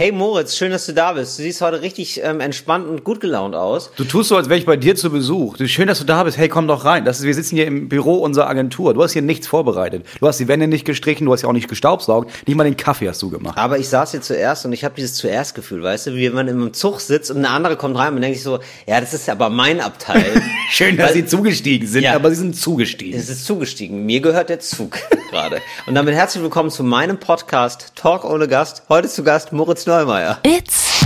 [0.00, 1.36] Hey Moritz, schön, dass du da bist.
[1.40, 3.90] Du siehst heute richtig ähm, entspannt und gut gelaunt aus.
[3.96, 5.56] Du tust so, als wäre ich bei dir zu Besuch.
[5.56, 6.38] Du, schön, dass du da bist.
[6.38, 7.04] Hey, komm doch rein.
[7.04, 8.94] Das ist, wir sitzen hier im Büro unserer Agentur.
[8.94, 10.06] Du hast hier nichts vorbereitet.
[10.20, 12.30] Du hast die Wände nicht gestrichen, du hast ja auch nicht gestaubsaugt.
[12.46, 13.58] Nicht mal den Kaffee hast du gemacht.
[13.58, 16.46] Aber ich saß hier zuerst und ich habe dieses Zuerst-Gefühl, weißt du, wie wenn man
[16.46, 19.28] im Zug sitzt und eine andere kommt rein und denkt sich so, ja, das ist
[19.28, 20.24] aber mein Abteil.
[20.70, 22.14] schön, dass Weil- sie zugestiegen sind, Ja.
[22.14, 23.18] aber sie sind zugestiegen.
[23.18, 24.06] Es ist zugestiegen.
[24.06, 24.96] Mir gehört der Zug
[25.32, 25.60] gerade.
[25.88, 28.84] Und damit herzlich willkommen zu meinem Podcast Talk ohne Gast.
[28.88, 30.36] Heute zu Gast Moritz Neumeier.
[30.44, 31.00] It's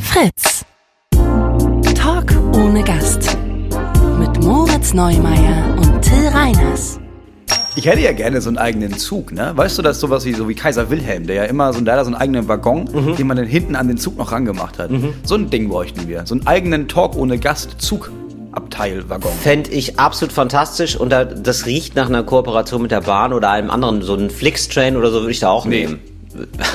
[0.00, 0.64] Fritz.
[1.96, 3.36] Talk ohne Gast.
[4.20, 7.00] Mit Moritz Neumeier und Till Reiners.
[7.74, 9.52] Ich hätte ja gerne so einen eigenen Zug, ne?
[9.56, 11.94] Weißt du, das ist sowas wie, so wie Kaiser Wilhelm, der ja immer so, der
[11.96, 13.16] hat so einen eigenen Waggon, Mhm.
[13.16, 14.90] den man dann hinten an den Zug noch rangemacht hat.
[15.24, 16.26] So ein Ding bräuchten wir.
[16.26, 19.32] So einen eigenen Talk ohne Gast Zugabteilwaggon.
[19.42, 23.50] Fände ich absolut fantastisch und da, das riecht nach einer Kooperation mit der Bahn oder
[23.50, 25.86] einem anderen, so einen Flixtrain oder so würde ich da auch Nee.
[25.86, 25.98] nehmen.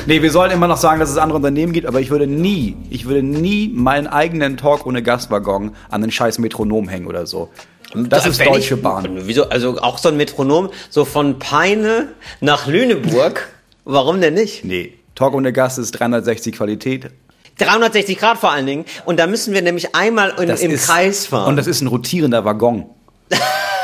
[0.05, 2.75] Nee, wir sollen immer noch sagen, dass es andere Unternehmen gibt, aber ich würde nie,
[2.89, 7.49] ich würde nie meinen eigenen Talk ohne Gastwaggon an den scheiß Metronom hängen oder so.
[7.93, 9.07] Das ist Wenn Deutsche ich, Bahn.
[9.27, 12.09] Wieso, also auch so ein Metronom, so von Peine
[12.41, 13.47] nach Lüneburg.
[13.85, 14.65] Warum denn nicht?
[14.65, 17.11] Nee, Talk ohne Gast ist 360 Qualität.
[17.59, 18.85] 360 Grad vor allen Dingen.
[19.05, 21.49] Und da müssen wir nämlich einmal in, Das im ist, Kreis fahren.
[21.49, 22.85] Und das ist ein rotierender Waggon.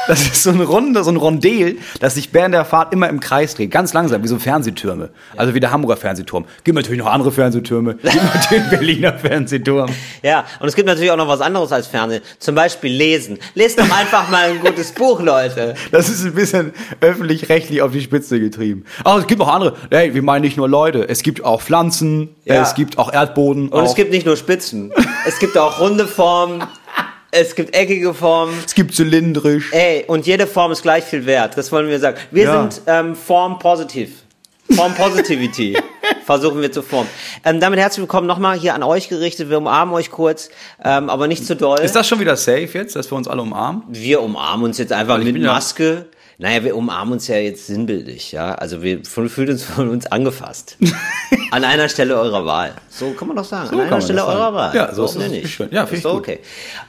[0.10, 3.20] Das ist so ein Runde, so ein Rondel, das sich während der Fahrt immer im
[3.20, 3.70] Kreis dreht.
[3.70, 5.10] Ganz langsam, wie so Fernsehtürme.
[5.38, 6.46] Also wie der Hamburger Fernsehturm.
[6.64, 7.94] Gibt natürlich noch andere Fernsehtürme.
[8.02, 9.92] Gibt natürlich den Berliner Fernsehturm.
[10.24, 12.24] Ja, und es gibt natürlich auch noch was anderes als Fernsehen.
[12.40, 13.38] Zum Beispiel lesen.
[13.54, 15.76] Lest doch einfach mal ein gutes Buch, Leute.
[15.92, 18.86] Das ist ein bisschen öffentlich-rechtlich auf die Spitze getrieben.
[19.04, 19.76] Aber es gibt noch andere.
[19.92, 21.08] Hey, wir meinen nicht nur Leute.
[21.08, 22.36] Es gibt auch Pflanzen.
[22.46, 22.64] Ja.
[22.64, 23.70] Es gibt auch Erdboden.
[23.70, 24.92] Und auch, es gibt nicht nur Spitzen.
[25.28, 26.64] Es gibt auch runde Formen.
[27.32, 28.56] Es gibt eckige Formen.
[28.66, 29.72] es gibt zylindrisch.
[29.72, 31.58] Ey, und jede Form ist gleich viel wert.
[31.58, 32.18] Das wollen wir sagen.
[32.32, 32.62] Wir Ja.
[32.72, 34.24] sind ähm, Form positiv.
[34.72, 35.78] Form Positivity.
[36.26, 37.10] Versuchen wir zu formen.
[37.44, 39.50] Ähm, damit herzlich willkommen nochmal hier an euch gerichtet.
[39.50, 40.50] Wir umarmen euch kurz,
[40.84, 41.80] ähm, aber nicht zu doll.
[41.80, 43.84] Ist das schon wieder safe jetzt, dass wir uns alle umarmen?
[43.90, 46.06] wir umarmen uns jetzt einfach mit bin ja- Maske.
[46.38, 48.54] Naja, wir umarmen uns ja jetzt sinnbildlich, ja.
[48.56, 50.78] Also wir fühlen uns von uns angefasst.
[51.52, 52.74] An einer Stelle eurer Wahl.
[52.90, 53.70] So kann man doch sagen.
[53.70, 54.76] So An einer Stelle eurer Wahl.
[54.76, 55.50] Ja, so ist nenne es.
[55.50, 55.70] Schön.
[55.72, 56.12] Ja, ist gut.
[56.14, 56.40] okay.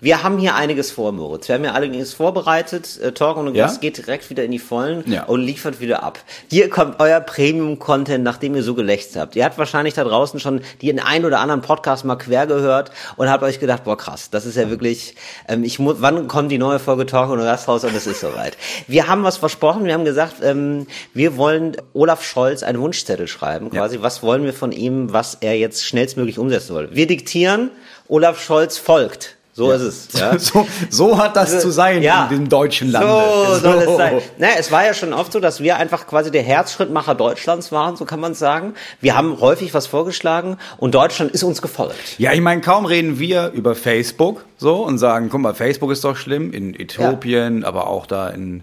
[0.00, 1.48] Wir haben hier einiges vor, Moritz.
[1.48, 2.98] Wir haben ja einiges vorbereitet.
[3.00, 3.66] Äh, Talk und Ja?
[3.66, 5.24] Gast geht direkt wieder in die Vollen Ja.
[5.24, 6.18] und liefert wieder ab.
[6.50, 9.34] Hier kommt euer Premium-Content, nachdem ihr so gelächzt habt.
[9.36, 13.30] Ihr habt wahrscheinlich da draußen schon den ein oder anderen Podcast mal quer gehört und
[13.30, 15.14] habt euch gedacht, boah krass, das ist ja wirklich,
[15.48, 18.20] ähm, ich muss, wann kommt die neue Folge Talk und Gast raus und es ist
[18.20, 18.56] soweit.
[18.86, 23.70] Wir haben was versprochen, wir haben gesagt, ähm, wir wollen Olaf Scholz einen Wunschzettel schreiben,
[23.70, 26.88] quasi, was wollen wir von ihm, was er jetzt schnellstmöglich umsetzen soll.
[26.92, 27.70] Wir diktieren,
[28.08, 29.36] Olaf Scholz folgt.
[29.52, 30.08] So ist es.
[30.18, 30.38] Ja?
[30.38, 32.24] So, so hat das zu sein Ja.
[32.24, 33.08] in diesem deutschen Lande.
[33.08, 34.18] So soll es sein.
[34.38, 37.96] Naja, es war ja schon oft so, dass wir einfach quasi der Herzschrittmacher Deutschlands waren,
[37.96, 38.74] so kann man sagen.
[39.00, 42.18] Wir haben häufig was vorgeschlagen und Deutschland ist uns gefolgt.
[42.18, 46.04] Ja, ich meine, kaum reden wir über Facebook so und sagen, guck mal, Facebook ist
[46.04, 48.62] doch schlimm in Äthiopien, aber auch da in,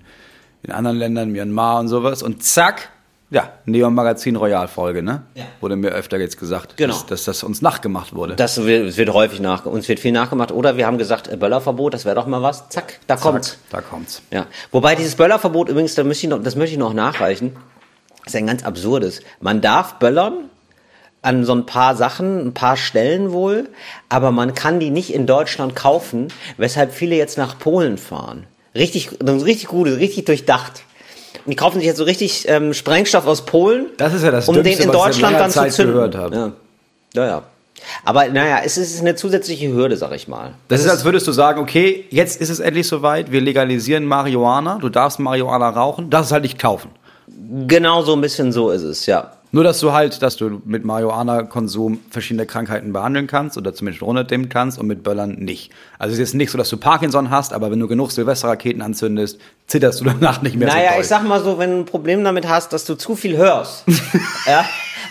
[0.63, 2.23] in anderen Ländern, Myanmar und sowas.
[2.23, 2.89] Und zack,
[3.29, 5.23] ja, Neon Magazin Royal Folge, ne?
[5.35, 5.43] Ja.
[5.59, 6.93] Wurde mir öfter jetzt gesagt, Genau.
[6.93, 8.35] dass, dass das uns nachgemacht wurde.
[8.35, 10.51] Das wird, wird häufig nach, uns wird viel nachgemacht.
[10.51, 12.69] Oder wir haben gesagt, äh, Böllerverbot, das wäre doch mal was.
[12.69, 13.49] Zack, da kommt's.
[13.51, 14.21] Zack, da kommt's.
[14.31, 14.45] Ja.
[14.71, 17.55] Wobei dieses Böllerverbot übrigens, da möchte ich noch, das möchte ich noch nachreichen,
[18.25, 19.21] ist ein ganz absurdes.
[19.41, 20.49] Man darf böllern
[21.21, 23.67] an so ein paar Sachen, ein paar Stellen wohl,
[24.07, 26.27] aber man kann die nicht in Deutschland kaufen,
[26.57, 28.45] weshalb viele jetzt nach Polen fahren.
[28.75, 30.83] Richtig, richtig gut, richtig durchdacht.
[31.47, 34.55] Die kaufen sich jetzt so richtig ähm, Sprengstoff aus Polen, Das ist ja das um
[34.55, 35.93] Dümmste, den in was ich in Deutschland dann zu Zeit zünden.
[35.95, 36.35] gehört habe.
[36.35, 36.51] Ja.
[37.13, 37.41] ja, ja.
[38.03, 40.53] Aber naja, es ist eine zusätzliche Hürde, sag ich mal.
[40.67, 44.77] Das ist, als würdest du sagen, okay, jetzt ist es endlich soweit, wir legalisieren Marihuana,
[44.81, 46.89] du darfst Marihuana rauchen, darfst es halt nicht kaufen.
[47.67, 49.31] Genau so ein bisschen so ist es, ja.
[49.57, 54.49] Nur, dass du halt, dass du mit Marihuana-Konsum verschiedene Krankheiten behandeln kannst oder zumindest runterdimmen
[54.49, 55.71] kannst und mit Böllern nicht.
[55.97, 58.83] Also es ist jetzt nicht so, dass du Parkinson hast, aber wenn du genug Silvesterraketen
[58.83, 61.01] anzündest, zitterst du danach nicht mehr Naja, so doll.
[61.01, 63.83] ich sag mal so, wenn du ein Problem damit hast, dass du zu viel hörst.
[64.45, 64.63] ja.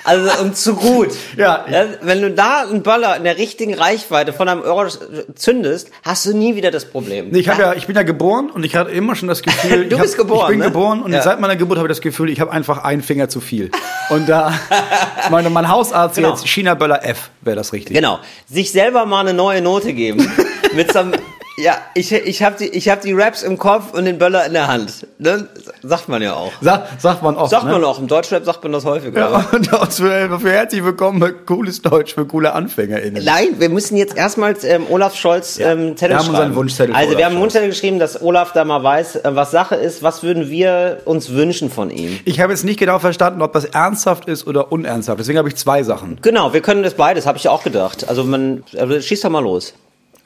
[0.06, 1.10] Also und zu gut.
[1.36, 1.64] Ja.
[2.00, 4.86] Wenn du da einen Böller in der richtigen Reichweite von einem Euro
[5.34, 7.28] zündest, hast du nie wieder das Problem.
[7.30, 9.84] Nee, ich, hab ja, ich bin ja geboren und ich hatte immer schon das Gefühl,
[9.88, 10.64] Du ich bist hab, geboren, Ich bin ne?
[10.66, 11.22] geboren und Ja.
[11.22, 13.70] seit meiner Geburt habe ich das Gefühl, ich habe einfach einen Finger zu viel.
[14.08, 14.54] Und da,
[15.30, 16.30] meine, mein Hausarzt Genau.
[16.30, 17.94] jetzt China Böller F wäre das richtig.
[17.94, 18.20] Genau.
[18.48, 20.30] Sich selber mal eine neue Note geben.
[20.74, 21.14] mit so einem
[21.58, 24.52] Ja, ich, ich habe die, ich hab die Raps im Kopf und den Böller in
[24.52, 25.06] der Hand.
[25.18, 25.48] Ne?
[25.82, 26.52] Sagt man ja auch.
[26.60, 27.50] Sag, sagt man oft.
[27.50, 27.72] Sagt ne?
[27.72, 27.98] man auch.
[27.98, 29.18] Im Deutschrap sagt man das häufiger.
[29.18, 33.24] Ja, und auch für, für herzlich willkommen bei cooles Deutsch für coole AnfängerInnen.
[33.24, 36.36] Nein, wir müssen jetzt erstmals ähm, Olaf Scholz ähm, Zettel Wir haben schreiben.
[36.36, 37.42] unseren Wunschzettel Also Olaf wir haben einen.
[37.42, 40.02] Wunschzettel geschrieben, dass Olaf da mal weiß, äh, was Sache ist.
[40.02, 42.20] Was würden wir uns wünschen von ihm?
[42.26, 45.20] Ich habe jetzt nicht genau verstanden, ob das ernsthaft ist oder unernsthaft.
[45.20, 46.18] Deswegen habe ich zwei Sachen.
[46.20, 48.06] Genau, wir können das beides, habe ich ja auch gedacht.
[48.10, 49.72] Also man, also schieß doch mal los.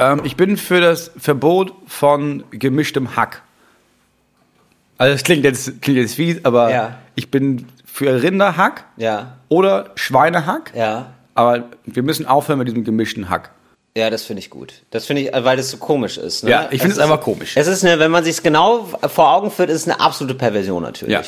[0.00, 3.43] Ähm, ich bin für das Verbot von gemischtem Hack.
[4.99, 6.99] Also das klingt jetzt, klingt jetzt fies, aber Ja.
[7.14, 10.73] ich bin für Rinderhack Ja, oder Schweinehack.
[10.75, 11.12] ja.
[11.35, 13.50] Aber wir müssen aufhören mit diesem gemischten Hack.
[13.97, 14.73] Ja, das finde ich gut.
[14.93, 16.45] Das finde ich, äh, weil das so komisch ist.
[16.45, 16.51] Ne?
[16.53, 17.57] Ja, ich finde es ist- einfach komisch.
[17.57, 20.81] Es ist eine, wenn man sich genau vor Augen führt, ist es eine absolute Perversion
[20.85, 21.13] natürlich.
[21.13, 21.23] Ja.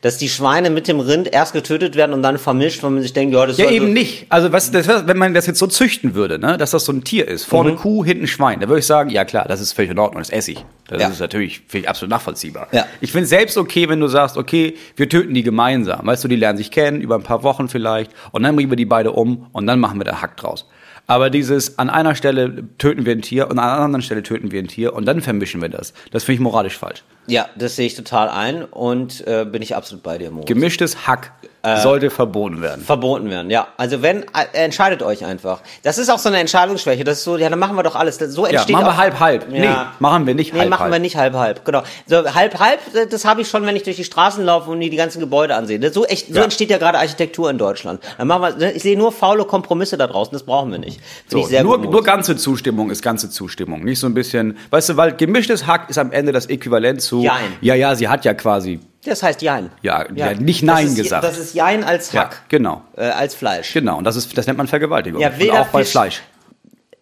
[0.00, 3.12] Dass die Schweine mit dem Rind erst getötet werden und dann vermischt, weil man sich
[3.14, 4.26] denkt, ja, das Ja, soll eben nicht.
[4.28, 7.02] Also was, das, wenn man das jetzt so züchten würde, ne, dass das so ein
[7.02, 7.76] Tier ist, vorne Mhm.
[7.78, 10.30] Kuh, hinten Schwein, da würde ich sagen, ja klar, das ist völlig in Ordnung, das
[10.30, 10.64] esse ich.
[10.86, 11.08] Das Ja.
[11.08, 12.68] ist natürlich ich absolut nachvollziehbar.
[12.70, 12.86] Ja.
[13.00, 16.06] Ich finde es selbst okay, wenn du sagst, okay, wir töten die gemeinsam.
[16.06, 18.76] Weißt du, die lernen sich kennen, über ein paar Wochen vielleicht, und dann bringen wir
[18.76, 20.68] die beide um und dann machen wir da Hack draus.
[21.06, 24.52] Aber dieses, an einer Stelle töten wir ein Tier und an einer anderen Stelle töten
[24.52, 25.92] wir ein Tier und dann vermischen wir das.
[26.10, 27.04] Das finde ich moralisch falsch.
[27.26, 30.46] Ja, das sehe ich total ein und äh, bin ich absolut bei dir, Moritz.
[30.48, 31.32] Gemischtes Hack
[31.62, 31.80] Äh.
[31.80, 32.84] sollte verboten werden.
[32.84, 33.68] Verboten werden, ja.
[33.78, 35.62] Also wenn, äh, entscheidet euch einfach.
[35.82, 37.02] Das ist auch so eine Entscheidungsschwäche.
[37.04, 38.18] Das ist so, ja, dann machen wir doch alles.
[38.18, 39.50] Das, so Ja, entsteht machen wir auch, halb, halb.
[39.50, 39.58] Ja.
[39.60, 40.92] Nee, machen wir nicht Nee, halb, machen halb.
[40.92, 41.64] wir nicht halb, halb.
[41.64, 41.82] Genau.
[42.06, 44.78] So halb, halb, äh, das habe ich schon, wenn ich durch die Straßen laufe und
[44.78, 45.78] mir die ganzen Gebäude ansehe.
[45.80, 46.42] Das- So, echt, so Ja.
[46.44, 48.02] entsteht ja gerade Architektur in Deutschland.
[48.18, 50.34] Dann machen wir, ich sehe nur faule Kompromisse da draußen.
[50.34, 51.00] Das brauchen wir nicht.
[51.00, 53.82] Finde So, ich sehr nur, nur ganze Zustimmung ist ganze Zustimmung.
[53.84, 57.13] Nicht so ein bisschen, weißt du, weil gemischtes Hack ist am Ende das Äquivalent zu.
[57.22, 57.52] Jein.
[57.60, 58.80] Ja, ja, sie hat ja quasi.
[59.04, 59.70] das heißt Jein.
[59.82, 61.24] Ja, hat nicht Nein ist, gesagt.
[61.24, 62.42] Das ist Jein als Ja, Hack.
[62.48, 62.82] genau.
[62.96, 63.72] Äh, als Fleisch.
[63.72, 63.98] Genau.
[63.98, 65.20] Und das ist, das nennt man Vergewaltigung.
[65.20, 66.22] Ja, Und weder auch bei Fisch- Fleisch.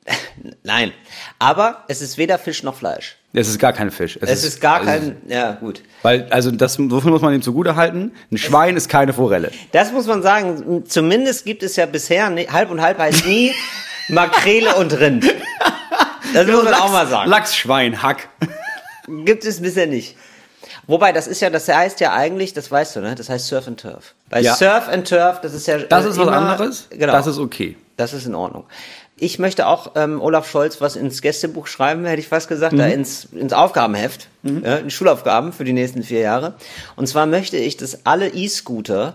[0.64, 0.92] Nein.
[1.38, 3.16] Aber es ist weder Fisch noch Fleisch.
[3.34, 4.18] Es ist gar kein Fisch.
[4.20, 5.80] Es ist gar es kein, ja, gut.
[6.02, 8.12] Weil, also, das, wofür muss man ihm zugute halten?
[8.30, 9.50] Ein Schwein ist keine Forelle.
[9.72, 10.84] Das muss man sagen.
[10.86, 13.52] Zumindest gibt es ja bisher, ne- halb und halb heißt nie
[14.08, 15.32] Makrele und Rind.
[16.34, 17.28] Das muss man auch mal sagen.
[17.28, 18.26] Lachs, Schwein, Hack.
[19.06, 20.16] Gibt es bisher nicht.
[20.86, 23.14] Wobei, das ist ja, das heißt ja eigentlich, das weißt du, ne?
[23.14, 24.14] Das heißt Surf and Turf.
[24.30, 24.54] Bei Ja.
[24.54, 25.78] Surf and Turf, das ist ja.
[25.78, 26.86] Das äh, ist was immer- anderes.
[26.90, 27.12] Genau.
[27.12, 27.76] Das ist okay.
[27.96, 28.64] Das ist in Ordnung.
[29.16, 32.78] Ich möchte auch ähm, Olaf Scholz was ins Gästebuch schreiben, hätte ich fast gesagt, Mhm.
[32.78, 36.54] da ins, ins Aufgabenheft, ja, in Schulaufgaben für die nächsten vier Jahre.
[36.96, 39.14] Und zwar möchte ich, dass alle E-Scooter,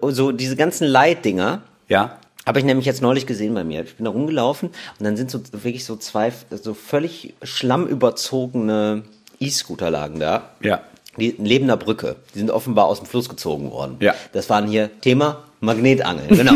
[0.00, 2.18] so diese ganzen Leitdinger, Ja.
[2.46, 3.82] Habe ich nämlich jetzt neulich gesehen bei mir.
[3.84, 9.04] Ich bin da rumgelaufen und dann sind so wirklich so zwei so völlig schlammüberzogene
[9.38, 10.50] E-Scooter lagen da.
[10.60, 10.82] Ja.
[11.18, 12.16] Die neben der Brücke.
[12.34, 13.96] Die sind offenbar aus dem Fluss gezogen worden.
[14.00, 14.14] Ja.
[14.32, 16.28] Das waren hier Thema Magnetangeln.
[16.28, 16.54] Genau.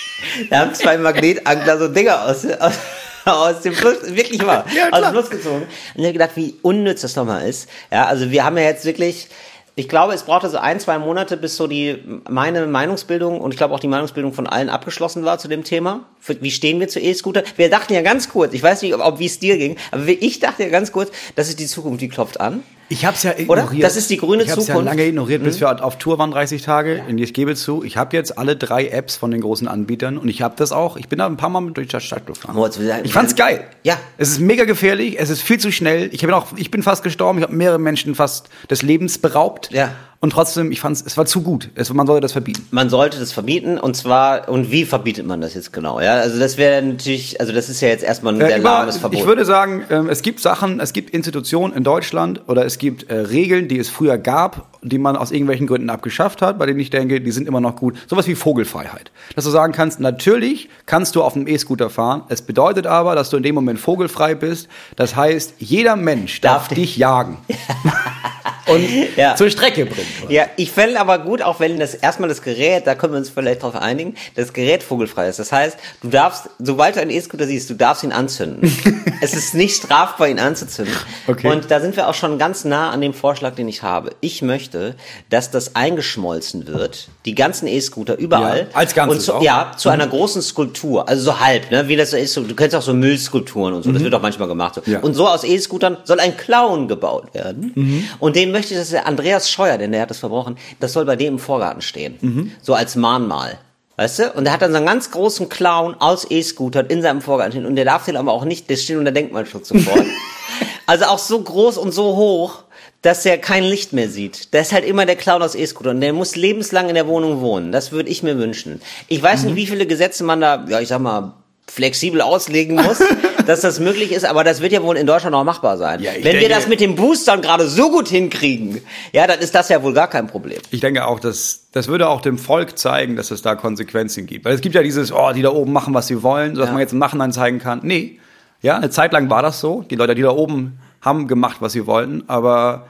[0.50, 2.78] da haben zwei Magnetangler so Dinger aus, aus,
[3.24, 5.62] aus dem Fluss, wirklich wahr, Ja, aus dem Fluss gezogen.
[5.62, 7.68] Und ich habe gedacht, wie unnütz das doch mal ist.
[7.90, 9.28] Ja, also wir haben ja jetzt wirklich,
[9.76, 11.98] ich glaube, es brauchte so ein, zwei Monate, bis so die,
[12.28, 16.04] meine Meinungsbildung und ich glaube auch die Meinungsbildung von allen abgeschlossen war zu dem Thema.
[16.20, 17.42] Für, wie stehen wir zu E-Scooter?
[17.56, 20.06] Wir dachten ja ganz kurz, ich weiß nicht, ob, ob wie es dir ging, aber
[20.06, 22.62] ich dachte ja ganz kurz, das ist die Zukunft, die klopft an.
[22.88, 23.62] Ich hab's ja Oder?
[23.62, 23.82] ignoriert.
[23.84, 24.80] Das ist die grüne ich hab's ja Zukunft.
[24.82, 24.98] Mhm.
[24.98, 27.02] lange ignoriert, bis wir auf Tour waren, 30 Tage.
[27.08, 30.28] Und ich gebe zu, ich habe jetzt alle drei Apps von den großen Anbietern und
[30.28, 30.96] ich habe das auch.
[30.96, 32.54] Ich bin da ein paar Mal mit durch die Stadt gefahren.
[32.72, 33.64] Sagen- Ich fand's geil.
[33.82, 33.96] Ja.
[34.18, 36.08] Es ist mega gefährlich, es ist viel zu schnell.
[36.12, 39.70] Ich bin auch, ich bin fast gestorben, ich habe mehrere Menschen fast des Lebens beraubt.
[39.72, 39.92] Ja.
[40.24, 41.68] Und trotzdem, ich fand's, es war zu gut.
[41.74, 42.66] Es, man sollte das verbieten.
[42.70, 46.00] Man sollte das verbieten und zwar, und wie verbietet man das jetzt genau?
[46.00, 48.70] Ja, also das wäre natürlich, also das ist ja jetzt erstmal ein Äh, sehr über-
[48.70, 49.20] lahmes Verbot.
[49.20, 53.10] Ich würde sagen, ähm, es gibt Sachen, es gibt Institutionen in Deutschland oder es gibt
[53.10, 56.80] äh, Regeln, die es früher gab, die man aus irgendwelchen Gründen abgeschafft hat, bei denen
[56.80, 57.94] ich denke, die sind immer noch gut.
[58.08, 59.10] Sowas wie Vogelfreiheit.
[59.34, 62.22] Dass du sagen kannst, natürlich kannst du auf einem E-Scooter fahren.
[62.30, 64.68] Es bedeutet aber, dass du in dem Moment vogelfrei bist.
[64.96, 67.36] Das heißt, jeder Mensch darf, Darf dich jagen.
[68.66, 68.84] und
[69.16, 69.36] Ja.
[69.36, 70.06] zur Strecke bringen.
[70.28, 73.30] ja, ich fände aber gut, auch wenn das erstmal das Gerät, da können wir uns
[73.30, 75.38] vielleicht drauf einigen, das Gerät vogelfrei ist.
[75.38, 78.70] Das heißt, du darfst, sobald du einen E-Scooter siehst, du darfst ihn anzünden.
[79.20, 80.94] es ist nicht strafbar, ihn anzuzünden.
[81.26, 81.48] Okay.
[81.50, 84.10] Und da sind wir auch schon ganz nah an dem Vorschlag, den ich habe.
[84.20, 84.94] Ich möchte,
[85.30, 88.68] dass das eingeschmolzen wird, die ganzen E-Scooter überall.
[88.70, 89.44] Ja, als Ganzes und zu?
[89.44, 92.36] Ja, zu einer großen Skulptur, also so halb, ne, wie das so ist.
[92.36, 94.74] Du kennst auch so Müllskulpturen und so, das wird auch manchmal gemacht.
[94.74, 94.82] So.
[94.84, 94.92] Mhm.
[94.92, 95.00] Ja.
[95.00, 97.72] Und so aus E-Scootern soll ein Clown gebaut werden.
[97.74, 98.04] Mhm.
[98.18, 101.06] Und den möchte ich, dass der Andreas Scheuer, denn der hat das verbrochen, das soll
[101.06, 102.16] bei dem im Vorgarten stehen.
[102.20, 102.52] Mhm.
[102.60, 103.58] So als Mahnmal.
[103.96, 104.32] Weißt du?
[104.32, 107.66] Und der hat dann so einen ganz großen Clown aus E-Scootern in seinem Vorgarten stehen.
[107.66, 110.04] Und der darf den aber auch nicht, der steht unter Denkmalschutz sofort.
[110.86, 112.63] also auch so groß und so hoch,
[113.04, 114.52] dass er kein Licht mehr sieht.
[114.54, 117.40] Der ist halt immer der Clown aus E-Scooter und der muss lebenslang in der Wohnung
[117.42, 117.70] wohnen.
[117.70, 118.80] Das würde ich mir wünschen.
[119.08, 119.48] Ich weiß Mhm.
[119.48, 121.34] nicht, wie viele Gesetze man da, ja, ich sag mal,
[121.70, 123.00] flexibel auslegen muss.
[123.46, 126.00] dass das möglich ist, aber das wird ja wohl in Deutschland auch machbar sein.
[126.00, 128.80] Ja, Wenn wir denke- das mit den Boostern gerade so gut hinkriegen,
[129.12, 130.58] ja, dann ist das ja wohl gar kein Problem.
[130.70, 134.46] Ich denke auch, dass das würde auch dem Volk zeigen, dass es da Konsequenzen gibt.
[134.46, 136.72] Weil es gibt ja dieses, oh, die da oben machen, was sie wollen, sodass Ja.
[136.72, 137.80] man jetzt im Nachhinein zeigen kann.
[137.82, 138.18] Nee.
[138.62, 139.82] Ja, eine Zeit lang war das so.
[139.90, 142.86] Die Leute, die da oben haben gemacht, was sie wollten, aber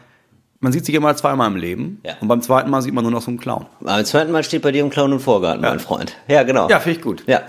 [0.64, 2.00] man sieht sich immer zweimal im Leben.
[2.04, 2.14] Ja.
[2.20, 3.66] Und beim zweiten Mal sieht man nur noch so einen Clown.
[3.80, 6.16] Beim zweiten Mal steht bei dir im Clown und Vorgarten, mein Freund.
[6.26, 6.70] Ja, genau.
[6.70, 7.22] Ja, finde ich gut.
[7.26, 7.42] Ja.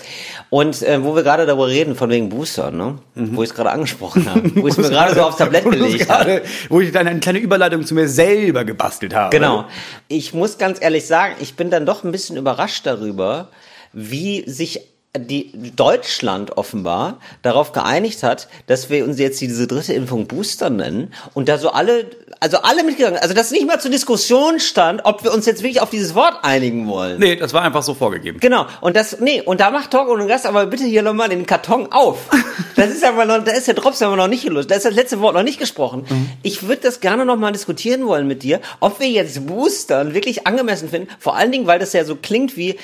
[0.50, 3.00] Und äh, wo wir gerade darüber reden, von wegen Boostern, ne?
[3.16, 6.10] wo ich es gerade angesprochen habe, wo ich es mir gerade so aufs Tablett gelegt
[6.10, 6.42] habe.
[6.68, 9.30] Wo ich dann eine kleine Überleitung zu mir selber gebastelt habe.
[9.30, 9.64] Genau.
[10.10, 13.48] Ich muss ganz ehrlich sagen, ich bin dann doch ein bisschen überrascht darüber,
[13.94, 14.82] wie sich
[15.20, 21.14] die Deutschland offenbar darauf geeinigt hat, dass wir uns jetzt diese dritte Impfung Booster nennen
[21.34, 22.06] und da so alle,
[22.40, 25.82] also alle mitgegangen, also dass nicht mal zur Diskussion stand, ob wir uns jetzt wirklich
[25.82, 27.20] auf dieses Wort einigen wollen.
[27.20, 28.40] Nee, das war einfach so vorgegeben.
[28.40, 31.46] Genau, und das, nee, und da macht Talk ohne Gast aber bitte hier nochmal den
[31.46, 32.18] Karton auf.
[32.78, 34.94] Das ist aber noch, da ist der Drops aber noch nicht gelöst, da ist das
[34.94, 36.06] letzte Wort noch nicht gesprochen.
[36.44, 40.90] Ich würde das gerne nochmal diskutieren wollen mit dir, ob wir jetzt Boostern wirklich angemessen
[40.90, 42.78] finden, vor allen Dingen, weil das ja so klingt wie,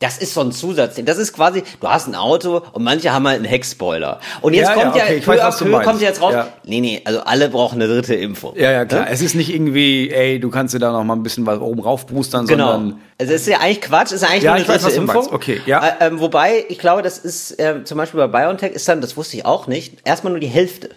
[0.00, 1.04] das ist so ein Zusatzding.
[1.06, 4.20] Das ist quasi, du hast ein Auto und manche haben halt einen Heckspoiler.
[4.42, 5.86] Und jetzt Ja, kommt ja, ja, okay, ich peu weiß, meinst.
[5.86, 6.34] kommt jetzt raus.
[6.34, 6.48] Ja.
[6.64, 8.54] Nee, nee, also alle brauchen eine dritte Impfung.
[8.56, 9.06] Ja, ja, klar.
[9.10, 11.80] Es ist nicht irgendwie, ey, du kannst dir da noch mal ein bisschen was oben
[11.80, 12.72] rauf boostern, Genau.
[12.72, 14.94] sondern Also es ist ja eigentlich Quatsch, es ist eigentlich Ja, nur eine weiß, dritte
[14.96, 15.32] du Impfung.
[15.32, 15.84] Okay, ja.
[16.00, 19.16] Äh, ähm, wobei, ich glaube, das ist äh, zum Beispiel bei BioNTech ist dann, das
[19.16, 20.90] wusste ich auch nicht, erstmal nur die Hälfte.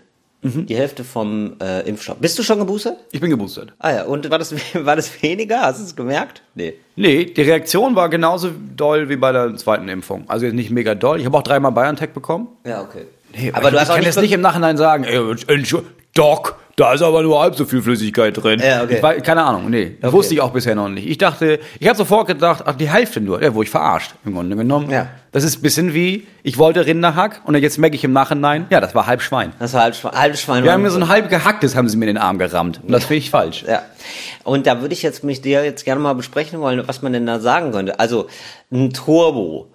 [0.43, 0.65] Mhm.
[0.65, 2.17] Die Hälfte vom äh, Impfstoff.
[2.17, 2.97] Bist du schon geboostert?
[3.11, 3.73] ich bin geboostert.
[3.77, 5.61] Ah ja, und war das, war das weniger?
[5.61, 6.41] Hast du es gemerkt?
[6.55, 6.73] Nee.
[6.95, 10.23] Nee, die Reaktion war genauso doll wie bei der zweiten Impfung.
[10.27, 11.19] Also jetzt nicht mega doll.
[11.19, 12.47] Ich habe auch dreimal BioNTech bekommen.
[12.65, 13.05] Ja, okay.
[13.37, 15.83] Nee, aber du hast ich kann nicht jetzt nicht im Nachhinein sagen, ey, Entschu-
[16.13, 18.59] Doc, da ist aber nur halb so viel Flüssigkeit drin.
[18.59, 19.01] Ja, okay.
[19.01, 19.95] war, keine Ahnung, nee.
[20.01, 20.17] Das Okay.
[20.17, 21.07] wusste ich auch bisher noch nicht.
[21.07, 23.41] Ich dachte, ich habe sofort gedacht, ach, die Hälfte nur.
[23.41, 24.89] Ja, wo ich verarscht, im Grunde genommen.
[24.89, 25.07] Ja.
[25.31, 28.81] Das ist ein bisschen wie, ich wollte Rinderhack und jetzt merke ich im Nachhinein, ja,
[28.81, 29.53] das war halb Schwein.
[29.59, 30.63] Das war halb, Schwe- halb Schwein.
[30.65, 32.81] Wir haben mir so ein halb gehacktes, haben sie mir in den Arm gerammt.
[32.83, 33.63] Und das finde ich falsch.
[33.65, 33.81] Ja.
[34.43, 37.25] Und da würde ich jetzt mich dir jetzt gerne mal besprechen wollen, was man denn
[37.25, 37.97] da sagen könnte.
[37.99, 38.27] Also
[38.73, 39.67] ein Turbo.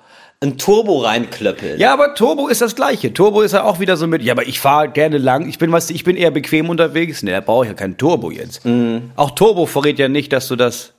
[0.47, 1.79] Ein Turbo reinklöppeln.
[1.81, 3.13] Ja, aber Turbo ist das Gleiche.
[3.13, 5.49] Turbo ist ja auch wieder so mit, ja, aber ich fahre gerne lang.
[5.49, 7.23] Ich bin, weißt du, ich bin eher bequem unterwegs.
[7.23, 8.65] Nee, da brauche ich ja kein Turbo jetzt.
[8.65, 9.11] Mhm.
[9.17, 10.93] Auch Turbo verrät ja nicht, dass du das,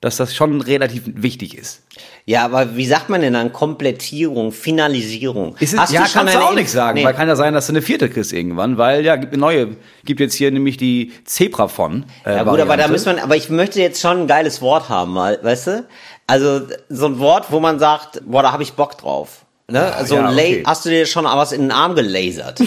[0.00, 1.82] dass das schon relativ wichtig ist.
[2.26, 5.56] Ja, aber wie sagt man denn dann Komplettierung, Finalisierung?
[5.58, 7.04] Ist es, Hast ja, du kannst du auch nicht sagen, Nee.
[7.04, 9.76] weil kann ja sein, dass du eine vierte kriegst irgendwann, weil ja, gibt eine neue,
[10.04, 12.04] gibt jetzt hier nämlich die Zebra von.
[12.24, 12.92] Äh, Ja gut, aber da Variante.
[12.92, 15.84] müssen wir, aber ich möchte jetzt schon ein geiles Wort haben, weißt du?
[16.30, 19.44] Also so ein Wort, wo man sagt, boah, da habe ich Bock drauf.
[19.66, 19.92] Ne?
[19.94, 20.62] Also ja, ein okay.
[20.64, 22.60] hast du dir schon was in den Arm gelasert?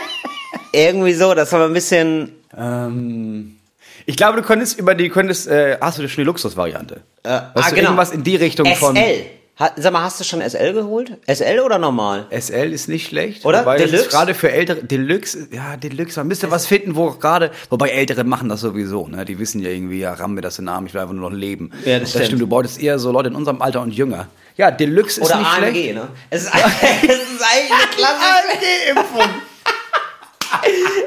[0.72, 2.32] Irgendwie so, das war ein bisschen.
[2.56, 3.58] Ähm,
[4.06, 7.02] ich glaube, du könntest über die, könntest, äh, hast du schon die Luxusvariante?
[7.22, 7.82] Äh, ah, genau.
[7.82, 8.96] irgendwas in die Richtung von.
[8.96, 9.26] SL.
[9.56, 11.16] Sag mal, hast du schon SL geholt?
[11.32, 12.26] SL oder normal?
[12.36, 13.44] SL ist nicht schlecht.
[13.44, 13.60] Oder?
[13.60, 14.06] Wobei das Deluxe?
[14.06, 18.24] ist gerade für ältere, Deluxe, ja, Deluxe, man müsste was finden, wo gerade, wobei Ältere
[18.24, 19.24] machen das sowieso, ne?
[19.24, 21.30] Die wissen ja irgendwie, ja, ramm mir das in den Arm, ich will einfach nur
[21.30, 21.70] noch leben.
[21.84, 22.40] Ja, das stimmt.
[22.40, 24.26] Du beutest eher so Leute in unserem Alter und jünger.
[24.56, 25.94] Ja, Deluxe ist Oder nicht AMG, schlecht.
[25.94, 26.08] ne?
[26.30, 29.30] Es ist, es ist eigentlich eine klassische AMG-Impfung.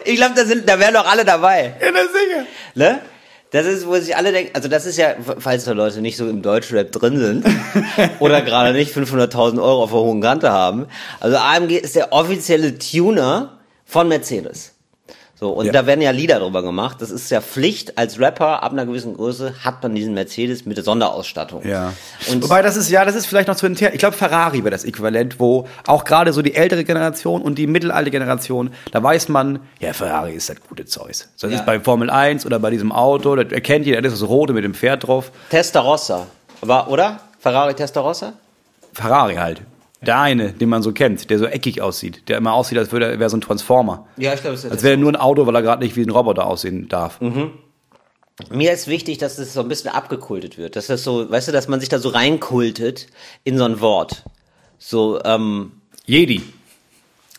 [0.04, 1.74] Ich glaube, da sind, da wären doch alle dabei.
[1.82, 2.46] Ja, das sicher.
[2.76, 3.00] Ne?
[3.52, 6.28] Das ist, wo sich alle denken, also das ist ja, falls da Leute nicht so
[6.28, 7.46] im Deutschrap drin sind
[8.20, 10.88] oder gerade nicht 500.000 Euro auf der hohen Kante haben.
[11.20, 14.74] Also AMG ist der offizielle Tuner von Mercedes.
[15.40, 15.72] So, und Ja.
[15.72, 16.98] da werden ja Lieder drüber gemacht.
[17.00, 20.78] Das ist ja Pflicht als Rapper, ab einer gewissen Größe hat man diesen Mercedes mit
[20.78, 21.64] der Sonderausstattung.
[21.64, 21.94] Ja.
[22.32, 23.92] Und Wobei das ist, ja, das ist vielleicht noch zu intern.
[23.94, 27.68] Ich glaube, Ferrari wäre das Äquivalent, wo auch gerade so die ältere Generation und die
[27.68, 31.28] mittelalte Generation, da weiß man, ja, Ferrari ist das gute Zeus.
[31.40, 31.58] Das Ja.
[31.58, 34.54] ist bei Formel 1 oder bei diesem Auto, das erkennt jeder, das ist das rote
[34.54, 35.32] mit dem Pferd drauf.
[35.52, 36.26] Testarossa.
[36.62, 37.20] War, oder?
[37.40, 38.34] Ferrari Testarossa?
[38.94, 39.62] Ferrari halt.
[40.02, 43.08] Der eine, den man so kennt, der so eckig aussieht, der immer aussieht, als würde
[43.08, 44.08] er wäre so ein Transformer.
[44.18, 45.96] Ja, ich glaube, es ist Als wäre er nur ein Auto, weil er gerade nicht
[45.96, 47.20] wie ein Roboter aussehen darf.
[48.52, 50.76] Mir ist wichtig, dass das so ein bisschen abgekultet wird.
[50.76, 53.08] Dass das so, weißt du, dass man sich da so reinkultet
[53.44, 54.24] in so ein Wort.
[54.78, 55.72] So, ähm,
[56.06, 56.44] Jedi.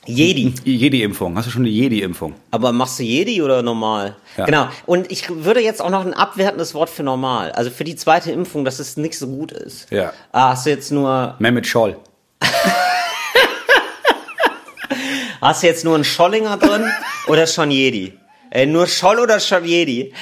[0.06, 0.52] Jedi.
[0.64, 1.36] Jedi-Impfung.
[1.36, 2.34] Hast du schon die Jedi-Impfung?
[2.50, 4.16] Aber machst du Jedi oder normal?
[4.36, 4.46] Ja.
[4.46, 4.68] Genau.
[4.86, 7.52] Und ich würde jetzt auch noch ein abwertendes Wort für normal.
[7.52, 9.90] Also für die zweite Impfung, dass es nicht so gut ist.
[9.92, 10.12] Ja.
[10.32, 11.96] Ah, hast du jetzt nur, Mehmet Scholl.
[15.40, 16.90] hast du jetzt nur einen Schollinger drin
[17.26, 18.12] oder schon Jedi?
[18.50, 20.12] Äh, nur Scholl oder schon Jedi?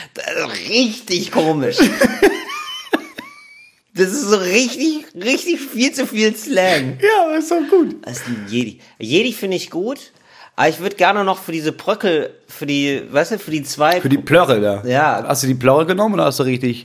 [0.69, 1.79] Richtig komisch.
[3.97, 6.99] Das ist so richtig, richtig viel zu viel Slang.
[7.01, 7.97] Ja, ist doch gut.
[8.03, 8.79] Das ist ein Jedi.
[8.99, 10.13] Jedi finde ich gut,
[10.55, 14.03] aber ich würde gerne noch für diese Bröckel, für die, weißt du, für die zwei.
[14.03, 14.83] Für die Plörre da.
[14.87, 15.25] Ja.
[15.27, 16.85] Hast du die Plörre genommen oder hast du richtig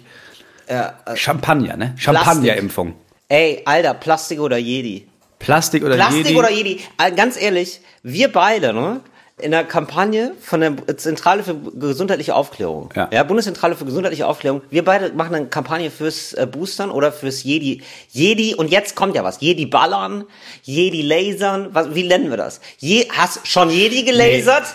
[0.69, 1.95] ja, äh, Champagner, ne?
[1.97, 2.93] Champagner-Impfung.
[3.27, 5.05] ey, Alter, Plastik oder Jedi?
[5.43, 6.37] Plastik oder Plastik Jedi?
[6.37, 6.79] oder Jedi?
[6.97, 9.01] Äh, Ganz ehrlich, wir beide, ne?
[9.37, 13.23] In der Kampagne von der Zentrale für gesundheitliche Aufklärung, Ja.
[13.23, 17.81] Bundeszentrale für gesundheitliche Aufklärung, wir beide machen eine Kampagne fürs äh, Boostern oder fürs Jedi.
[18.11, 20.25] Jedi, und jetzt kommt ja was, Jedi ballern,
[20.61, 22.61] Jedi lasern, was, wie nennen wir das?
[22.77, 24.65] Je, hast schon Jedi gelasert?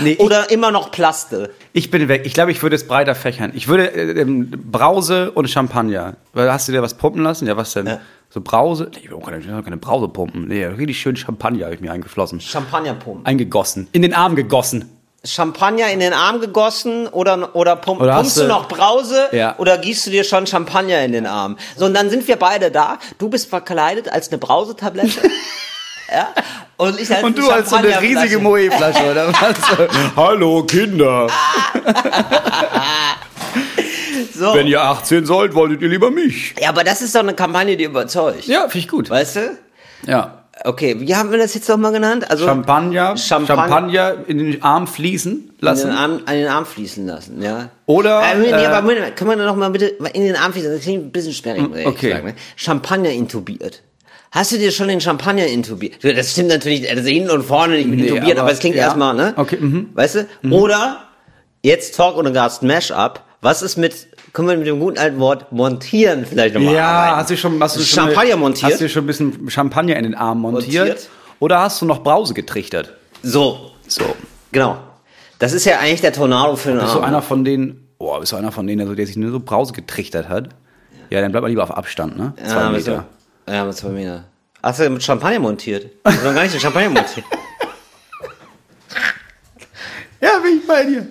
[0.00, 1.50] Nee, ich- oder immer noch Plaste?
[1.76, 2.22] Ich bin weg.
[2.24, 3.50] Ich glaube, ich würde es breiter fächern.
[3.54, 6.14] Ich würde äh, ähm, Brause und Champagner.
[6.32, 7.48] Weil hast du dir was pumpen lassen?
[7.48, 7.88] Ja, was denn?
[7.88, 8.00] Ja.
[8.30, 8.90] So Brause?
[8.94, 10.46] Nee, ich will keine, ich will auch keine Brause pumpen.
[10.46, 12.40] Nee, richtig schön Champagner habe ich mir eingeflossen.
[12.40, 13.26] Champagnerpumpen.
[13.26, 13.88] Eingegossen.
[13.90, 14.88] In den Arm gegossen.
[15.24, 19.56] Champagner in den Arm gegossen oder, oder, pump, Oder pumpst du du- noch Brause Ja.
[19.58, 21.56] oder gießt du dir schon Champagner in den Arm?
[21.76, 22.98] So, und dann sind wir beide da.
[23.18, 25.22] Du bist verkleidet als eine Brausetablette.
[26.10, 26.28] ja.
[26.76, 29.56] Und ich als Und du als so eine riesige Moe-Flasche, oder was?
[30.16, 31.28] Hallo, Kinder.
[34.36, 34.52] So.
[34.52, 36.54] Wenn ihr 18 sollt, wolltet ihr lieber mich.
[36.60, 38.46] Ja, aber das ist doch eine Kampagne, die überzeugt.
[38.46, 39.08] Ja, finde ich gut.
[39.08, 39.58] Weißt du?
[40.06, 40.42] Ja.
[40.64, 42.30] Okay, wie haben wir das jetzt nochmal genannt?
[42.30, 45.88] Also Champagner, Champagner- Champagner in den Arm fließen in lassen.
[45.88, 47.70] den, Arm, an den Arm fließen lassen, ja.
[47.86, 50.72] Oder, Äh, nee, äh, aber können wir noch mal bitte in den Arm fließen?
[50.72, 52.12] Das klingt ein bisschen sperrig, muss ich okay.
[52.12, 52.26] sagen.
[52.28, 52.34] Ne?
[52.56, 53.82] Champagner intubiert.
[54.34, 56.02] Hast du dir schon den Champagner intubiert?
[56.02, 58.74] Das stimmt natürlich, also hinten und vorne nicht mit Nee, intubiert, aber aber- es klingt
[58.74, 58.82] ja.
[58.82, 59.32] erstmal, ne?
[59.36, 59.90] Okay, mhm.
[59.94, 60.50] Weißt du?
[60.50, 61.04] Oder
[61.62, 63.22] jetzt Talk und Gast Mash-up.
[63.42, 67.16] Was ist mit, können wir mit dem guten alten Wort montieren vielleicht nochmal Ja, arbeiten?
[67.18, 68.72] hast du schon, hast du schon Champagner montiert?
[68.72, 70.86] Hast du schon ein bisschen Champagner in den Arm montiert?
[70.88, 71.08] Montiert?
[71.38, 72.92] Oder hast du noch Brause getrichtert?
[73.22, 74.16] So, So.
[74.50, 74.78] genau.
[75.38, 78.32] Das ist ja eigentlich der Tornado für den Bist du einer von denen, oh, bist
[78.32, 80.48] du einer von denen, also, der sich nur so Brause getrichtert hat?
[81.10, 82.32] Ja, dann bleib mal lieber auf Abstand, ne?
[82.44, 83.06] Zwei ja, Meter.
[83.46, 84.24] Ja, mit zwei Meter.
[84.62, 85.90] Hast du mit Champagner montiert?
[86.04, 87.26] Du noch gar nicht mit Champagner montiert?
[90.20, 91.06] Ja, bin ich bei dir.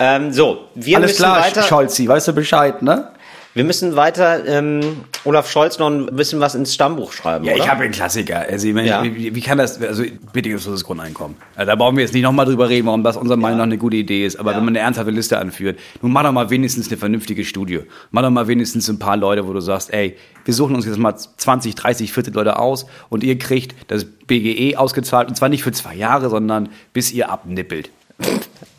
[0.00, 1.62] Ähm, so, wir Alles müssen klar, weiter.
[1.64, 3.12] Scholzi, weißt du Bescheid, ne?
[3.58, 7.64] Wir müssen weiter ähm, Olaf Scholz noch ein bisschen was ins Stammbuch schreiben, Ja, oder?
[7.64, 8.46] ich habe einen Klassiker.
[8.48, 9.02] Also, ich meine, Ja.
[9.02, 11.36] wie, wie kann das, also bedingungsloses Grundeinkommen.
[11.56, 13.76] Also, da brauchen wir jetzt nicht nochmal drüber reden, warum das unserer Meinung nach eine
[13.76, 14.36] gute Idee ist.
[14.38, 14.58] Aber Ja.
[14.58, 17.80] wenn man eine ernsthafte Liste anführt, nun mach doch mal wenigstens eine vernünftige Studie.
[18.12, 20.96] Mach doch mal wenigstens ein paar Leute, wo du sagst, ey, wir suchen uns jetzt
[20.96, 25.64] mal 20, 30, 40 Leute aus und ihr kriegt das BGE ausgezahlt und zwar nicht
[25.64, 27.90] für zwei Jahre, sondern bis ihr abnippelt.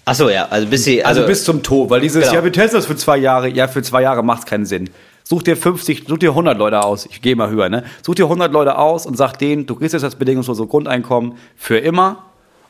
[0.10, 2.34] Ach so, ja, also bis sie, Also, also, bis zum Tod, weil dieses, Genau.
[2.36, 4.90] ja, wir testen das für zwei Jahre, ja, für zwei Jahre macht keinen Sinn.
[5.24, 7.84] Such dir 50, such dir 100 Leute aus, ich gehe mal höher, ne?
[8.02, 11.78] Such dir 100 Leute aus und sag denen, du kriegst jetzt das bedingungslose Grundeinkommen für
[11.78, 12.24] immer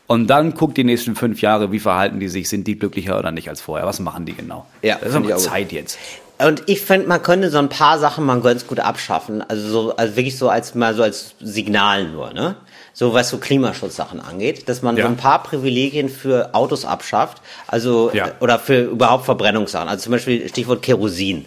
[0.06, 3.30] und dann guck die nächsten fünf Jahre, wie verhalten die sich, sind die glücklicher oder
[3.30, 4.66] nicht als vorher, was machen die genau?
[4.82, 5.40] Ja, das ist aber auch gut.
[5.40, 5.98] Zeit jetzt.
[6.46, 9.42] Und ich finde, man könnte so ein paar Sachen mal ganz gut abschaffen.
[9.48, 12.56] Also so, also wirklich so als mal so als Signal nur, ne?
[12.92, 15.04] So was so Klimaschutzsachen angeht, dass man Ja.
[15.04, 18.26] so ein paar Privilegien für Autos abschafft, also Ja.
[18.28, 19.88] äh, oder für überhaupt Verbrennungssachen.
[19.88, 21.46] Also zum Beispiel Stichwort Kerosin.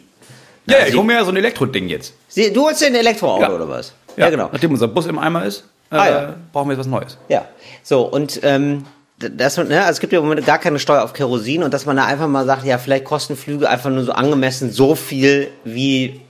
[0.65, 2.13] Ja, ich sie- hole mir ja so ein Elektroding jetzt.
[2.29, 3.51] Sie, du holst dir ein Elektroauto Ja.
[3.53, 3.93] oder was?
[4.15, 4.49] Ja, genau.
[4.51, 7.17] Nachdem unser Bus im Eimer ist, äh, Ah, brauchen wir jetzt was Neues.
[7.29, 7.45] Ja,
[7.84, 8.86] so und ähm,
[9.17, 11.86] das, ne, also es gibt ja im Moment gar keine Steuer auf Kerosin und dass
[11.86, 15.49] man da einfach mal sagt, ja, vielleicht kosten Flüge einfach nur so angemessen so viel
[15.63, 16.21] wie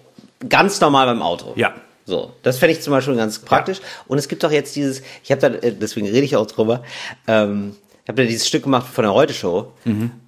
[0.48, 1.54] ganz normal beim Auto.
[1.56, 1.74] Ja.
[2.06, 3.80] So, das fände ich zum Beispiel ganz praktisch.
[4.08, 6.84] Und es gibt doch jetzt dieses, ich habe da, äh, deswegen rede ich auch drüber,
[7.28, 9.72] ähm, ich habe da dieses Stück gemacht von der Heute-Show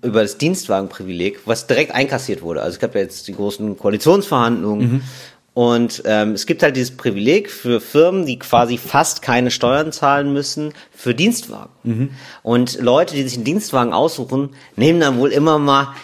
[0.02, 2.62] über das Dienstwagenprivileg, was direkt einkassiert wurde.
[2.62, 5.04] Also es gab ja jetzt die großen Koalitionsverhandlungen.
[5.56, 10.34] Und ähm, es gibt halt dieses Privileg für Firmen, die quasi fast keine Steuern zahlen
[10.34, 11.72] müssen, für Dienstwagen.
[12.44, 15.96] Und Leute, die sich einen Dienstwagen aussuchen, nehmen dann wohl immer mal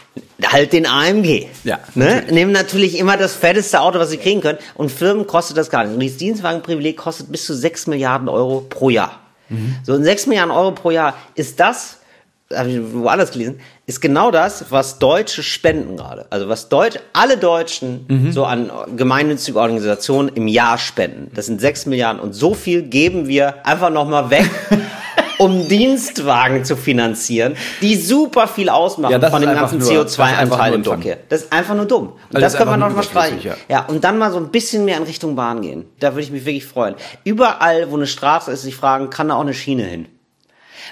[0.46, 1.48] halt den AMG.
[1.66, 2.24] Ja, ne?
[2.32, 4.58] Nehmen natürlich immer das fetteste Auto, was sie kriegen können.
[4.76, 5.96] Und Firmen kostet das gar nicht.
[5.96, 9.20] Und dieses Dienstwagenprivileg kostet bis zu 6 Milliarden Euro pro Jahr.
[9.84, 11.98] So, und 6 Milliarden Euro pro Jahr ist das,
[12.56, 16.26] habe ich woanders gelesen, ist genau das, was Deutsche spenden gerade.
[16.30, 21.32] Also was Deutsch, alle Deutschen so an gemeinnützige Organisationen im Jahr spenden.
[21.36, 22.22] Das sind 6 Milliarden.
[22.22, 24.50] Und so viel geben wir einfach nochmal weg.
[25.38, 30.20] Um Dienstwagen zu finanzieren, die super viel ausmachen Ja, von dem ganzen nur- das ist
[30.20, 30.84] einfach CO2-Anteil nur im.
[30.84, 31.18] Verkehr.
[31.30, 32.10] Das ist einfach nur dumm.
[32.10, 33.40] Und Also das wir einfach noch mal streichen.
[33.40, 33.86] überflüssig, Ja.
[33.88, 35.86] und dann mal so ein bisschen mehr in Richtung Bahn gehen.
[36.00, 36.94] Da würde ich mich wirklich freuen.
[37.24, 40.06] Überall, wo eine Straße ist, sich fragen, kann da auch eine Schiene hin?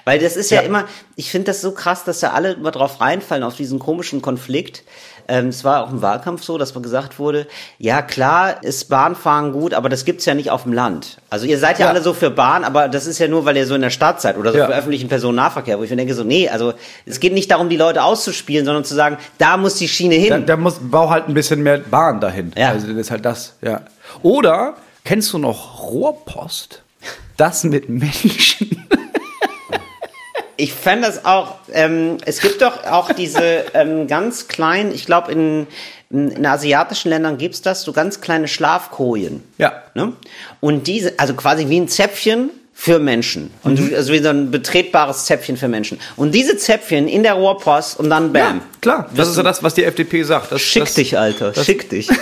[0.05, 0.67] Weil das ist ja, Ja.
[0.67, 4.21] immer, ich finde das so krass, dass da alle immer drauf reinfallen, auf diesen komischen
[4.21, 4.83] Konflikt.
[5.27, 7.45] Ähm, es war auch im Wahlkampf so, dass gesagt wurde,
[7.77, 11.17] ja klar ist Bahnfahren gut, aber das gibt's ja nicht auf dem Land.
[11.29, 11.91] Also ihr seid ja, Ja.
[11.91, 14.21] alle so für Bahn, aber das ist ja nur, weil ihr so in der Stadt
[14.21, 14.65] seid oder so Ja.
[14.65, 16.73] für öffentlichen Personennahverkehr, wo ich mir denke so, nee, also
[17.05, 20.29] es geht nicht darum, die Leute auszuspielen, sondern zu sagen, da muss die Schiene hin.
[20.31, 22.51] Da, da muss, bau halt ein bisschen mehr Bahn dahin.
[22.57, 22.69] Ja.
[22.69, 23.81] Also das ist halt das, ja.
[24.23, 24.73] Oder,
[25.05, 26.81] kennst du noch Rohrpost?
[27.37, 28.87] Das mit Menschen.
[30.59, 35.31] Ich fände das auch, ähm, es gibt doch auch diese ähm, ganz kleinen, ich glaube
[35.31, 35.67] in,
[36.11, 39.41] In, asiatischen Ländern gibt's das, so ganz kleine Schlafkojen.
[39.57, 39.83] Ja.
[39.93, 40.13] Ne?
[40.59, 43.51] Und diese, also quasi wie ein Zäpfchen für Menschen.
[43.63, 43.93] Und Mhm.
[43.95, 45.99] also wie so ein betretbares Zäpfchen für Menschen.
[46.15, 48.57] Und diese Zäpfchen in der Rohrpost und dann bam.
[48.57, 49.09] Ja, klar.
[49.15, 50.51] Das ist ja das, was die FDP sagt.
[50.51, 51.51] Das, Schick das, dich, Alter.
[51.51, 52.07] das- Schick dich.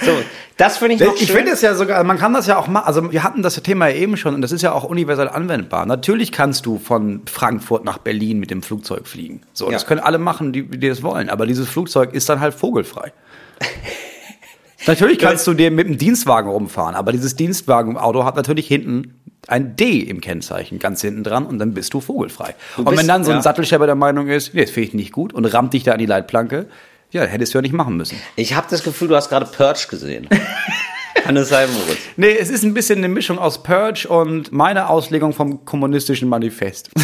[0.00, 0.12] so,
[0.58, 2.84] das finde ich noch Ich finde es ja sogar, man kann das ja auch machen.
[2.86, 5.86] Also wir hatten das Thema ja eben schon und das ist ja auch universell anwendbar.
[5.86, 9.40] Natürlich kannst du von Frankfurt nach Berlin mit dem Flugzeug fliegen.
[9.54, 9.72] So, Ja.
[9.72, 11.30] das können alle machen, die, die das wollen.
[11.30, 13.12] Aber dieses Flugzeug ist dann halt vogelfrei.
[14.86, 19.14] natürlich kannst du dir mit dem Dienstwagen rumfahren, aber dieses Dienstwagenauto hat natürlich hinten
[19.46, 22.54] ein D im Kennzeichen, ganz hinten dran und dann bist du vogelfrei.
[22.76, 23.42] und bist- wenn dann so ein ja.
[23.42, 25.98] Sattelschlepper der Meinung ist, nee, das finde ich nicht gut und rammt dich da an
[25.98, 26.66] die Leitplanke,
[27.10, 28.20] ja, hättest du ja nicht machen müssen.
[28.36, 30.28] Ich habe das Gefühl, du hast gerade Purge gesehen.
[31.24, 31.98] Kann das sein, Moritz?
[32.16, 36.90] Nee, es ist ein bisschen eine Mischung aus Purge und meine Auslegung vom kommunistischen Manifest.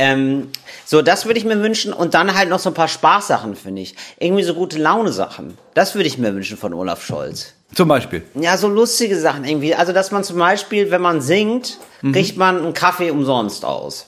[0.00, 0.48] Ähm,
[0.84, 1.92] so, das würde ich mir wünschen.
[1.92, 3.96] Und dann halt noch so ein paar Spaßsachen, finde ich.
[4.20, 5.58] Irgendwie so gute Laune-Sachen.
[5.74, 7.54] Das würde ich mir wünschen von Olaf Scholz.
[7.74, 8.22] Zum Beispiel.
[8.34, 9.74] Ja, so lustige Sachen irgendwie.
[9.74, 12.12] Also, dass man zum Beispiel, wenn man singt, Mhm.
[12.12, 14.06] kriegt man einen Kaffee umsonst aus.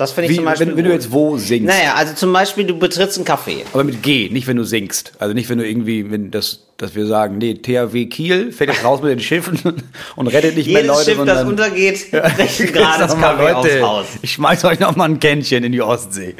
[0.00, 1.66] Das finde ich Wie, zum Beispiel wenn, wenn du jetzt wo singst.
[1.66, 3.64] Naja, also zum Beispiel, du betrittst einen Café.
[3.74, 5.12] Aber mit G, nicht wenn du singst.
[5.18, 8.82] Also nicht wenn du irgendwie, wenn das, dass wir sagen, nee, THW Kiel fährt jetzt
[8.82, 9.60] raus mit den Schiffen
[10.16, 13.82] und rettet nicht mehr Jedes Leute, Schiff, das sondern untergeht, brechen gerade das Kaffee Leute,
[13.82, 14.06] Haus.
[14.22, 16.34] Ich schmeiß euch noch mal ein Kännchen in die Ostsee.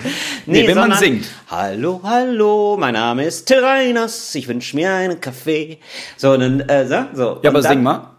[0.46, 1.26] Nee, wenn man sondern, singt.
[1.50, 5.76] Hallo, hallo, mein Name ist Reiners, ich wünsche mir einen Kaffee.
[6.16, 7.22] So, dann, äh, so, so.
[7.22, 8.10] Ja, Und aber dann, sing mal.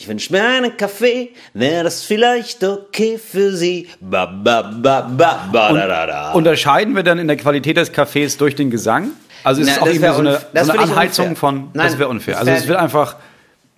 [0.00, 3.86] Ich wünsche mir einen Kaffee, wäre das vielleicht okay für Sie?
[4.00, 6.32] Ba, ba, ba, ba, ba, da, da, da.
[6.32, 9.10] Unterscheiden wir dann in der Qualität des Cafés durch den Gesang?
[9.44, 11.36] Also ist Na, es auch irgendwie so eine, so eine Anheizung unfair.
[11.36, 12.38] von, Nein, das wäre unfair.
[12.38, 13.16] Also es wird einfach,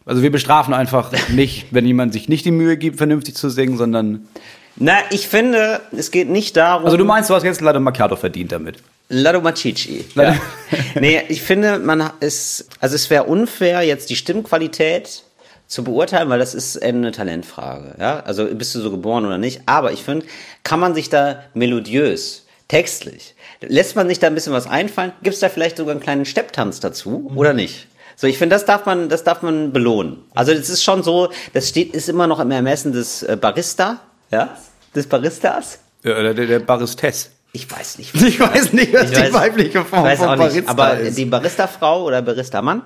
[0.06, 3.76] also wir bestrafen einfach nicht, wenn jemand sich nicht die Mühe gibt, vernünftig zu singen,
[3.76, 4.28] sondern,
[4.76, 6.84] Na, ich finde, es geht nicht darum.
[6.84, 8.76] also du meinst, du hast jetzt leider Macchiato verdient damit.
[9.08, 10.04] Lado Macici.
[10.14, 10.38] Lado-
[11.00, 15.24] nee, ich finde, man ist, also es wäre unfair, jetzt die Stimmqualität
[15.72, 17.94] zu beurteilen, weil das ist eine Talentfrage.
[17.98, 18.20] Ja?
[18.20, 19.62] Also bist du so geboren oder nicht.
[19.64, 20.26] Aber ich finde,
[20.64, 25.12] kann man sich da melodiös, textlich, lässt man sich da ein bisschen was einfallen?
[25.22, 27.86] Gibt es da vielleicht sogar einen kleinen Stepptanz dazu oder nicht?
[28.16, 30.18] So, ich finde, das darf man, das darf man belohnen.
[30.34, 34.00] Also es ist schon so, das steht, ist immer noch im Ermessen des äh, Barista,
[34.30, 34.54] ja,
[34.94, 35.78] des Baristas.
[36.04, 37.30] Ja, der, der, der Baristes.
[37.54, 40.36] Ich weiß nicht, Ich weiß nicht, was ich die weibliche Form ich weiß von auch
[40.36, 41.16] nicht, Barista aber ist.
[41.16, 42.82] die Barista-Frau oder Barista-Mann.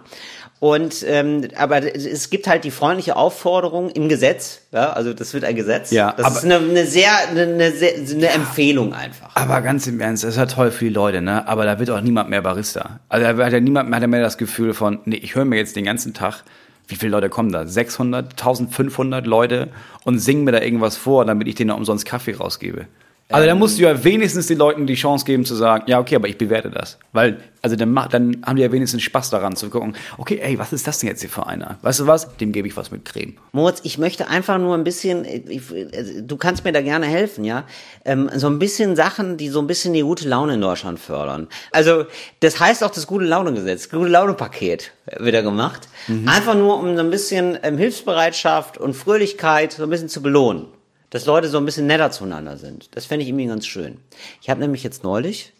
[0.58, 5.44] Und ähm, aber es gibt halt die freundliche Aufforderung im Gesetz, ja, also das wird
[5.44, 5.90] ein Gesetz.
[5.90, 9.36] Ja, das aber- ist eine, eine sehr eine, eine, sehr, eine Empfehlung einfach.
[9.36, 11.46] Aber ganz im Ernst, das ist ja toll für die Leute, ne?
[11.46, 13.00] Aber da wird auch niemand mehr Barista.
[13.10, 15.44] Also da hat ja niemand mehr, hat ja mehr das Gefühl von, nee, ich höre
[15.44, 16.42] mir jetzt den ganzen Tag,
[16.88, 17.66] wie viele Leute kommen da?
[17.66, 19.68] 600, 1500 Leute
[20.04, 22.86] und singen mir da irgendwas vor, damit ich denen umsonst Kaffee rausgebe.
[23.28, 26.14] Also da musst du ja wenigstens den Leuten die Chance geben zu sagen, ja, okay,
[26.14, 26.98] aber ich bewerte das.
[27.12, 30.60] Weil, also dann, mach, dann haben die ja wenigstens Spaß daran zu gucken, okay, ey,
[30.60, 31.76] was ist das denn jetzt hier für einer?
[31.82, 32.36] Weißt du was?
[32.36, 33.34] Dem gebe ich was mit Creme.
[33.50, 35.62] Moritz, ich möchte einfach nur ein bisschen, ich,
[35.92, 37.64] also, du kannst mir da gerne helfen, ja,
[38.04, 41.48] ähm, so ein bisschen Sachen, die so ein bisschen die gute Laune in Deutschland fördern.
[41.72, 42.04] Also
[42.40, 45.88] das heißt auch das gute Laune-Gesetz, gute Laune-Paket wieder gemacht.
[46.26, 50.66] Einfach nur, um so ein bisschen ähm, Hilfsbereitschaft und Fröhlichkeit so ein bisschen zu belohnen.
[51.10, 52.88] Dass Leute so ein bisschen netter zueinander sind.
[52.96, 53.98] Das fände ich irgendwie ganz schön.
[54.42, 55.52] Ich habe nämlich jetzt neulich,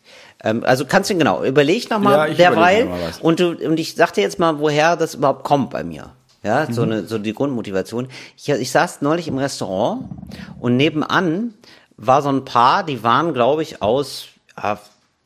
[0.43, 3.95] ähm, also kannst du genau, überleg noch Ja, derweil noch mal und du und ich
[3.95, 6.11] sag dir jetzt mal, woher das überhaupt kommt bei mir.
[6.43, 6.73] Ja, Mhm.
[6.73, 8.09] so eine so die Grundmotivation.
[8.37, 10.05] Ich, ich saß neulich im Restaurant
[10.61, 11.55] und nebenan
[11.97, 14.77] war so ein Paar, die waren, glaube ich, aus, ah,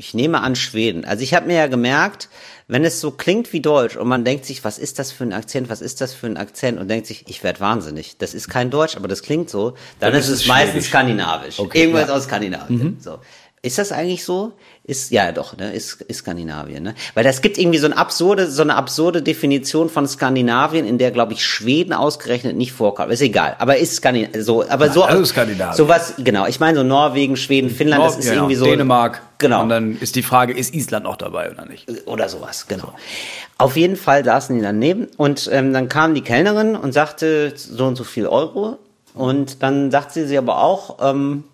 [0.01, 1.05] ich nehme an Schweden.
[1.05, 2.31] Also ich habe mir ja gemerkt,
[2.69, 5.33] wenn es so klingt wie Deutsch und man denkt sich, was ist das für ein
[5.35, 8.17] Akzent, was ist das für ein Akzent und denkt sich, ich werde wahnsinnig.
[8.17, 9.71] Das ist kein Deutsch, aber das klingt so.
[9.99, 11.59] Dann, Dann ist ist es es meistens skandinavisch.
[11.59, 12.15] Okay, Irgendwas ja.
[12.15, 12.97] aus Skandinavien.
[13.01, 13.19] So.
[13.63, 14.53] Ist das eigentlich so?
[14.85, 16.95] Ist, ja, doch, ne, ist, ist Skandinavien, ne?
[17.13, 21.11] Weil das gibt irgendwie so eine absurde, so eine absurde Definition von Skandinavien, in der,
[21.11, 23.13] glaube ich, Schweden ausgerechnet nicht vorkommt.
[23.13, 23.57] Ist egal.
[23.59, 25.03] Aber ist Skandinavien, so, aber so.
[25.03, 25.77] also Skandinavien.
[25.77, 26.47] Sowas, genau.
[26.47, 28.65] Ich meine so Norwegen, Schweden, Finnland, das ist Ja, irgendwie so.
[28.65, 29.21] Dänemark.
[29.37, 29.63] Genau.
[29.63, 31.87] Und dann ist die Frage, ist Island noch dabei oder nicht?
[32.07, 32.95] oder sowas, genau.
[33.59, 37.85] Auf jeden Fall saßen die daneben und ähm, dann kam die Kellnerin und sagte so
[37.87, 38.79] und so viel Euro
[39.15, 41.45] und dann sagt sie sie aber auch, ähm,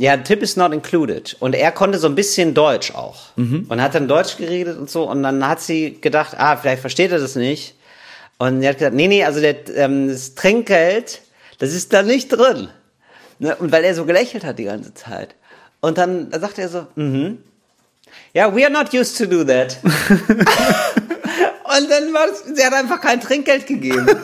[0.00, 1.36] ja, Tip is not included.
[1.40, 5.08] Und er konnte so ein bisschen Deutsch auch und hat dann Deutsch geredet und so
[5.08, 7.74] und dann hat sie gedacht, ah, vielleicht versteht er das nicht.
[8.38, 11.20] Und er hat gesagt, nee, nee, also der, ähm, das Trinkgeld,
[11.58, 12.70] das ist da nicht drin.
[13.38, 13.54] Ne?
[13.56, 15.34] Und weil er so gelächelt hat die ganze Zeit.
[15.80, 17.38] Und dann sagt er so, mhm.
[18.32, 19.76] Ja, we are not used to do that.
[19.82, 24.06] Und dann war es, sie hat einfach kein Trinkgeld gegeben.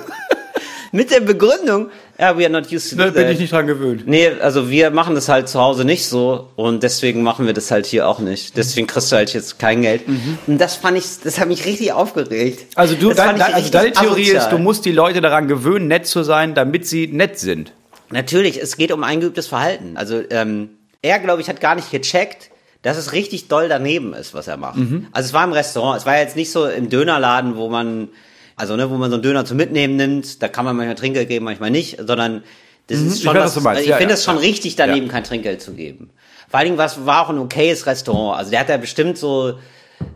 [0.93, 3.67] Mit der Begründung, Ja, we are not used to Da do bin ich nicht dran
[3.67, 4.07] gewöhnt.
[4.07, 7.71] Nee, also wir machen das halt zu Hause nicht so und deswegen machen wir das
[7.71, 8.57] halt hier auch nicht.
[8.57, 10.03] Deswegen kriegst du halt jetzt kein Geld.
[10.47, 12.67] Und das fand ich, das hat mich richtig aufgeregt.
[12.75, 14.51] Also du, dein, dein, also deine Theorie ist, asozial.
[14.51, 17.73] du musst die Leute daran gewöhnen, nett zu sein, damit sie nett sind.
[18.11, 19.97] Natürlich, es geht um eingeübtes Verhalten.
[19.97, 20.71] Also ähm,
[21.03, 22.51] er, glaube ich, hat gar nicht gecheckt,
[22.83, 24.77] dass es richtig doll daneben ist, was er macht.
[24.77, 25.09] Mhm.
[25.13, 28.09] Also es war im Restaurant, es war jetzt nicht so im Dönerladen, wo man,
[28.57, 31.29] also ne, wo man so einen Döner zum Mitnehmen nimmt, da kann man manchmal Trinkgeld
[31.29, 32.43] geben, manchmal nicht, sondern
[32.89, 33.83] das ist ich schon weiß, was, was du meinst.
[33.83, 34.41] ich Ja, finde ja, es schon ja.
[34.43, 35.13] richtig daneben, Ja.
[35.13, 36.11] kein Trinkgeld zu geben.
[36.49, 38.39] Vor allen Dingen war es war auch ein okayes Restaurant.
[38.39, 39.59] Also der hat da bestimmt so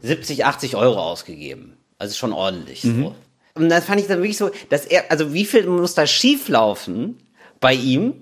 [0.03, 1.77] 70, 80 Euro ausgegeben.
[1.99, 3.03] Also schon ordentlich Mhm.
[3.03, 3.15] so.
[3.55, 6.49] Und dann fand ich dann wirklich so, dass er, also wie viel muss da schief
[6.49, 7.19] laufen
[7.61, 8.15] bei ihm,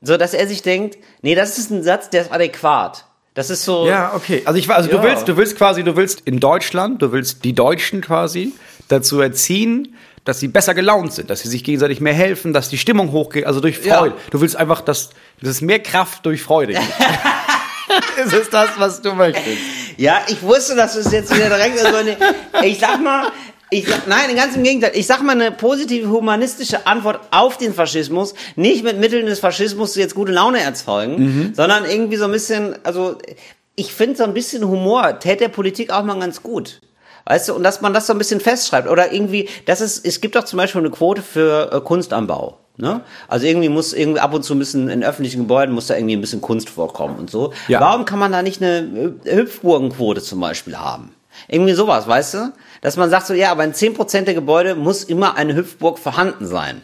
[0.00, 3.04] so dass er sich denkt, nee, das ist ein Satz, der ist adäquat.
[3.34, 4.42] Das ist so, Ja, okay.
[4.44, 4.96] Also ich war- also Ja.
[4.96, 8.52] du willst, du willst quasi, du willst in Deutschland, du willst die Deutschen quasi
[8.92, 12.78] dazu erziehen, dass sie besser gelaunt sind, dass sie sich gegenseitig mehr helfen, dass die
[12.78, 13.98] Stimmung hochgeht, also durch Ja.
[13.98, 14.14] Freude.
[14.30, 16.84] Du willst einfach, dass, es mehr Kraft durch Freude gibt.
[18.24, 19.58] es ist das, was du möchtest.
[19.96, 22.16] Ja, ich wusste, dass du es jetzt wieder direkt so eine,
[22.64, 23.32] ich sag mal,
[23.70, 24.92] ich sag, nein, ganz im Gegenteil.
[24.94, 29.96] Ich sag mal eine positive humanistische Antwort auf den Faschismus, nicht mit Mitteln des Faschismus
[29.96, 33.16] jetzt gute Laune erzeugen, sondern irgendwie so ein bisschen, also
[33.74, 36.80] ich finde so ein bisschen Humor täte der Politik auch mal ganz gut.
[37.24, 38.88] Weißt du, und dass man das so ein bisschen festschreibt.
[38.88, 42.26] Oder irgendwie, das ist, es gibt doch zum Beispiel eine Quote für äh, Kunst am
[42.26, 42.58] Bau.
[42.78, 43.02] Ne?
[43.28, 46.20] Also irgendwie muss irgendwie ab und zu müssen in öffentlichen Gebäuden muss da irgendwie ein
[46.20, 47.52] bisschen Kunst vorkommen und so.
[47.68, 47.80] Ja.
[47.80, 51.14] Warum kann man da nicht eine äh, Hüpfburgenquote zum Beispiel haben?
[51.48, 52.52] Irgendwie sowas, weißt du?
[52.80, 56.46] Dass man sagt so, ja, aber in 10% der Gebäude muss immer eine Hüpfburg vorhanden
[56.46, 56.82] sein.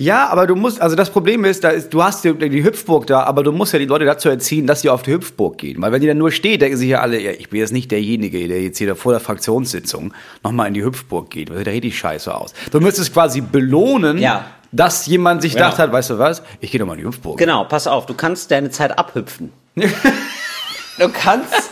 [0.00, 3.06] Ja, aber du musst, also das Problem ist, da ist, du hast die, die Hüpfburg
[3.06, 5.82] da, aber du musst ja die Leute dazu erziehen, dass sie auf die Hüpfburg gehen.
[5.82, 7.90] Weil wenn die dann nur steht, denken sich ja alle, ja, ich bin jetzt nicht
[7.90, 11.50] derjenige, der jetzt hier vor der Fraktionssitzung nochmal in die Hüpfburg geht.
[11.50, 12.54] Das sieht ja richtig scheiße aus.
[12.70, 14.46] Du müsstest quasi belohnen, Ja.
[14.72, 15.66] dass jemand sich Genau.
[15.66, 17.36] gedacht hat, weißt du was, ich gehe doch mal in die Hüpfburg.
[17.36, 19.52] Genau, pass auf, du kannst deine Zeit abhüpfen.
[19.76, 21.70] du kannst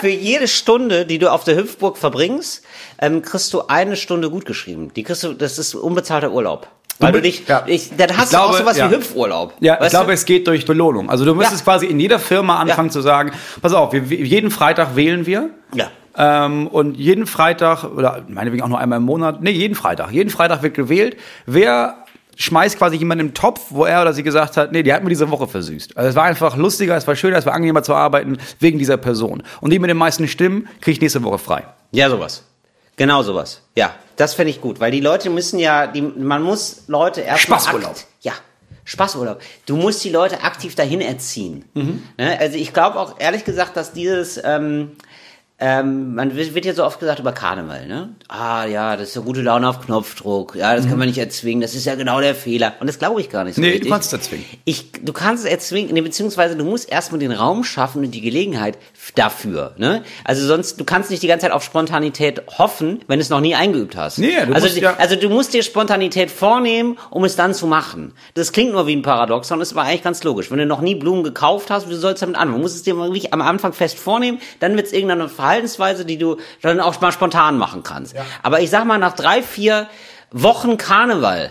[0.00, 2.64] für jede Stunde, die du auf der Hüpfburg verbringst,
[3.00, 4.90] ähm, kriegst du eine Stunde gut geschrieben.
[4.96, 6.66] Die kriegst du, das ist unbezahlter Urlaub.
[7.00, 7.64] Weil du dich, ja.
[7.66, 8.90] ich, dann hast Ich du auch glaube, sowas ja.
[8.90, 9.54] wie Hüpfurlaub.
[9.60, 10.12] Ja, ich glaube, du?
[10.12, 11.08] es geht durch Belohnung.
[11.10, 11.72] Also du müsstest Ja.
[11.72, 13.32] quasi in jeder Firma anfangen zu sagen,
[13.62, 15.50] pass auf, wir- jeden Freitag wählen wir.
[15.74, 15.90] Ja.
[16.16, 20.10] Ähm, und jeden Freitag, oder meinetwegen auch nur einmal im Monat, nee, jeden Freitag.
[20.12, 21.16] Jeden Freitag wird gewählt.
[21.46, 21.94] Wer
[22.36, 25.10] schmeißt quasi jemanden im Topf, wo er oder sie gesagt hat, nee, die hat mir
[25.10, 25.96] diese Woche versüßt.
[25.96, 28.96] Also es war einfach lustiger, es war schöner, es war angenehmer zu arbeiten wegen dieser
[28.96, 29.42] Person.
[29.60, 31.64] Und die mit den meisten Stimmen kriege ich nächste Woche frei.
[31.92, 32.44] Ja, sowas.
[33.00, 33.62] Genau sowas.
[33.76, 37.44] Ja, das finde ich gut, weil die Leute müssen ja, die, man muss Leute erst
[37.44, 37.96] Spaßurlaub.
[38.20, 38.34] Ja,
[38.84, 39.40] Spaßurlaub.
[39.64, 41.64] Du musst die Leute aktiv dahin erziehen.
[41.72, 42.02] Mhm.
[42.18, 42.38] Ne?
[42.38, 44.98] Also ich glaube auch ehrlich gesagt, dass dieses, ähm,
[45.60, 48.08] ähm, man wird ja so oft gesagt über Karneval, ne?
[48.28, 50.54] Ah ja, das ist ja gute Laune auf Knopfdruck.
[50.56, 51.60] Ja, das kann man nicht erzwingen.
[51.60, 52.74] Das ist ja genau der Fehler.
[52.80, 53.66] Und das glaube ich gar nicht so Mhm.
[53.66, 53.90] Nee, du richtig.
[53.92, 54.44] kannst es erzwingen.
[54.64, 58.20] Ich, du kannst es erzwingen, nee, beziehungsweise du musst erstmal den Raum schaffen und die
[58.22, 58.78] Gelegenheit
[59.14, 59.74] dafür.
[59.76, 60.02] Ne?
[60.24, 63.40] Also sonst, du kannst nicht die ganze Zeit auf Spontanität hoffen, wenn du es noch
[63.40, 64.18] nie eingeübt hast.
[64.18, 67.66] Nee, du also, musst ja- also du musst dir Spontanität vornehmen, um es dann zu
[67.66, 68.12] machen.
[68.34, 70.50] Das klingt nur wie ein Paradoxon, ist aber eigentlich ganz logisch.
[70.50, 72.56] Wenn du noch nie Blumen gekauft hast, wie sollst du damit anfangen?
[72.56, 76.16] Du musst es dir wirklich am Anfang fest vornehmen, dann wird es irgendeine Verhaltensweise, die
[76.16, 78.14] du dann auch mal spontan machen kannst.
[78.42, 79.88] Aber ich sag mal, nach drei, vier
[80.30, 81.50] Wochen Karneval,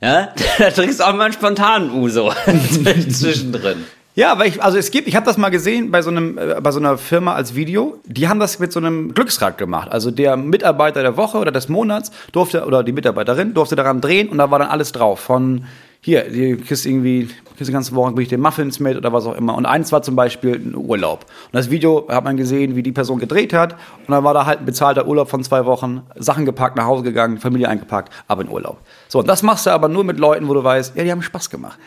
[0.00, 2.32] ja, da trinkst du auch mal einen spontanen Uso
[3.08, 3.84] zwischendrin.
[4.16, 6.60] Ja, aber ich, also es gibt, ich habe das mal gesehen bei so einem, äh,
[6.60, 8.00] bei so einer Firma als Video.
[8.04, 9.92] Die haben das mit so einem Glücksrad gemacht.
[9.92, 14.28] Also der Mitarbeiter der Woche oder des Monats durfte oder die Mitarbeiterin durfte daran drehen
[14.28, 15.20] und da war dann alles drauf.
[15.20, 15.66] Von
[16.08, 19.26] hier, du kriegst irgendwie, kriegst die ganze Woche bringe ich dir Muffins mit oder was
[19.26, 19.54] auch immer.
[19.54, 21.26] Und eins war zum Beispiel ein Urlaub.
[21.46, 23.74] Und das Video hat man gesehen, wie die Person gedreht hat.
[23.74, 27.02] Und dann war da halt ein bezahlter Urlaub von zwei Wochen, Sachen gepackt, nach Hause
[27.02, 28.78] gegangen, Familie eingepackt, aber in Urlaub.
[29.08, 31.20] So, und das machst du aber nur mit Leuten, wo du weißt, ja, die haben
[31.20, 31.78] Spaß gemacht.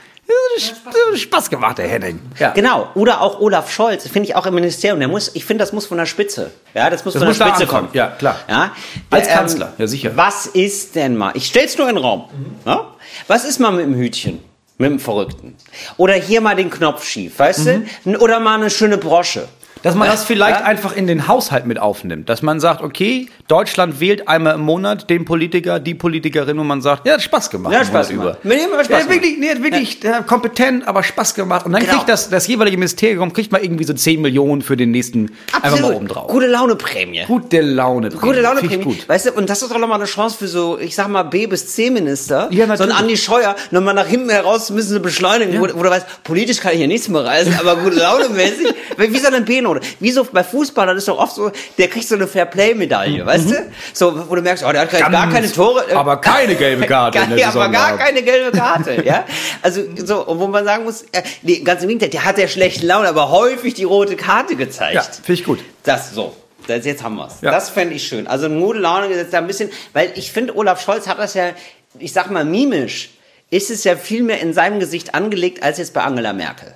[1.15, 2.19] Spaß, gemacht, der Henning.
[2.39, 2.51] Ja.
[2.51, 2.89] Genau.
[2.95, 4.99] Oder auch Olaf Scholz, finde ich auch im Ministerium.
[4.99, 6.51] Der muss, ich finde, das muss von der Spitze.
[6.73, 7.89] Ja, das muss Das von muss der Spitze kommen.
[7.93, 8.37] Ja, klar.
[8.47, 8.71] Ja.
[9.09, 10.11] Als Ähm, Kanzler, ja, sicher.
[10.15, 11.31] Was ist denn mal?
[11.35, 12.25] Ich stell's nur in den Raum.
[12.65, 12.87] Ja?
[13.27, 14.39] Was ist mal mit dem Hütchen?
[14.77, 15.55] Mit dem Verrückten.
[15.97, 17.67] Oder hier mal den Knopf schief, weißt
[18.05, 18.17] du?
[18.19, 19.47] Oder mal eine schöne Brosche.
[19.83, 20.65] Dass man das vielleicht Ja?
[20.65, 22.29] einfach in den Haushalt mit aufnimmt.
[22.29, 26.81] Dass man sagt, okay, Deutschland wählt einmal im Monat den Politiker, die Politikerin, wo man
[26.81, 27.73] sagt, ja, hat Spaß gemacht.
[27.73, 28.09] Ja, Spaß.
[28.11, 30.21] Mit dem hat Spaß ja, wirklich, nee, wirklich ja.
[30.21, 31.65] kompetent, aber Spaß gemacht.
[31.65, 31.93] Und dann Genau.
[31.93, 35.79] kriegt das, das jeweilige Ministerium kriegt mal irgendwie so 10 Millionen für den nächsten einfach
[35.79, 36.27] mal oben drauf.
[36.29, 37.23] Gute Laune Prämie.
[37.27, 38.09] Gute Laune.
[38.11, 38.95] Gute Laune Finde ich Prämie.
[38.97, 39.09] gut.
[39.09, 41.47] Weißt du, und das ist doch nochmal eine Chance für so, ich sag mal, B
[41.47, 42.47] bis C Minister.
[42.51, 42.95] Ja, so ein natürlich.
[42.97, 46.73] Andi Scheuer, nochmal nach hinten heraus müssen sie beschleunigen, wo, wo du weißt, politisch kann
[46.73, 48.67] ich hier nichts mehr reißen, aber gute Laune mäßig.
[48.97, 49.70] Wie so eine B-Note.
[49.71, 49.87] Fairplay-Note.
[49.99, 53.71] Wie so bei Fußballern ist doch oft so, der kriegt so eine Fairplay-Medaille, weißt du?
[53.93, 55.85] So, wo du merkst, oh, der hat gar, gar Ganz, keine Tore.
[55.89, 59.25] äh, aber keine gelbe Karte in Gar, der ja, aber gar keine gelbe Karte, ja.
[59.61, 62.47] Also so, und wo man sagen muss, äh, nee, ganz im Gegenteil, der hat ja
[62.47, 64.95] schlechten Laune, aber häufig die rote Karte gezeigt.
[64.95, 65.59] Ja, finde ich gut.
[65.83, 66.35] Das so.
[66.67, 67.41] Das, jetzt haben wir's.
[67.41, 67.51] Ja.
[67.51, 68.27] Das fände ich schön.
[68.27, 71.51] Also gute Laune gesetzt da ein bisschen, weil ich finde, Olaf Scholz hat das ja,
[71.97, 73.09] ich sag mal, mimisch,
[73.49, 76.75] ist es ja viel mehr in seinem Gesicht angelegt als jetzt bei Angela Merkel.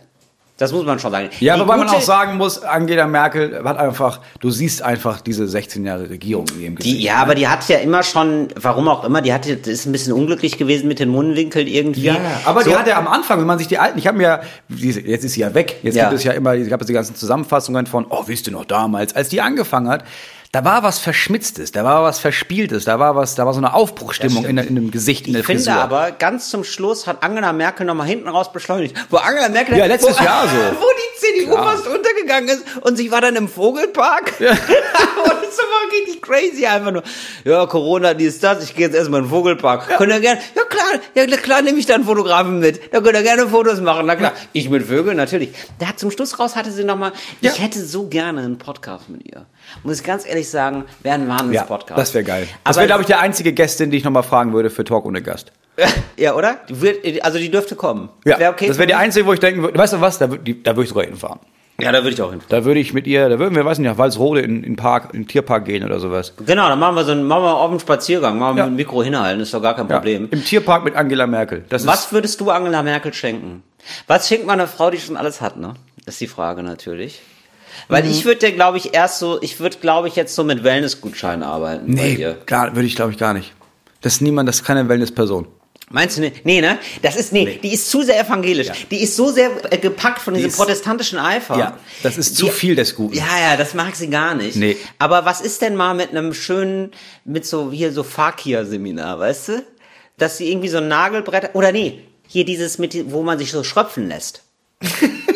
[0.58, 1.30] Das muss man schon sagen.
[1.41, 5.50] Ja, Die wobei man auch sagen muss, Angela Merkel hat einfach, du siehst einfach diese
[5.50, 6.96] 16 Jahre Regierung in ihrem Gesicht.
[6.98, 9.91] Die, ja, aber die hat ja immer schon, warum auch immer, die hatte, ist ein
[9.91, 12.06] bisschen unglücklich gewesen mit den Mundwinkeln irgendwie.
[12.06, 12.15] Ja,
[12.46, 14.39] aber so, die hat ja am Anfang, wenn man sich die alten, ich habe mir,
[14.70, 16.06] jetzt ist sie ja weg, jetzt Ja.
[16.06, 18.63] gibt es ja immer, es gab es die ganzen Zusammenfassungen von, oh, wisst ihr noch
[18.65, 20.06] damals, als die angefangen hat,
[20.56, 23.74] da war was Verschmitztes, da war was Verspieltes, da war was, da war so eine
[23.74, 25.82] Aufbruchstimmung in, in dem Gesicht, in der Ich finde Frisur.
[25.82, 28.96] aber, ganz zum Schluss hat Angela Merkel nochmal hinten raus beschleunigt.
[29.10, 30.56] Wo Angela Merkel, Ja, letztes wo, Jahr so.
[30.80, 31.74] Wo die CDU Klar.
[31.74, 34.34] fast untergegangen ist und sie war dann im Vogelpark.
[34.39, 37.04] und das war richtig crazy einfach nur.
[37.44, 39.98] Ja, Corona, dies, das, ich gehe jetzt erstmal in den Vogelpark.
[39.98, 42.94] Könnt ihr gerne, ja klar, ja klar nehme ich dann einen Fotografen mit.
[42.94, 44.32] Da könnt ihr gerne Fotos machen, na klar.
[44.54, 45.50] Ich mit Vögeln, natürlich.
[45.80, 47.52] Da hat zum Schluss raus hatte sie nochmal, Ja.
[47.52, 49.46] ich hätte so gerne einen Podcast mit ihr.
[49.83, 51.99] Muss ich ganz ehrlich sagen, wäre ein ja, Wahnsinns-Podcast.
[51.99, 52.47] das wäre geil.
[52.63, 55.05] Das Aber- wäre, glaube ich, der einzige Gästin, die ich nochmal fragen würde für Talk
[55.05, 55.51] ohne Gast.
[56.17, 56.59] Ja, oder?
[56.69, 58.07] Die wird, also die dürfte kommen.
[58.23, 60.27] Ja, Wär okay das wäre die einzige, wo ich denken würde, weißt du was, da,
[60.27, 61.39] die- da würde ich sogar hinfahren.
[61.77, 62.39] Ja, da würde ich auch hin.
[62.47, 65.13] Da würde ich mit ihr, da würden wir, weiß nicht, nach Walsrode in, in Park,
[65.13, 66.31] in den Tierpark gehen oder sowas.
[66.45, 68.69] Genau, dann machen wir so einen, machen wir auf einen Spaziergang, machen wir Ja.
[68.69, 70.29] mit dem Mikro hinhalten, ist doch gar kein Ja, Problem.
[70.31, 71.65] Im Tierpark mit Angela Merkel.
[71.67, 73.61] Das Was ist, würdest du Angela Merkel schenken?
[74.07, 75.73] Was schenkt man einer Frau, die schon alles hat, ne?
[76.05, 77.21] Das ist die Frage natürlich.
[77.88, 78.11] Weil Mhm.
[78.11, 81.95] ich würde, glaube ich, erst so, ich würde, glaube ich, jetzt so mit Wellnessgutscheinen arbeiten
[81.95, 83.53] bei nee, gar, würde ich glaube ich gar nicht.
[84.01, 85.47] Das ist niemand, das ist keine Wellness-Person.
[85.91, 86.43] Meinst du nicht?
[86.45, 86.79] Nee, ne?
[87.03, 88.69] Das ist, nee, die ist zu sehr evangelisch.
[88.89, 91.57] Die ist so sehr äh, gepackt von diesem ist- protestantischen Eifer.
[91.59, 93.15] Ja, das ist Die- zu viel des Guten.
[93.15, 94.55] Ja, ja, das mag sie gar nicht.
[94.55, 94.77] Nee.
[94.97, 96.91] Aber was ist denn mal mit einem schönen,
[97.23, 99.63] mit so, hier so Fakir-Seminar, weißt du?
[100.17, 103.63] Dass sie irgendwie so ein Nagelbrett, oder nee, hier dieses mit, wo man sich so
[103.63, 104.41] schröpfen lässt.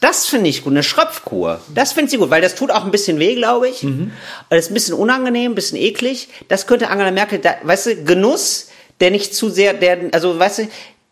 [0.00, 1.60] Das finde ich gut, eine Schröpfkur.
[1.74, 3.82] Das finde sie gut, weil das tut auch ein bisschen weh, glaube ich.
[3.82, 4.12] Mhm.
[4.50, 6.28] Das ist ein bisschen unangenehm, ein bisschen eklig.
[6.48, 8.68] Das könnte Angela Merkel, da, weißt du, Genuss,
[9.00, 10.68] der nicht zu sehr, der, also weißt du,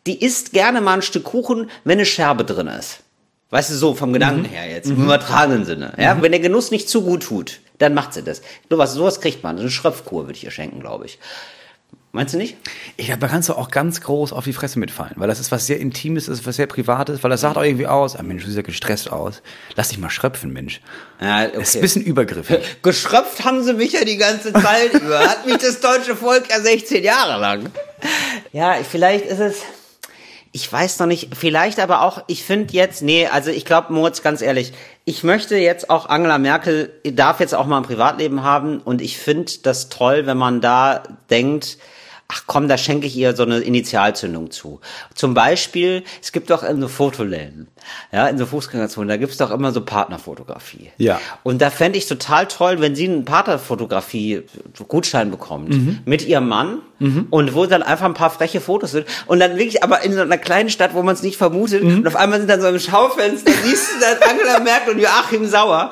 [0.06, 2.98] die isst gerne mal ein Stück Kuchen, wenn eine Scherbe drin ist.
[3.50, 5.92] Weißt du, so vom Gedanken her jetzt, im übertragenen Sinne.
[5.98, 8.40] Ja, wenn der Genuss nicht zu gut tut, dann macht sie das.
[8.70, 9.56] Sowas, sowas kriegt man.
[9.56, 11.18] So eine Schröpfkur würde ich ihr schenken, glaube ich.
[12.14, 12.58] Meinst du nicht?
[12.98, 15.50] Ich glaube, da kannst du auch ganz groß auf die Fresse mitfallen, weil das ist
[15.50, 18.22] was sehr Intimes, das ist was sehr Privates, weil das sagt auch irgendwie aus, ah
[18.22, 19.40] Mensch, du siehst ja gestresst aus.
[19.76, 20.82] Lass dich mal schröpfen, Mensch.
[21.22, 22.58] Ja, Das ist ein bisschen übergriffig.
[22.82, 25.20] Geschröpft haben sie mich ja die ganze Zeit über.
[25.20, 27.70] Hat mich das deutsche Volk ja 16 Jahre lang.
[28.52, 29.62] Ja, vielleicht ist es.
[30.54, 34.20] Ich weiß noch nicht, vielleicht aber auch, ich finde jetzt, nee, also ich glaube, Moritz,
[34.20, 34.74] ganz ehrlich,
[35.06, 39.16] ich möchte jetzt auch Angela Merkel, darf jetzt auch mal ein Privatleben haben und ich
[39.16, 41.78] finde das toll, wenn man da denkt,
[42.32, 44.80] ach komm, da schenke ich ihr so eine Initialzündung zu.
[45.14, 47.68] Zum Beispiel, es gibt doch in so Fotoläden,
[48.12, 50.90] ja, in so Fußgängerzonen, da gibt's doch immer so Partnerfotografie.
[50.98, 51.20] Ja.
[51.42, 53.24] Und da fände ich total toll, wenn sie einen
[54.12, 55.98] Partnerfotografie-Gutschein bekommt Mhm.
[56.04, 56.78] mit ihrem Mann
[57.30, 60.20] und wo dann einfach ein paar freche Fotos sind und dann wirklich aber in so
[60.20, 61.98] einer kleinen Stadt, wo man es nicht vermutet Mhm.
[61.98, 65.46] und auf einmal sind dann so im Schaufenster, siehst du dann Angela Merkel und Joachim
[65.46, 65.90] Sauer.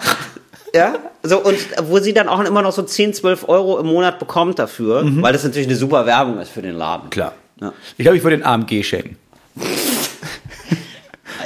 [0.73, 4.19] Ja, so und wo sie dann auch immer noch so 10, 12 Euro im Monat
[4.19, 7.07] bekommt dafür, weil das natürlich eine super Werbung ist für den Laden.
[7.07, 7.11] Mhm.
[7.11, 7.35] Klar.
[7.61, 9.17] Ja, Ich glaube, ich würde den AMG schenken.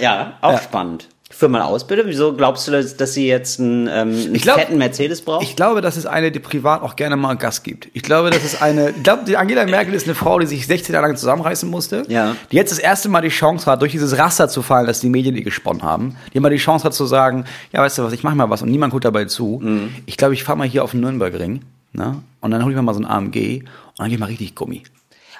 [0.01, 0.59] ja auch Ja.
[0.63, 1.09] spannend.
[1.37, 5.43] Für mal Ausbildung, wieso glaubst du, dass, sie jetzt einen, ähm, glaub- fetten Mercedes braucht?
[5.43, 7.89] Ich glaube, das ist eine, die privat auch gerne mal Gas gibt.
[7.93, 10.65] Ich glaube, das ist eine, ich glaube, die Angela Merkel ist eine Frau, die sich
[10.69, 12.05] 16 Jahre lang zusammenreißen musste.
[12.07, 12.37] Ja.
[12.53, 15.09] Die jetzt das erste Mal die Chance hat, durch dieses Raster zu fallen, das die
[15.11, 16.17] Medien ihr gesponnen haben.
[16.33, 18.63] Die mal die Chance hat zu sagen, ja, weißt du was, ich mache mal was
[18.63, 19.61] und niemand guckt dabei zu.
[19.61, 19.93] Mhm.
[20.07, 22.23] Ich glaube, ich fahre mal hier auf den Nürnbergring, ne?
[22.43, 24.55] Und dann hole ich mir mal so ein AMG und dann gehe ich mal richtig
[24.55, 24.85] Gummi.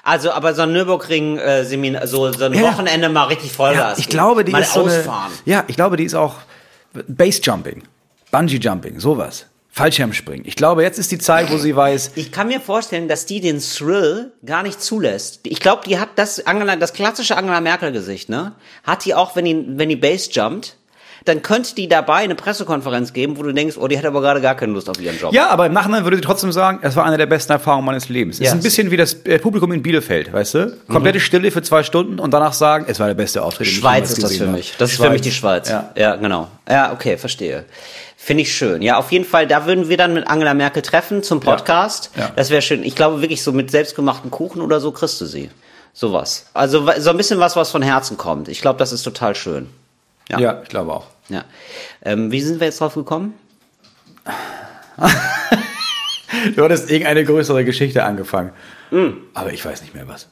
[0.05, 2.61] Also, aber so ein Nürburgring-Seminar, so, so ein Ja.
[2.61, 3.97] Wochenende mal richtig Vollgas.
[3.97, 5.31] Ja, ich glaube, die mal ist so eine, ausfahren.
[5.45, 6.35] Ja, ich glaube, die ist auch
[7.07, 7.83] Base-Jumping,
[8.31, 9.47] Bungee-Jumping, sowas.
[9.71, 10.45] Fallschirmspringen.
[10.45, 13.41] Ich glaube, jetzt ist die Zeit, wo sie weiß, Ich kann mir vorstellen, dass die
[13.41, 15.41] den Thrill gar nicht zulässt.
[15.43, 18.53] Ich glaube, die hat das Angela, das klassische Angela Merkel Gesicht, ne?
[18.85, 20.77] Hat die auch, wenn die, wenn die Base jumpt,
[21.25, 24.41] dann könnte die dabei eine Pressekonferenz geben, wo du denkst, oh, die hat aber gerade
[24.41, 25.33] gar keine Lust auf ihren Job.
[25.33, 28.09] Ja, aber im Nachhinein würde sie trotzdem sagen, es war eine der besten Erfahrungen meines
[28.09, 28.35] Lebens.
[28.35, 28.49] Es Yes.
[28.49, 30.77] ist ein bisschen wie das äh, Publikum in Bielefeld, weißt du?
[30.87, 33.67] Komplette Stille für zwei Stunden und danach sagen, es war der beste Auftritt.
[33.67, 34.73] Schweiz ist das für mich.
[34.77, 35.67] Das ist für mich die Schweiz.
[35.69, 35.91] Ja.
[35.95, 36.47] ja, genau.
[36.69, 37.65] Ja, okay, verstehe.
[38.17, 38.81] Finde ich schön.
[38.81, 42.11] Ja, auf jeden Fall, da würden wir dann mit Angela Merkel treffen zum Podcast.
[42.17, 42.31] Ja.
[42.35, 42.83] Das wäre schön.
[42.83, 45.49] Ich glaube wirklich so mit selbstgemachten Kuchen oder so kriegst du sie.
[45.93, 46.47] Sowas.
[46.53, 48.47] Also so ein bisschen was, was von Herzen kommt.
[48.49, 49.69] Ich glaube, das ist total schön.
[50.29, 50.39] Ja.
[50.39, 51.07] Ja, ich glaube auch.
[51.29, 51.45] Ja.
[52.01, 53.33] Ähm, wie sind wir jetzt drauf gekommen?
[56.55, 58.51] Du hattest irgendeine größere Geschichte angefangen.
[58.91, 59.11] Mm.
[59.33, 60.27] Aber ich weiß nicht mehr was.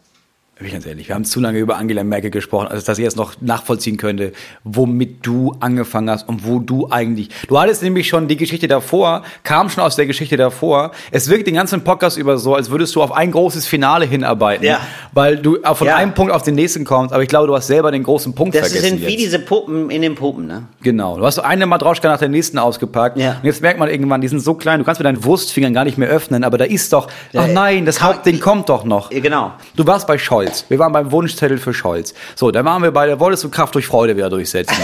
[0.59, 3.03] Bin ich ganz ehrlich, wir haben zu lange über Angela Merkel gesprochen, als dass ich
[3.03, 4.33] jetzt noch nachvollziehen könnte,
[4.63, 7.29] womit du angefangen hast und wo du eigentlich.
[7.47, 10.91] Du hattest nämlich schon die Geschichte davor, kam schon aus der Geschichte davor.
[11.09, 14.63] Es wirkt den ganzen Podcast über so, als würdest du auf ein großes Finale hinarbeiten,
[14.63, 14.79] Ja.
[15.11, 15.95] weil du von Ja.
[15.95, 17.13] einem Punkt auf den nächsten kommst.
[17.15, 18.99] Aber ich glaube, du hast selber den großen Punkt Das vergessen.
[18.99, 19.19] sind wie jetzt.
[19.23, 20.67] diese Puppen in den Puppen, ne?
[20.83, 21.17] Genau.
[21.17, 23.17] Du hast eine Matroschka nach der nächsten ausgepackt.
[23.17, 23.37] Ja.
[23.41, 25.83] Und jetzt merkt man irgendwann, die sind so klein, du kannst mit deinen Wurstfingern gar
[25.83, 29.09] nicht mehr öffnen, aber da ist doch, ach nein, das Hauptding kommt doch noch.
[29.09, 29.53] Genau.
[29.75, 30.65] Du warst bei Scholz.
[30.69, 32.13] Wir waren beim Wunschzettel für Scholz.
[32.35, 34.75] So, da waren wir bei der wolltest du Kraft durch Freude wieder durchsetzen.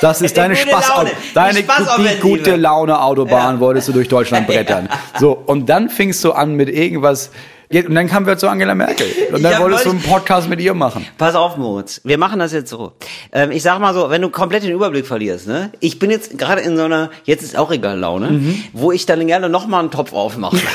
[0.00, 1.10] Das ist deine Spaß, Laune.
[1.34, 3.60] deine Die gu- die gute Laune Autobahn Ja.
[3.60, 4.88] wolltest du durch Deutschland brettern.
[5.18, 7.30] So, und dann fingst du an mit irgendwas,
[7.70, 9.06] und dann kamen wir zu Angela Merkel.
[9.32, 11.06] Und dann Ja, wolltest du einen Podcast mit ihr machen.
[11.18, 12.00] Pass auf, Moritz.
[12.02, 12.92] Wir machen das jetzt so.
[13.30, 15.70] Ähm, ich sag mal so, wenn du komplett den Überblick verlierst, ne?
[15.80, 18.64] Ich bin jetzt gerade in so einer, jetzt ist auch egal Laune, Mhm.
[18.72, 20.56] wo ich dann gerne nochmal einen Topf aufmache.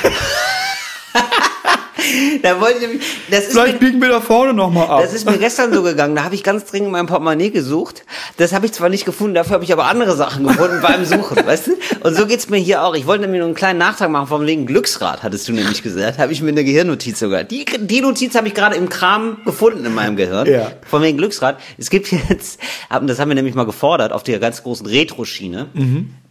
[2.42, 5.02] da wollte ich, nämlich- das ist Vielleicht mir, biegen wir da vorne nochmal ab.
[5.02, 6.16] das ist mir gestern so gegangen.
[6.16, 8.04] Da habe ich ganz dringend mein Portemonnaie gesucht.
[8.38, 11.38] Das habe ich zwar nicht gefunden, dafür habe ich aber andere Sachen gefunden beim Suchen,
[11.46, 11.72] weißt du?
[12.02, 12.96] Und so geht's mir hier auch.
[12.96, 16.18] Ich wollte nämlich nur einen kleinen Nachtrag machen vom wegen Glücksrad, hattest du nämlich gesagt.
[16.20, 17.44] Habe ich mir eine Gehirnnotiz sogar.
[17.44, 20.48] Die, die Notiz habe ich gerade im Kram gefunden in meinem Gehirn.
[20.48, 20.72] Ja.
[20.90, 21.60] Von wegen Glücksrad.
[21.78, 22.60] Es gibt jetzt,
[22.90, 25.68] das haben wir nämlich mal gefordert, auf der ganz großen Retro-Schiene.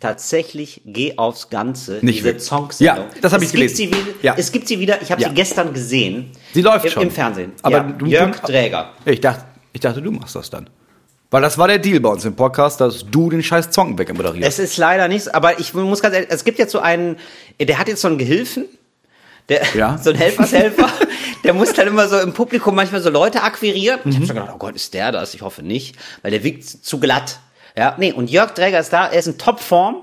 [0.02, 2.00] Tatsächlich, geh aufs Ganze.
[2.02, 2.42] Nicht diese wirklich.
[2.44, 2.96] Song-Sendung.
[2.96, 3.76] Ja, das hab Es ich gibt gelesen.
[3.76, 4.34] Sie wieder, Ja.
[4.36, 5.28] Es gibt sie wieder, ich habe Ja.
[5.28, 6.32] sie gestern gesehen.
[6.52, 7.02] Sie läuft Im, schon.
[7.04, 7.52] Im Fernsehen.
[7.62, 7.82] Aber ja.
[7.84, 8.90] du- Jörg Träger.
[9.04, 10.68] Ich dachte, ich dachte, du machst das dann.
[11.30, 14.46] Weil das war der Deal bei uns im Podcast, dass du den scheiß Song wegmoderierst.
[14.46, 17.16] Es ist leider nichts, aber ich muss ganz ehrlich, es gibt jetzt so einen,
[17.60, 18.64] der hat jetzt so einen Gehilfen,
[19.48, 19.96] der, Ja.
[20.02, 20.88] so ein Helfershelfer,
[21.44, 24.00] der muss dann immer so im Publikum manchmal so Leute akquirieren.
[24.04, 25.32] Ich habe schon gedacht, oh Gott, ist der das?
[25.34, 27.38] Ich hoffe nicht, weil der wiegt zu glatt.
[27.76, 29.96] Ja, nee, und Jörg Träger ist da, er ist in Topform.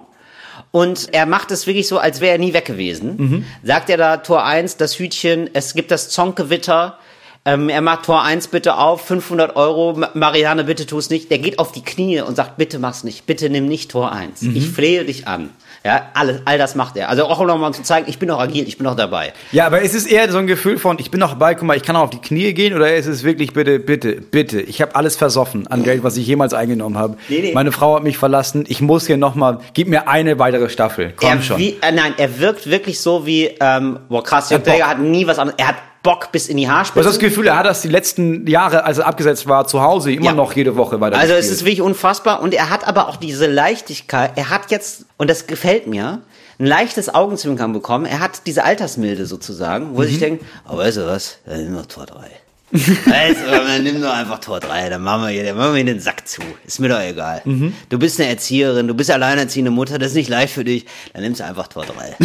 [0.72, 3.17] Und er macht es wirklich so, als wäre er nie weg gewesen.
[3.63, 6.99] Sagt er da Tor 1, das Hütchen, es gibt das Zonkewitter.
[7.46, 11.32] Ähm, er macht Tor 1 bitte auf, 500 Euro, Ma- Marianne, bitte tu es nicht.
[11.32, 14.44] Der geht auf die Knie und sagt, bitte mach's nicht, bitte nimm nicht Tor 1.
[14.44, 15.50] Ich flehe dich an.
[15.86, 17.08] Ja, alles, all das macht er.
[17.08, 19.32] Also auch noch mal um zu zeigen, ich bin noch agil, ich bin noch dabei.
[19.54, 21.78] Ja, aber ist es eher so ein Gefühl von, ich bin noch dabei, guck mal,
[21.78, 24.82] ich kann auch auf die Knie gehen, oder ist es wirklich, bitte, bitte, bitte, ich
[24.82, 27.16] habe alles versoffen an Geld, was ich jemals eingenommen habe.
[27.30, 27.54] Nee, nee.
[27.54, 31.30] Meine Frau hat mich verlassen, ich muss hier nochmal, gib mir eine weitere Staffel, komm
[31.30, 31.58] er, schon.
[31.58, 34.74] Wie, äh, nein, er wirkt wirklich so wie, ähm, boah krass, Jörg Bock.
[34.74, 37.08] Träger hat nie was anderes, er hat Bock bis in die Du hast Haarspitze.
[37.10, 40.26] das Gefühl, er hat das die letzten Jahre, als er abgesetzt war, zu Hause immer
[40.28, 40.34] Ja.
[40.34, 43.47] noch jede Woche weiter Also es ist wirklich unfassbar und er hat aber auch diese
[43.47, 44.32] Leichtigkeit.
[44.36, 46.22] Er hat jetzt und das gefällt mir
[46.58, 48.06] ein leichtes Augenzwinkern bekommen.
[48.06, 50.06] Er hat diese Altersmilde sozusagen, wo Mhm.
[50.06, 52.30] sich denkt, oh, weißt du was, dann nimm doch Tor 3.
[52.72, 55.86] du, dann nimm doch einfach Tor 3, dann machen wir hier, dann machen wir hier
[55.86, 56.41] den Sack zu.
[56.65, 57.41] Ist mir doch egal.
[57.45, 57.74] Mhm.
[57.89, 61.24] Du bist eine Erzieherin, du bist alleinerziehende Mutter, das ist nicht leicht für dich, dann
[61.24, 62.15] nimmst du einfach Tor 3.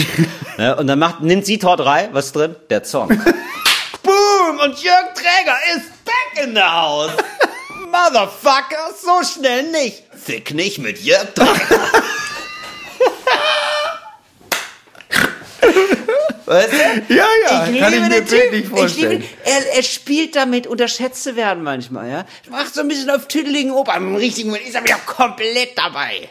[0.59, 2.57] ja, und dann macht, nimmt sie Tor 3, was drin?
[2.71, 3.09] Der Song.
[4.03, 4.59] Boom!
[4.63, 7.13] Und Jörg Träger ist back in the house.
[7.87, 10.03] Motherfucker, so schnell nicht.
[10.13, 11.49] Fick nicht mit Jörg Träger.
[16.47, 17.15] Weißt du?
[17.15, 18.53] Ja, ja, ich kann liebe ich mir den Typ.
[18.53, 19.11] Ich vorstellen.
[19.13, 22.27] liebe, er, er spielt damit, unterschätzt zu werden manchmal, ja.
[22.51, 23.97] Macht so ein bisschen auf tüdeligen Oper.
[23.97, 26.29] Im richtigen Moment ist er wieder komplett dabei.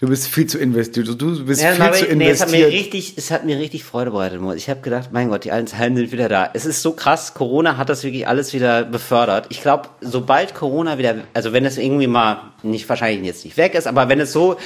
[0.00, 2.68] Du bist viel zu investiert, du, bist Ja, viel aber, zu nee, es hat mir
[2.68, 2.72] investiert.
[2.94, 4.40] richtig, es hat mir richtig Freude bereitet.
[4.56, 6.48] Ich habe gedacht, mein Gott, die alten Zahlen sind wieder da.
[6.54, 7.34] Es ist so krass.
[7.34, 9.44] Corona hat das wirklich alles wieder befördert.
[9.50, 13.74] Ich glaube, sobald Corona wieder, also wenn es irgendwie mal nicht wahrscheinlich jetzt nicht weg
[13.74, 14.56] ist, aber wenn es so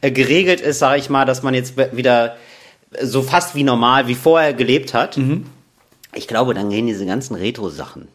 [0.00, 2.36] äh, geregelt ist, sage ich mal, dass man jetzt wieder
[3.02, 5.46] so fast wie normal wie vorher gelebt hat, Mhm.
[6.14, 8.08] ich glaube, dann gehen diese ganzen Retro-Sachen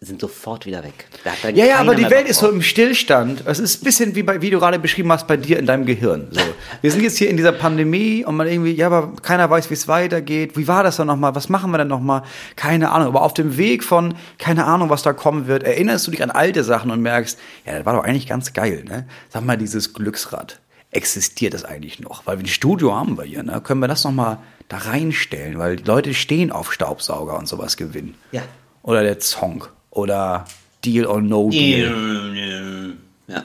[0.00, 1.06] sind sofort wieder weg.
[1.42, 3.44] Dann Ja, ja, aber die Welt ist so im Stillstand.
[3.46, 5.86] Es ist ein bisschen wie, bei, wie du gerade beschrieben hast bei dir in deinem
[5.86, 6.28] Gehirn.
[6.30, 6.40] So.
[6.82, 9.74] Wir sind jetzt hier in dieser Pandemie und man irgendwie, ja, aber keiner weiß, wie
[9.74, 10.56] es weitergeht.
[10.56, 11.34] Wie war das dann nochmal?
[11.34, 12.22] Was machen wir denn nochmal?
[12.56, 13.08] Keine Ahnung.
[13.08, 16.30] Aber auf dem Weg von, keine Ahnung, was da kommen wird, erinnerst du dich an
[16.30, 19.06] alte Sachen und merkst, ja, das war doch eigentlich ganz geil, ne?
[19.30, 20.60] Sag mal, dieses Glücksrad.
[20.96, 22.24] Existiert das eigentlich noch?
[22.24, 23.60] Weil wir ein Studio haben wir hier, ne?
[23.60, 24.38] Können wir das nochmal
[24.68, 25.58] da reinstellen?
[25.58, 28.14] Weil die Leute stehen auf Staubsauger und sowas gewinnen.
[28.32, 28.40] Ja.
[28.82, 29.66] Oder der Song.
[29.90, 30.46] Oder
[30.82, 32.96] Deal or No Deal.
[33.26, 33.44] Ja,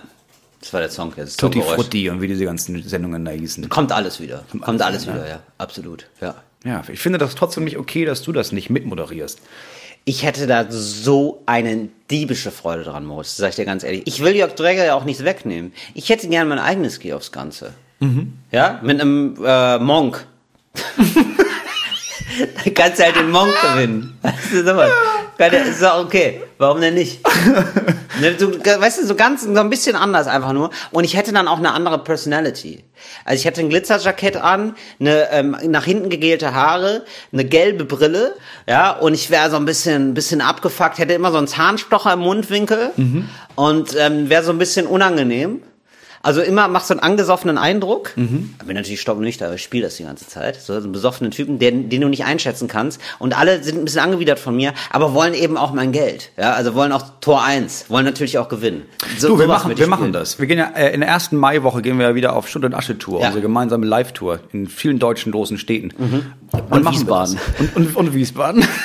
[0.61, 1.11] das war der Song.
[1.17, 1.61] Das Tutti.
[1.61, 3.67] Frutti und wie diese ganzen Sendungen da hießen.
[3.67, 4.45] Kommt alles wieder.
[4.49, 5.39] Kommt alles alles wieder, wieder, ja.
[5.57, 6.35] Absolut, ja.
[6.63, 9.41] Ja, ich finde das trotzdem nicht okay, dass du das nicht mitmoderierst.
[10.03, 14.03] Ich hätte da so eine diebische Freude dran, Moritz, sag ich dir ganz ehrlich.
[14.05, 15.73] Ich will Jörg Träger ja auch nichts wegnehmen.
[15.93, 17.73] Ich hätte gerne mein eigenes Geh aufs Ganze.
[18.51, 20.25] Ja, mit einem äh, Monk.
[20.73, 24.17] da kannst du halt den Monk gewinnen.
[24.23, 26.41] Weißt du, Keine, ist ja okay.
[26.59, 27.19] Warum denn nicht?
[28.21, 30.69] ne, du, weißt du, so ganz, so ein bisschen anders einfach nur.
[30.91, 32.83] Und ich hätte dann auch eine andere Personality.
[33.25, 38.35] Also ich hätte ein Glitzerjackett an, eine ähm, nach hinten gegelte Haare, eine gelbe Brille,
[38.67, 42.19] ja, und ich wäre so ein bisschen, bisschen abgefuckt, hätte immer so einen Zahnstocher im
[42.19, 42.91] Mundwinkel
[43.55, 45.63] und ähm, wäre so ein bisschen unangenehm.
[46.23, 48.11] Also immer macht so einen angesoffenen Eindruck.
[48.15, 48.53] Mhm.
[48.65, 50.61] Bin natürlich stocknüchtern, aber ich spiele das die ganze Zeit.
[50.61, 53.01] So einen besoffenen Typen, den, den du nicht einschätzen kannst.
[53.19, 56.29] Und alle sind ein bisschen angewidert von mir, aber wollen eben auch mein Geld.
[56.37, 58.83] Ja, also wollen auch Tor 1, wollen natürlich auch gewinnen.
[59.17, 60.37] So, Du, wir machen, wir ich machen das.
[60.39, 62.73] Wir gehen ja äh, in der ersten Maiwoche gehen wir ja wieder auf Schutt und
[62.73, 63.27] Asche Tour, Ja.
[63.27, 65.91] unsere gemeinsame Live-Tour in vielen deutschen großen Städten.
[65.91, 67.39] Und, Und wir Wiesbaden.
[67.59, 68.63] Und, und, und Wiesbaden.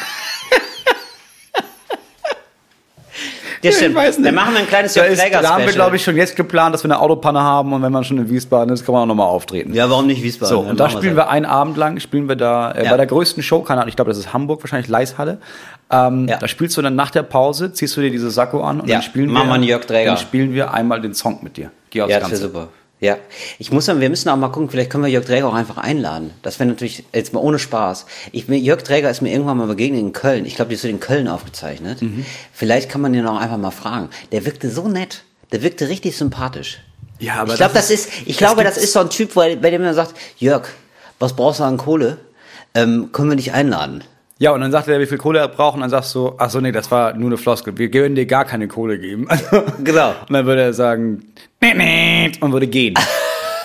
[3.63, 3.97] Ja, stimmt.
[3.97, 6.37] Dann machen wir ein kleines Jörg ist, Träger da haben wir, glaube ich, schon jetzt
[6.37, 9.03] geplant, dass wir eine Autopanne haben und wenn man schon in Wiesbaden ist, kann man
[9.03, 9.73] auch nochmal auftreten.
[9.75, 10.55] Ja, warum nicht Wiesbaden?
[10.57, 12.91] So, und da spielen wir einen Abend lang, spielen wir da äh, Ja.
[12.91, 15.39] bei der größten Show, keine Ahnung, ich glaube, das ist Hamburg, wahrscheinlich Leishalle.
[15.91, 16.37] Ähm, Ja.
[16.39, 18.97] Da spielst du dann nach der Pause, ziehst du dir diese Sakko an und Ja,
[18.97, 20.11] dann spielen machen wir, wir Jörg Träger.
[20.11, 21.71] dann spielen wir einmal den Song mit dir.
[21.91, 22.53] Geh aufs Ja, das wäre Ganze.
[22.55, 22.69] super.
[22.99, 23.19] Ja,
[23.59, 25.77] ich muss sagen, wir müssen auch mal gucken, vielleicht können wir Jörg Träger auch einfach
[25.77, 26.31] einladen.
[26.43, 28.07] Das wäre natürlich jetzt mal ohne Spaß.
[28.33, 30.47] Ich, Jörg Träger ist mir irgendwann mal begegnet in Köln.
[30.47, 32.01] Ich glaube, die ist so in Köln aufgezeichnet.
[32.01, 32.25] Mhm.
[32.53, 34.09] Vielleicht kann man den auch einfach mal fragen.
[34.33, 35.25] Der wirkte so nett.
[35.53, 36.81] Der wirkte richtig sympathisch.
[37.19, 39.57] Ja, aber ich glaube, das das, ist, ich glaube, das ist so ein Typ, bei
[39.57, 40.67] bei dem man sagt, Jörg,
[41.19, 42.19] was brauchst du an Kohle?
[42.75, 44.05] Ähm, können wir dich einladen?
[44.39, 46.51] Ja, und dann sagt er, wie viel Kohle er braucht und dann sagst du, ach
[46.51, 47.79] so, nee, das war nur eine Floskel.
[47.79, 49.29] Wir können dir gar keine Kohle geben.
[49.83, 50.11] Genau.
[50.29, 51.33] Und dann würde er sagen,
[52.41, 52.95] und würde gehen.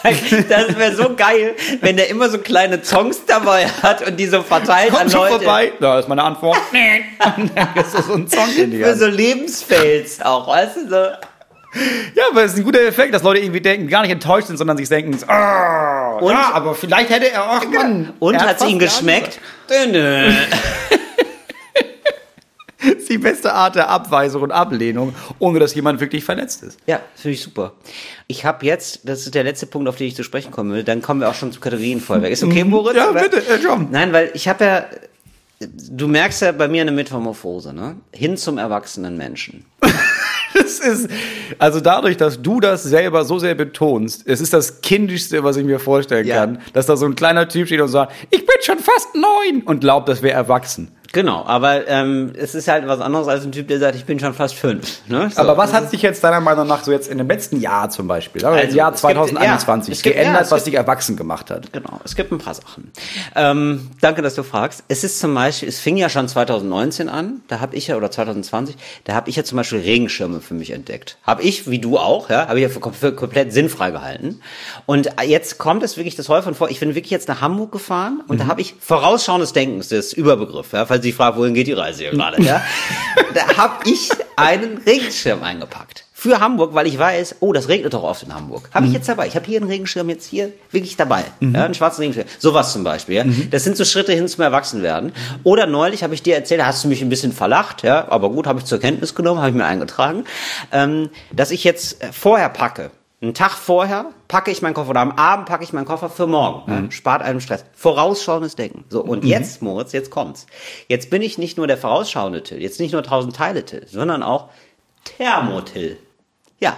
[0.04, 4.42] Das wäre so geil, wenn der immer so kleine Songs dabei hat und die so
[4.42, 5.34] verteilt an Komm schon Leute.
[5.36, 5.72] vorbei.
[5.80, 6.58] Da ist meine Antwort.
[7.20, 9.00] Dann ist das so ein Song in die Für Hand.
[9.00, 10.96] so Lebensfails auch, weißt du so.
[12.16, 14.58] Ja, aber es ist ein guter Effekt, dass Leute irgendwie denken, gar nicht enttäuscht sind,
[14.58, 18.12] sondern sich denken, ah, Und- ja, aber vielleicht hätte er auch, Mann.
[18.18, 19.40] Und hat's fast ihm geschmeckt?
[19.68, 19.78] Das
[22.82, 26.80] ist die beste Art der Abweisung und Ablehnung, ohne dass jemand wirklich verletzt ist.
[26.88, 27.74] Ja, das finde ich super.
[28.28, 30.84] Ich habe jetzt, das ist der letzte Punkt, auf den ich zu sprechen kommen will,
[30.84, 32.32] dann kommen wir auch schon zu Kategorienvollwerk.
[32.32, 32.96] Ist okay, Moritz?
[32.98, 33.22] Ja, oder?
[33.22, 33.88] bitte, äh, John.
[33.92, 34.86] Nein, weil ich habe ja,
[35.60, 37.98] du merkst ja bei mir eine Metamorphose, ne?
[38.14, 39.66] Hin zum erwachsenen Menschen.
[40.54, 41.10] Das ist,
[41.60, 45.64] also dadurch, dass du das selber so sehr betonst, es ist das Kindischste, was ich
[45.64, 46.36] mir vorstellen Ja.
[46.36, 49.62] kann, dass da so ein kleiner Typ steht und sagt, ich bin schon fast neun
[49.64, 50.90] und glaubt, das wäre erwachsen.
[51.14, 54.20] Genau, aber ähm, es ist halt was anderes als ein Typ, der sagt, ich bin
[54.20, 55.00] schon fast fünf.
[55.08, 55.30] Ne?
[55.34, 55.42] So.
[55.42, 58.08] Aber was hat sich jetzt deiner Meinung nach so jetzt in dem letzten Jahr zum
[58.08, 61.18] Beispiel, also im Also, Jahr es gibt- 2021, ja, gibt- geändert, ja, was dich erwachsen
[61.18, 61.74] gemacht hat?
[61.74, 62.92] Genau, es gibt ein paar Sachen.
[63.36, 64.84] Ähm, danke, dass du fragst.
[64.88, 68.10] Es ist zum Beispiel, es fing ja schon 2019 an, da habe ich ja, oder
[68.10, 71.18] 2020, da habe ich ja zum Beispiel Regenschirme für mich entdeckt.
[71.28, 74.40] Habe ich, wie du auch, ja, habe ich ja für, für komplett sinnfrei gehalten.
[74.86, 78.24] Und jetzt kommt es wirklich das häufig vor, ich bin wirklich jetzt nach Hamburg gefahren
[78.28, 81.68] und da habe ich vorausschauendes Denken, das ist Überbegriff, ja, falls Sie fragen, wohin geht
[81.68, 82.64] die Reise hier gerade, ja.
[83.34, 86.06] Da habe ich einen Regenschirm eingepackt.
[86.14, 88.70] Für Hamburg, weil ich weiß, oh, das regnet doch oft in Hamburg.
[88.76, 89.26] Habe ich jetzt dabei.
[89.26, 91.24] Ich habe hier einen Regenschirm jetzt hier wirklich dabei.
[91.40, 92.28] Ja, einen schwarzen Regenschirm.
[92.38, 93.16] Sowas zum Beispiel.
[93.16, 93.24] Ja.
[93.50, 95.14] Das sind so Schritte hin zum Erwachsenwerden.
[95.44, 98.30] Oder neulich habe ich dir erzählt, da hast du mich ein bisschen verlacht, ja, aber
[98.30, 100.26] gut, habe ich zur Kenntnis genommen, habe ich mir eingetragen,
[100.72, 102.92] ähm, dass ich jetzt äh, vorher packe.
[103.22, 106.26] Einen Tag vorher packe ich meinen Koffer oder am Abend packe ich meinen Koffer für
[106.26, 106.72] morgen.
[106.72, 107.66] Ja, spart einem Stress.
[107.76, 108.84] Vorausschauendes Denken.
[108.90, 110.48] So, und jetzt, Moritz, jetzt kommt's.
[110.88, 114.24] Jetzt bin ich nicht nur der vorausschauende Till, jetzt nicht nur 1000 Teile Till, sondern
[114.24, 114.50] auch
[115.04, 116.00] Thermotill.
[116.60, 116.78] Ja,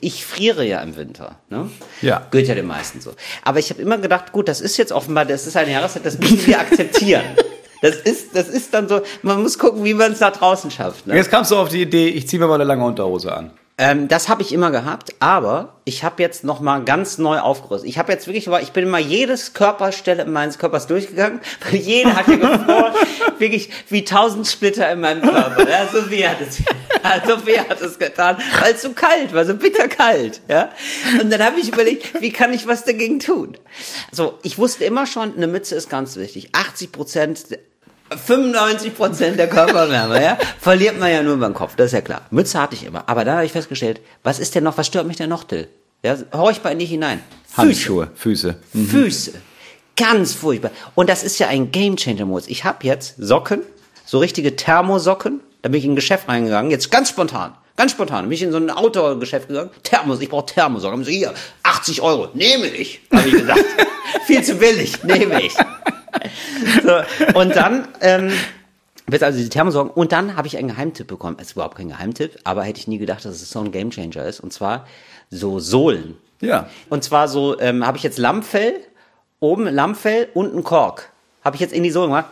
[0.00, 1.36] ich friere ja im Winter.
[1.48, 1.70] Ne?
[2.02, 2.26] Ja.
[2.30, 3.12] Gehört ja den meisten so.
[3.42, 6.18] Aber ich habe immer gedacht, gut, das ist jetzt offenbar, das ist eine Jahreszeit, das
[6.18, 7.24] müssen wir akzeptieren.
[7.82, 11.06] Das ist, das ist dann so, man muss gucken, wie man es nach draußen schafft.
[11.06, 11.16] Ne?
[11.16, 13.52] Jetzt kamst du auf die Idee, ich ziehe mir mal eine lange Unterhose an.
[13.80, 17.88] Ähm, das habe ich immer gehabt, aber ich habe jetzt noch mal ganz neu aufgerüstet.
[17.88, 22.28] Ich habe jetzt wirklich, ich bin immer jedes Körperstelle meines Körpers durchgegangen, weil jede hat
[22.28, 22.92] ja gefroren,
[23.38, 25.66] wirklich wie tausend Splitter in meinem Körper.
[25.66, 29.54] Ja, Sophie hat es, ja, Sophie hat es getan, weil es so kalt war, so
[29.54, 30.42] bitterkalt.
[30.46, 30.68] Ja?
[31.18, 33.56] Und dann habe ich überlegt, wie kann ich was dagegen tun?
[34.12, 36.50] So, ich wusste immer schon, eine Mütze ist ganz wichtig.
[36.52, 37.46] 80 Prozent
[38.10, 42.22] 95 Prozent der Körperwärme, ja, verliert man ja nur beim Kopf, das ist ja klar.
[42.30, 45.06] Mütze hatte ich immer, aber da habe ich festgestellt, was ist denn noch, was stört
[45.06, 45.68] mich denn noch, Till?
[46.02, 47.20] Ja, horch bei nicht hinein.
[47.46, 47.56] Füße.
[47.56, 48.56] Handschuhe, Füße.
[48.72, 49.32] Füße.
[49.96, 50.70] Ganz furchtbar.
[50.94, 52.48] Und das ist ja ein Gamechanger Modus.
[52.48, 53.60] Ich habe jetzt Socken,
[54.06, 55.40] so richtige Thermosocken.
[55.60, 57.52] Da bin ich in ein Geschäft reingegangen, jetzt ganz spontan.
[57.76, 58.24] Ganz spontan.
[58.24, 59.70] Bin ich in so ein Outdoor-Geschäft gegangen.
[59.82, 61.00] Thermos, ich brauche Thermosocken.
[61.00, 62.28] Hab ich so, hier, 80 Euro.
[62.34, 63.64] Nehme ich, habe ich gesagt.
[64.26, 65.54] Viel zu billig, nehme ich.
[66.82, 68.32] So, und dann, ähm,
[69.06, 69.90] wird also die Thermosocken.
[69.90, 71.36] Und dann habe ich einen Geheimtipp bekommen.
[71.40, 74.24] Es ist überhaupt kein Geheimtipp, aber hätte ich nie gedacht, dass es so ein Gamechanger
[74.24, 74.40] ist.
[74.40, 74.86] Und zwar
[75.30, 76.16] so Sohlen.
[76.40, 76.68] Ja.
[76.88, 78.80] Und zwar so, ähm, habe ich jetzt Lammfell,
[79.40, 81.10] oben Lammfell und ein Kork.
[81.44, 82.26] Habe ich jetzt in die Sohle gemacht.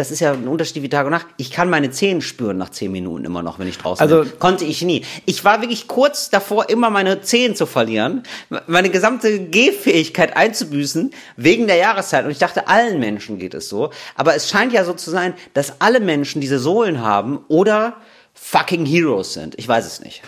[0.00, 1.26] Das ist ja ein Unterschied wie Tag und Nacht.
[1.36, 4.38] Ich kann meine Zehen spüren nach zehn Minuten immer noch, wenn ich draußen Also- bin.
[4.38, 5.04] Konnte ich nie.
[5.26, 8.22] Ich war wirklich kurz davor, immer meine Zehen zu verlieren,
[8.66, 12.24] meine gesamte Gehfähigkeit einzubüßen, wegen der Jahreszeit.
[12.24, 13.90] Und ich dachte, allen Menschen geht es so.
[14.16, 17.94] Aber es scheint ja so zu sein, dass alle Menschen diese Sohlen haben oder
[18.34, 19.54] fucking Heroes sind.
[19.58, 20.22] Ich weiß es nicht.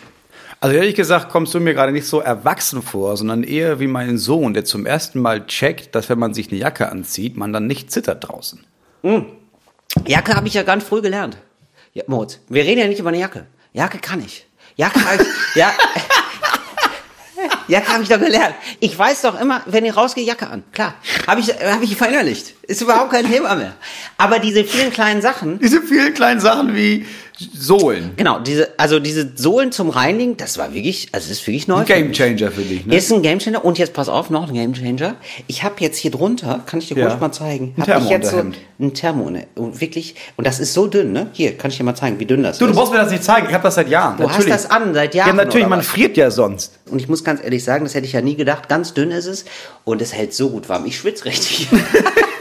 [0.61, 4.17] Also ehrlich gesagt kommst du mir gerade nicht so erwachsen vor, sondern eher wie mein
[4.19, 7.67] Sohn, der zum ersten Mal checkt, dass wenn man sich eine Jacke anzieht, man dann
[7.67, 8.61] nicht zittert draußen.
[10.07, 11.37] Jacke habe ich ja ganz früh gelernt.
[11.95, 13.47] Ja, Moritz, wir reden ja nicht über eine Jacke.
[13.73, 14.47] Jacke kann ich.
[14.77, 15.73] Jacke habe ich, ja,
[17.69, 18.55] Jacke habe ich doch gelernt.
[18.81, 20.65] Ich weiß doch immer, wenn ich rausgehe, Jacke an.
[20.73, 20.95] Klar,
[21.27, 22.55] habe ich, habe ich verinnerlicht.
[22.63, 23.75] Ist überhaupt kein Thema mehr.
[24.19, 27.07] Aber diese vielen kleinen Sachen, Diese vielen kleinen Sachen wie
[27.55, 28.11] Sohlen.
[28.17, 31.79] genau, diese, also diese Sohlen zum Reinigen, das war wirklich, also das ist wirklich neu.
[31.81, 32.97] Ein Game Changer für dich, ne?
[32.97, 35.17] Ist ein Gamechanger und jetzt pass auf, noch ein Gamechanger.
[35.47, 37.09] Ich habe jetzt hier drunter, kann ich dir Ja.
[37.09, 38.39] kurz mal zeigen, Ein habe ich jetzt so
[38.81, 39.47] ein Thermo, ne?
[39.55, 41.29] und wirklich, und das ist so dünn, ne?
[41.33, 42.71] Hier, kann ich dir mal zeigen, wie dünn das Du, ist.
[42.73, 44.17] du brauchst mir das nicht zeigen, ich habe das seit Jahren.
[44.19, 46.79] Du hast das an, seit Jahren, Ja, natürlich, man friert ja sonst.
[46.91, 48.69] Und ich muss ganz ehrlich sagen, das hätte ich ja nie gedacht.
[48.69, 49.45] Ganz dünn ist es
[49.85, 50.85] und es hält so gut warm.
[50.87, 51.69] Ich schwitze richtig.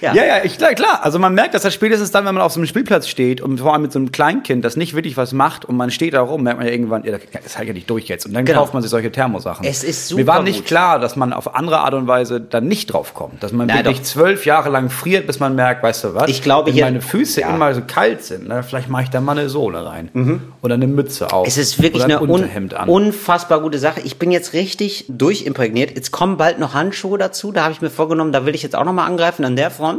[0.00, 0.14] ja.
[0.14, 1.00] Ja, ja, ich, klar, klar.
[1.02, 3.58] Also man merkt das ja spätestens dann, wenn man auf so einem Spielplatz steht und
[3.60, 6.20] vor allem mit so einem Kleinkind, das nicht wirklich was macht und man steht da
[6.22, 8.26] rum, merkt man ja irgendwann, ja, das hält ja nicht durch jetzt.
[8.26, 8.60] Und dann Genau.
[8.60, 9.66] kauft man sich solche Thermosachen.
[9.66, 10.66] Es ist Mir war super nicht gut.
[10.66, 13.42] klar, dass man auf andere Art und Weise dann nicht drauf kommt.
[13.42, 14.04] Dass man Nein, wirklich doch.
[14.04, 16.28] zwölf Jahre lang friert, bis man merkt, weißt du was?
[16.30, 17.54] Ich glaube, wenn hier- meine Füße ja.
[17.54, 20.40] immer so kalt sind, ne, vielleicht mache ich da mal eine Sohle rein.
[20.62, 21.46] Oder eine Mütze auf.
[21.46, 22.88] Es ist wirklich oder eine ein un an.
[22.88, 24.00] unfassbar gute Sache.
[24.02, 25.92] Ich bin jetzt richtig durchimprägniert.
[25.96, 27.52] Jetzt kommen bald noch Handschuhe dazu.
[27.52, 29.70] Da habe ich mir vorgenommen, da will ich jetzt auch noch mal angreifen an der
[29.70, 29.89] Front.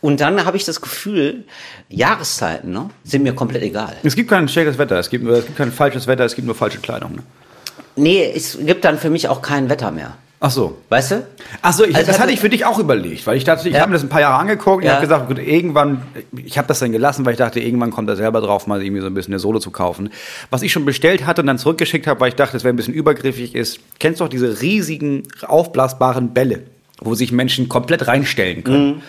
[0.00, 1.44] Und dann habe ich das Gefühl,
[1.88, 3.94] Jahreszeiten ne, sind mir komplett egal.
[4.02, 6.54] es gibt kein schlechtes Wetter, es gibt, es gibt kein falsches Wetter, es gibt nur
[6.54, 7.16] falsche Kleidung.
[7.16, 7.22] Ne?
[7.96, 10.14] Nee, es gibt dann für mich auch kein Wetter mehr.
[10.42, 10.78] Ach so.
[10.88, 11.26] Weißt du?
[11.60, 13.74] Ach so, ich, Also das hatte- ich für dich auch überlegt, weil ich dachte, ich
[13.74, 13.82] Ja.
[13.82, 14.82] habe mir das ein paar Jahre angeguckt.
[14.82, 14.94] Ich Ja.
[14.94, 16.00] habe gesagt, gut, irgendwann,
[16.34, 19.02] ich habe das dann gelassen, weil ich dachte, irgendwann kommt er selber drauf, mal irgendwie
[19.02, 20.08] so ein bisschen eine Sohle zu kaufen.
[20.48, 22.76] Was ich schon bestellt hatte und dann zurückgeschickt habe, weil ich dachte, es wäre ein
[22.76, 23.80] bisschen übergriffig ist.
[23.98, 26.62] Kennst du doch diese riesigen aufblasbaren Bälle,
[27.00, 28.86] wo sich Menschen komplett reinstellen können?
[28.96, 29.02] Mhm.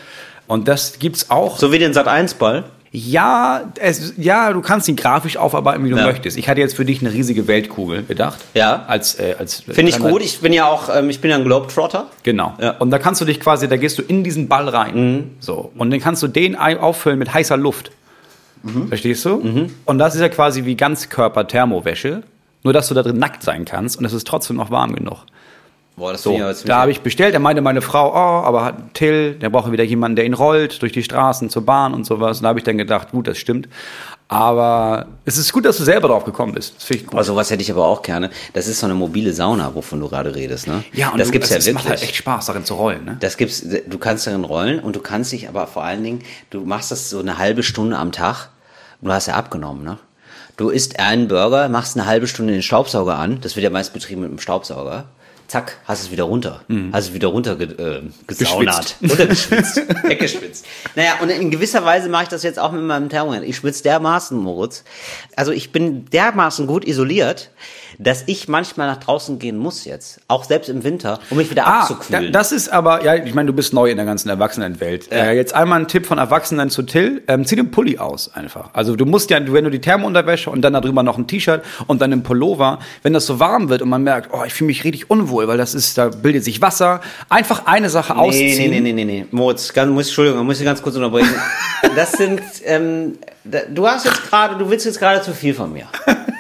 [0.48, 1.58] Und das gibt's auch.
[1.58, 2.64] So wie den Sat 1 Ball.
[2.94, 6.04] Ja, es, ja, du kannst ihn grafisch aufarbeiten, wie du Ja.
[6.06, 6.38] möchtest.
[6.38, 8.40] Ich hatte jetzt für dich eine riesige Weltkugel gedacht.
[8.54, 8.84] Ja.
[8.86, 10.22] Als, äh, als Finde ich gut.
[10.22, 12.08] Ich bin ja auch, ähm, ich bin ja ein Globetrotter.
[12.24, 12.54] Genau.
[12.60, 12.72] Ja.
[12.72, 15.32] Und da kannst du dich quasi, da gehst du in diesen Ball rein.
[15.40, 15.72] So.
[15.78, 17.92] Und dann kannst du den auffüllen mit heißer Luft.
[18.90, 19.70] Verstehst du?
[19.86, 22.24] Und das ist ja quasi wie Ganzkörper-Thermowäsche.
[22.64, 25.24] Nur, dass du da drin nackt sein kannst und es ist trotzdem noch warm genug.
[25.98, 27.36] Boah, das So, ziemlich- da habe ich bestellt.
[27.36, 30.82] Da meinte meine Frau, oh, aber hat Till, der braucht wieder jemanden, der ihn rollt
[30.82, 32.38] durch die Straßen zur Bahn und sowas.
[32.38, 33.68] Und da habe ich dann gedacht, gut, das stimmt.
[34.28, 36.76] Aber es ist gut, dass du selber drauf gekommen bist.
[36.78, 37.18] Das finde ich gut.
[37.18, 38.30] Boah, sowas hätte ich aber auch gerne.
[38.54, 40.84] Das ist so eine mobile Sauna, wovon du gerade redest, ne?
[40.94, 41.84] ja, und das du, gibt's es, ja es wirklich.
[41.84, 43.04] macht halt echt Spaß, darin zu rollen.
[43.04, 43.18] Ne?
[43.20, 46.62] Das gibt's, du kannst darin rollen und du kannst dich aber vor allen Dingen, du
[46.62, 48.50] machst das so eine halbe Stunde am Tag.
[49.02, 49.98] und Du hast ja abgenommen, ne?
[50.56, 53.40] Du isst einen Burger, machst eine halbe Stunde den Staubsauger an.
[53.42, 55.06] Das wird ja meist betrieben mit einem Staubsauger.
[55.52, 56.62] Zack, hast es wieder runter.
[56.94, 58.96] Hast es wieder runter ge äh, gesaunert.
[59.04, 59.82] Oder geschwitzt.
[60.04, 60.66] Weggeschwitzt.
[60.96, 63.44] Naja, und in gewisser Weise mache ich das jetzt auch mit meinem Thermometer.
[63.44, 64.86] Ich schwitze dermaßen, Moritz.
[65.36, 67.50] Also ich bin dermaßen gut isoliert,
[68.00, 70.20] dass ich manchmal nach draußen gehen muss jetzt.
[70.28, 72.32] Auch selbst im Winter, um mich wieder Ah, abzukühlen.
[72.32, 75.12] das ist aber, ja, ich meine, du bist neu in der ganzen Erwachsenenwelt.
[75.12, 77.24] Äh, jetzt einmal ein Tipp von Erwachsenen zu Till.
[77.28, 78.70] Ähm, zieh den Pulli aus einfach.
[78.74, 82.02] Also du musst ja, wenn du die Thermounterwäsche und dann darüber noch ein T-Shirt und
[82.02, 84.84] dann einen Pullover, wenn das so warm wird und man merkt, oh, ich fühle mich
[84.84, 88.72] richtig unwohl, weil das ist, da bildet sich Wasser, einfach eine Sache Nee, ausziehen.
[88.72, 89.26] nee, nee, nee, nee, nee.
[89.32, 91.34] Moritz, ganz, muss, Entschuldigung, muss ich ganz kurz unterbrechen.
[91.96, 93.18] Das sind, ähm,
[93.74, 95.86] du hast jetzt gerade, du willst jetzt gerade zu viel von mir.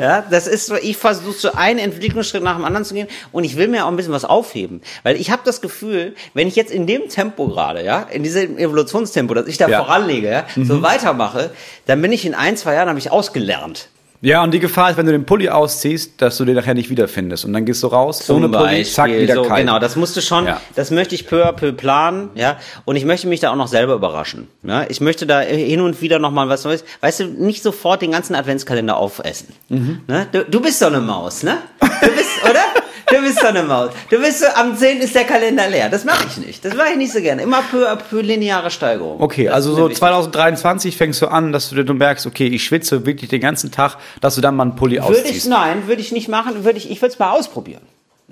[0.00, 3.44] Ja, das ist so, ich versuche so einen Entwicklungsschritt nach dem anderen zu gehen und
[3.44, 4.80] ich will mir auch ein bisschen was aufheben.
[5.02, 8.58] Weil ich habe das Gefühl, wenn ich jetzt in dem Tempo gerade, ja, in diesem
[8.58, 9.78] Evolutionstempo, das ich da Ja.
[9.84, 11.50] voranlege, ja, so weitermache,
[11.86, 13.88] dann bin ich in ein, zwei Jahren, habe ich ausgelernt.
[14.22, 16.90] Ja, und die Gefahr ist, wenn du den Pulli ausziehst, dass du den nachher nicht
[16.90, 17.46] wiederfindest.
[17.46, 19.60] Und dann gehst du raus, ohne Pulli, zack, wieder so, kalt.
[19.60, 20.60] Genau, das musst du schon, Ja.
[20.74, 22.58] das möchte ich peu à peu planen, ja.
[22.84, 24.48] Und ich möchte mich da auch noch selber überraschen.
[24.62, 24.84] Ja?
[24.90, 26.84] Ich möchte da hin und wieder noch mal was Neues.
[27.00, 29.54] Weißt du, nicht sofort den ganzen Adventskalender aufessen.
[29.70, 30.00] Mhm.
[30.06, 30.26] Ne?
[30.30, 31.56] Du, du bist so eine Maus, ne?
[31.80, 32.60] Du bist, oder?
[33.10, 33.90] Du bist so eine Maus.
[34.08, 34.98] Du bist so, am 10.
[35.00, 35.88] ist der Kalender leer.
[35.88, 36.64] Das mache ich nicht.
[36.64, 37.42] Das mache ich nicht so gerne.
[37.42, 39.20] Immer peu à peu lineare Steigerung.
[39.20, 39.98] Okay, Das also so mir wichtig.
[39.98, 43.96] 2023 fängst du an, dass du, du merkst, okay, ich schwitze wirklich den ganzen Tag,
[44.20, 45.48] dass du dann mal einen Pulli Würde ich, ausziehst.
[45.48, 46.64] nein, würde ich nicht machen.
[46.64, 47.82] Würde ich, ich würde es mal ausprobieren.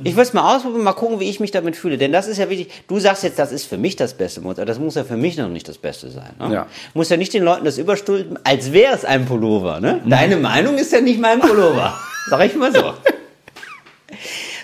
[0.05, 1.99] Ich würde es mal ausprobieren, mal gucken, wie ich mich damit fühle.
[1.99, 2.71] Denn das ist ja wichtig.
[2.87, 5.37] Du sagst jetzt, das ist für mich das Beste, aber das muss ja für mich
[5.37, 6.31] noch nicht das Beste sein.
[6.39, 6.55] Ne?
[6.55, 6.67] Ja.
[6.95, 9.81] Muss ja nicht den Leuten das überstülpen, als wäre es ein Pullover.
[9.81, 10.01] Ne?
[10.07, 11.99] Deine Meinung ist ja nicht mein Pullover.
[12.31, 12.95] Sag ich mal so.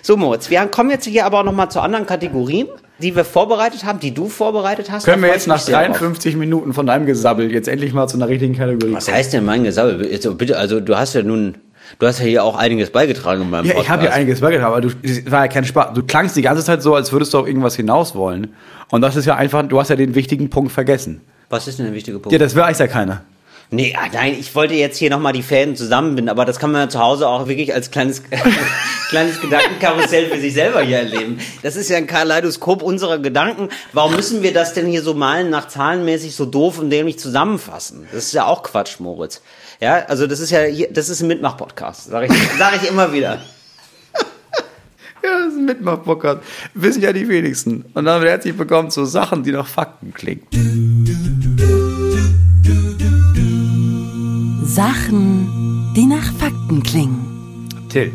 [0.07, 2.69] So, Moritz, wir kommen jetzt hier aber auch noch mal zu anderen Kategorien.
[2.99, 5.05] die wir vorbereitet haben, die du vorbereitet hast.
[5.05, 5.97] Können wir jetzt nach mich sehr drauf.
[5.97, 9.47] 53 Minuten von deinem Gesabbel jetzt endlich mal zu einer richtigen Kategorie Was heißt denn
[9.47, 10.07] mein Gesabbel?
[10.07, 11.55] Jetzt, oh, bitte, also du hast ja nun,
[11.99, 13.87] du hast ja hier auch einiges beigetragen in meinem Ja, Podcast.
[13.87, 15.95] ich habe ja einiges beigetragen, aber du, es war ja kein Spaß.
[15.95, 18.53] Du klangst die ganze Zeit so, als würdest du auf irgendwas hinaus wollen.
[18.91, 21.23] Und das ist ja einfach, du hast ja den wichtigen Punkt vergessen.
[21.49, 22.31] Was ist denn der wichtige Punkt?
[22.31, 23.23] Ja, das weiß ja keiner.
[23.71, 26.83] Nee, ah, nein, ich wollte jetzt hier nochmal die Fäden zusammenbinden, aber das kann man
[26.83, 28.23] ja zu Hause auch wirklich als kleines,
[29.09, 31.39] kleines Gedankenkarussell für sich selber hier erleben.
[31.63, 33.71] Das ist ja ein Kaleidoskop unserer Gedanken.
[33.93, 38.07] Warum müssen wir das denn hier so malen nach zahlenmäßig so doof und dämlich zusammenfassen?
[38.13, 39.43] Das ist ja auch Quatsch, Moritz.
[39.81, 43.13] Ja, also das ist ja hier, das ist ein Mitmach-Podcast, sage ich, sag ich immer
[43.13, 43.41] wieder.
[45.23, 46.41] Ja, das ist ein Mitmach-Podcast.
[46.75, 47.87] Wissen ja die wenigsten.
[47.95, 50.94] Und dann herzlich willkommen zu Sachen, die nach Fakten klingen.
[54.75, 57.69] Sachen, die nach Fakten klingen.
[57.91, 58.11] Till,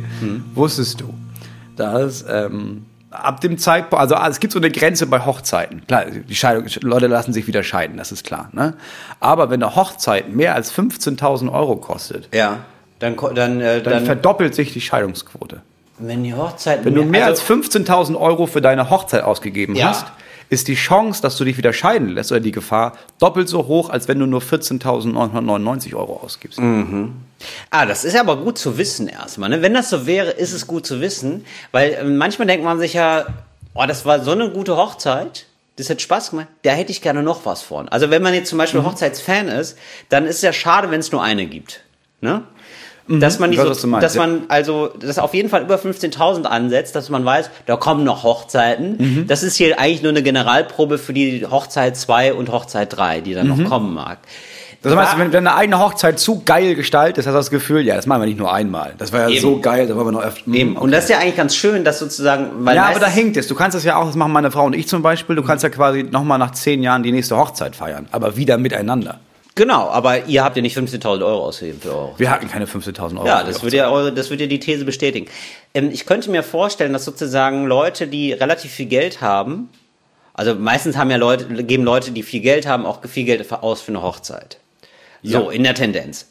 [0.56, 1.14] wusstest du,
[1.78, 5.88] dass ähm, ab dem Zeitpunkt, also es gibt so eine Grenze bei Hochzeiten.
[5.88, 8.50] Klar, die Scheidung, Leute lassen sich wieder scheiden, das ist klar.
[8.52, 8.74] Ne?
[9.22, 12.58] Aber wenn eine Hochzeit mehr als 15.000 Euro kostet, Ja.
[13.00, 15.62] Dann, dann, äh, dann, dann, verdoppelt sich die Scheidungsquote.
[15.98, 19.92] wenn die Hochzeit, Wenn du mehr also, als 15.000 Euro für deine Hochzeit ausgegeben Ja.
[19.92, 20.08] hast,
[20.50, 23.90] ist die Chance, dass du dich wieder scheiden lässt oder die Gefahr doppelt so hoch,
[23.90, 26.60] als wenn du nur 14.999 Euro ausgibst.
[27.70, 29.50] Ah, das ist aber gut zu wissen erstmal.
[29.50, 29.62] Ne?
[29.62, 32.94] Wenn das so wäre, ist es gut zu wissen, weil äh, manchmal denkt man sich
[32.94, 33.26] ja,
[33.74, 35.46] oh, das war so eine gute Hochzeit,
[35.78, 37.88] das hat Spaß gemacht, da hätte ich gerne noch was von.
[37.88, 38.62] Also wenn man jetzt zum Mhm.
[38.64, 39.78] Beispiel Hochzeitsfan ist,
[40.10, 41.82] dann ist es ja schade, wenn es nur eine gibt.
[42.22, 42.44] Ne?
[43.10, 43.54] Dass man, Mhm.
[43.56, 47.26] Ich weiß, so, dass man also das auf jeden Fall über 15.000 ansetzt, dass man
[47.26, 48.98] weiß, da kommen noch Hochzeiten.
[49.00, 49.28] Mhm.
[49.28, 53.34] Das ist hier eigentlich nur eine Generalprobe für die Hochzeit 2 und Hochzeit 3, die
[53.34, 53.64] dann Mhm.
[53.64, 54.20] noch kommen mag.
[54.82, 57.82] Das heißt, wenn, wenn eine eigene Hochzeit zu geil gestaltet ist, hast du das Gefühl,
[57.86, 58.94] ja, das machen wir nicht nur einmal.
[58.98, 59.42] Das war ja Eben.
[59.42, 60.50] so geil, da wollen wir noch öfter.
[60.54, 60.78] Eben.
[60.78, 63.48] Und das ist ja eigentlich ganz schön, dass sozusagen, weil ja, aber da hinkt es.
[63.48, 65.64] Du kannst das ja auch, das machen meine Frau und ich zum Beispiel, du kannst
[65.64, 69.20] ja quasi nochmal nach zehn Jahren die nächste Hochzeit feiern, aber wieder miteinander.
[69.60, 72.14] Genau, aber ihr habt ja nicht 15.000 Euro ausgegeben für eure.
[72.18, 73.28] Wir hatten keine 15.000 Euro.
[73.28, 75.26] Ja, das würde ja eure, das würde ja die These bestätigen.
[75.74, 79.68] Ähm, ich könnte mir vorstellen, dass sozusagen Leute, die relativ viel Geld haben,
[80.34, 83.82] also meistens haben ja Leute, geben Leute, die viel Geld haben, auch viel Geld aus
[83.82, 84.60] für eine Hochzeit.
[85.22, 85.52] So, Ja.
[85.52, 86.28] in der Tendenz.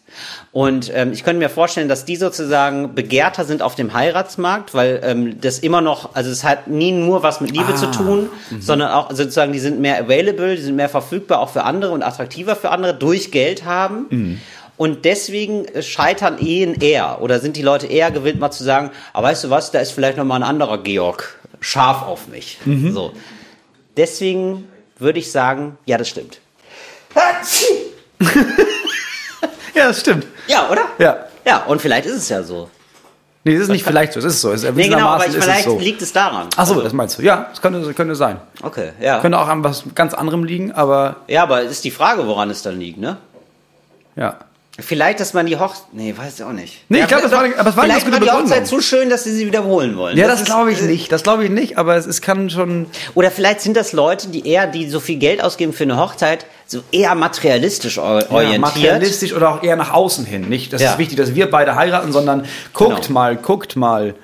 [0.51, 5.01] Und ähm, ich könnte mir vorstellen, dass die sozusagen begehrter sind auf dem Heiratsmarkt, weil
[5.05, 8.31] ähm, das immer noch, also es hat nie nur was mit Liebe Ah, zu tun,
[8.61, 12.03] sondern auch sozusagen, die sind mehr available, die sind mehr verfügbar auch für andere und
[12.03, 14.07] attraktiver für andere, durch Geld haben.
[14.09, 14.41] Mhm.
[14.79, 18.91] Und deswegen äh, scheitern Ehen eher oder sind die Leute eher gewillt, mal zu sagen,
[19.13, 22.59] aber weißt du was, da ist vielleicht noch mal ein anderer Georg scharf auf mich.
[22.65, 22.93] Mhm.
[22.93, 23.13] So.
[23.97, 24.67] Deswegen
[24.99, 26.41] würde ich sagen, ja, das stimmt.
[29.79, 30.27] Ja, das stimmt.
[30.49, 30.83] Ja, oder?
[30.99, 31.17] Ja.
[31.47, 32.69] Ja, und vielleicht ist es ja so.
[33.45, 34.51] Nee, das ist nicht vielleicht so, es ist so.
[34.53, 35.79] Es, Nee, genau, aber ist es vielleicht so.
[35.79, 36.49] liegt es daran.
[36.57, 37.23] Ach so, das meinst du.
[37.23, 38.39] Ja, das könnte, könnte sein.
[38.63, 39.21] Okay, ja.
[39.21, 42.63] Könnte auch an was ganz anderem liegen, aber Ja, aber ist die Frage, woran es
[42.63, 43.17] dann liegt, ne?
[44.17, 44.37] ja.
[44.81, 45.87] Vielleicht, dass man die Hochzeit.
[45.93, 46.85] Nee, weiß ich auch nicht.
[46.89, 48.43] Nee, ich Ja, glaub, das war- aber es war eine gute war die Begründung.
[48.45, 50.17] Hochzeit so schön, dass sie sie wiederholen wollen.
[50.17, 51.11] Ja, das, ist- glaube ich äh, nicht.
[51.11, 52.87] Das glaube ich nicht, aber es, es kann schon.
[53.15, 56.47] Oder vielleicht sind das Leute, die eher, die so viel Geld ausgeben für eine Hochzeit,
[56.67, 58.61] so eher materialistisch or- Ja, orientiert.
[58.61, 60.49] materialistisch oder auch eher nach außen hin.
[60.49, 60.93] Nicht, das Ja.
[60.93, 63.13] ist wichtig, dass wir beide heiraten, sondern guckt Genau.
[63.15, 64.15] mal, guckt mal.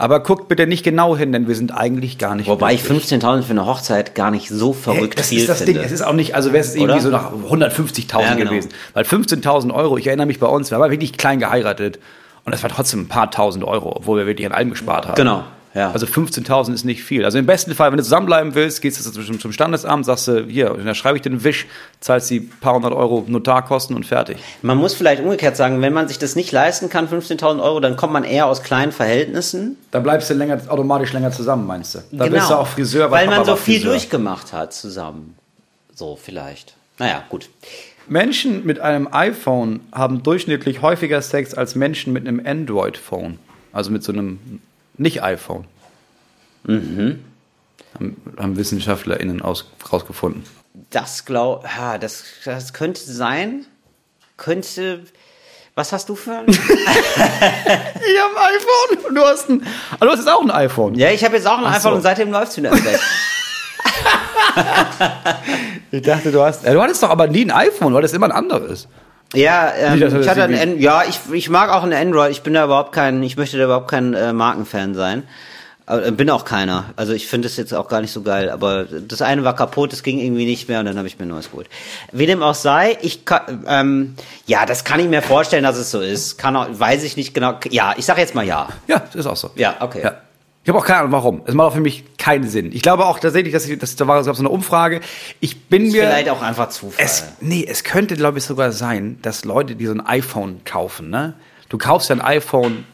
[0.00, 2.48] Aber guckt bitte nicht genau hin, denn wir sind eigentlich gar nicht.
[2.48, 3.12] Wobei ich glücklich.
[3.12, 5.74] 15.000 für eine Hochzeit gar nicht so verrückt das viel ist das finde.
[5.74, 5.82] Ding.
[5.82, 7.00] Es ist auch nicht, also wäre es irgendwie Oder?
[7.02, 8.50] so nach 150.000 Ja, genau.
[8.50, 8.70] gewesen.
[8.94, 11.98] Weil 15.000 Euro, ich erinnere mich bei uns, wir haben wirklich klein geheiratet.
[12.46, 15.16] Und das war trotzdem ein paar tausend Euro, obwohl wir wirklich an allem gespart haben.
[15.16, 15.92] Genau, ja.
[15.92, 17.24] Also 15.000 ist nicht viel.
[17.24, 20.44] Also im besten Fall, wenn du zusammenbleiben willst, gehst du zum, zum Standesamt, sagst du,
[20.46, 21.66] hier, dann schreibe ich den Wisch,
[22.00, 24.38] zahlst die paar hundert Euro Notarkosten und fertig.
[24.62, 27.96] Man muss vielleicht umgekehrt sagen, wenn man sich das nicht leisten kann, 15.000 Euro, dann
[27.96, 29.76] kommt man eher aus kleinen Verhältnissen.
[29.92, 31.98] Dann bleibst du länger, automatisch länger zusammen, meinst du?
[32.10, 32.38] Da genau.
[32.38, 33.92] bist du auch Friseur, weil man Papa so viel Friseur.
[33.92, 35.36] durchgemacht hat zusammen.
[35.94, 36.74] So vielleicht.
[36.98, 37.48] Naja, gut.
[38.08, 43.38] Menschen mit einem iPhone haben durchschnittlich häufiger Sex als Menschen mit einem Android-Phone.
[43.72, 44.60] Also mit so einem
[45.00, 45.64] Nicht-iPhone.
[46.64, 47.24] Mhm.
[47.94, 50.44] Haben, haben WissenschaftlerInnen aus, rausgefunden.
[50.90, 53.64] Das glaub, ja, das, das könnte sein.
[54.36, 55.04] Könnte.
[55.74, 56.46] Was hast du für ein?
[56.48, 59.66] Ich habe ein iPhone und du hast ein.
[59.98, 60.94] Ah, du hast jetzt auch ein iPhone.
[60.96, 61.96] ja, ich habe jetzt auch ein Ach iPhone so.
[61.96, 63.00] und seitdem läuft's wieder schlecht.
[65.90, 66.64] Ich dachte, du hast.
[66.64, 68.86] Ja, du hattest doch aber nie ein iPhone, weil das immer ein anderes.
[69.34, 72.32] Ja, ähm, ich hatte ein An ja, ich, ich mag auch ein Android.
[72.32, 75.22] Ich bin da überhaupt kein, ich möchte da überhaupt kein äh, Markenfan sein.
[75.86, 76.86] Äh, bin auch keiner.
[76.96, 78.50] Also ich finde es jetzt auch gar nicht so geil.
[78.50, 81.26] Aber das eine war kaputt, das ging irgendwie nicht mehr und dann habe ich mir
[81.26, 81.68] ein neues geholt.
[82.12, 84.14] Wie dem auch sei, ich kann, ähm,
[84.46, 86.38] ja, das kann ich mir vorstellen, dass es so ist.
[86.38, 87.58] Kann auch, weiß ich nicht genau.
[87.70, 88.68] Ja, ich sag jetzt mal ja.
[88.88, 89.50] Ja, das ist auch so.
[89.54, 90.02] Ja, okay.
[90.02, 90.16] Ja.
[90.62, 91.42] Ich habe auch keine Ahnung, warum.
[91.46, 92.70] Es macht auch für mich keinen Sinn.
[92.72, 95.00] Ich glaube auch tatsächlich, dass ich, dass da war gab so eine Umfrage.
[95.40, 97.02] Ich bin mir Vielleicht auch einfach Zufall.
[97.02, 101.08] es, nee, es könnte, glaube ich, sogar sein, dass Leute, die so ein iPhone kaufen,
[101.08, 101.34] ne?
[101.70, 102.84] Du kaufst ja ein iPhone,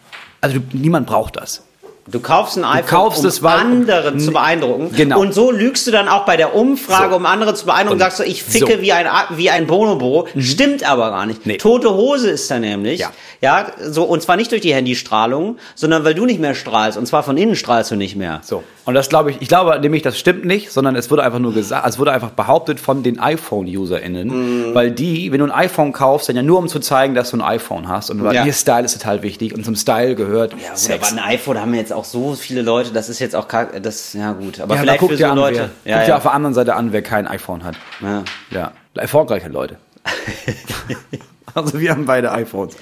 [0.40, 1.62] also du, niemand braucht das.
[2.08, 4.92] Du kaufst ein iPhone, kaufst um es, weil- andere zu beeindrucken.
[4.94, 5.18] Genau.
[5.18, 7.16] Und so lügst du dann auch bei der Umfrage, So.
[7.16, 7.94] um andere zu beeindrucken.
[7.94, 8.76] Und sagst du, ich ficke so.
[8.78, 8.82] Mhm.
[8.82, 10.28] wie ein wie ein Bonobo.
[10.38, 11.46] Stimmt aber gar nicht.
[11.46, 11.56] Nee.
[11.56, 13.00] Tote Hose ist da nämlich.
[13.00, 13.10] Ja.
[13.40, 16.96] Ja, so und zwar nicht durch die Handystrahlung, sondern weil du nicht mehr strahlst.
[16.98, 18.40] Und zwar von innen strahlst du nicht mehr.
[18.42, 18.62] So.
[18.84, 21.52] Und das glaube ich, ich glaube nämlich, das stimmt nicht, sondern es wurde einfach nur
[21.52, 24.28] gesagt, es wurde einfach behauptet von den iPhone-UserInnen,
[24.70, 24.74] Mhm.
[24.74, 27.36] weil die, wenn du ein iPhone kaufst, dann ja nur um zu zeigen, dass du
[27.38, 28.44] ein iPhone hast und weil Ja.
[28.44, 31.12] ihr Style ist total wichtig und zum Style gehört Ja, gut, Sex.
[31.12, 33.46] aber ein iPhone haben jetzt auch so viele Leute, das ist jetzt auch
[33.82, 35.70] das ja gut, aber ja, vielleicht guck für so an, Leute.
[35.84, 36.16] wer, ja, guck dir ja.
[36.16, 37.74] auf der anderen Seite an, wer kein iPhone hat.
[38.00, 38.22] ja.
[38.50, 39.76] Ja, erfolgreiche Leute.
[41.54, 42.76] also wir haben beide iPhones.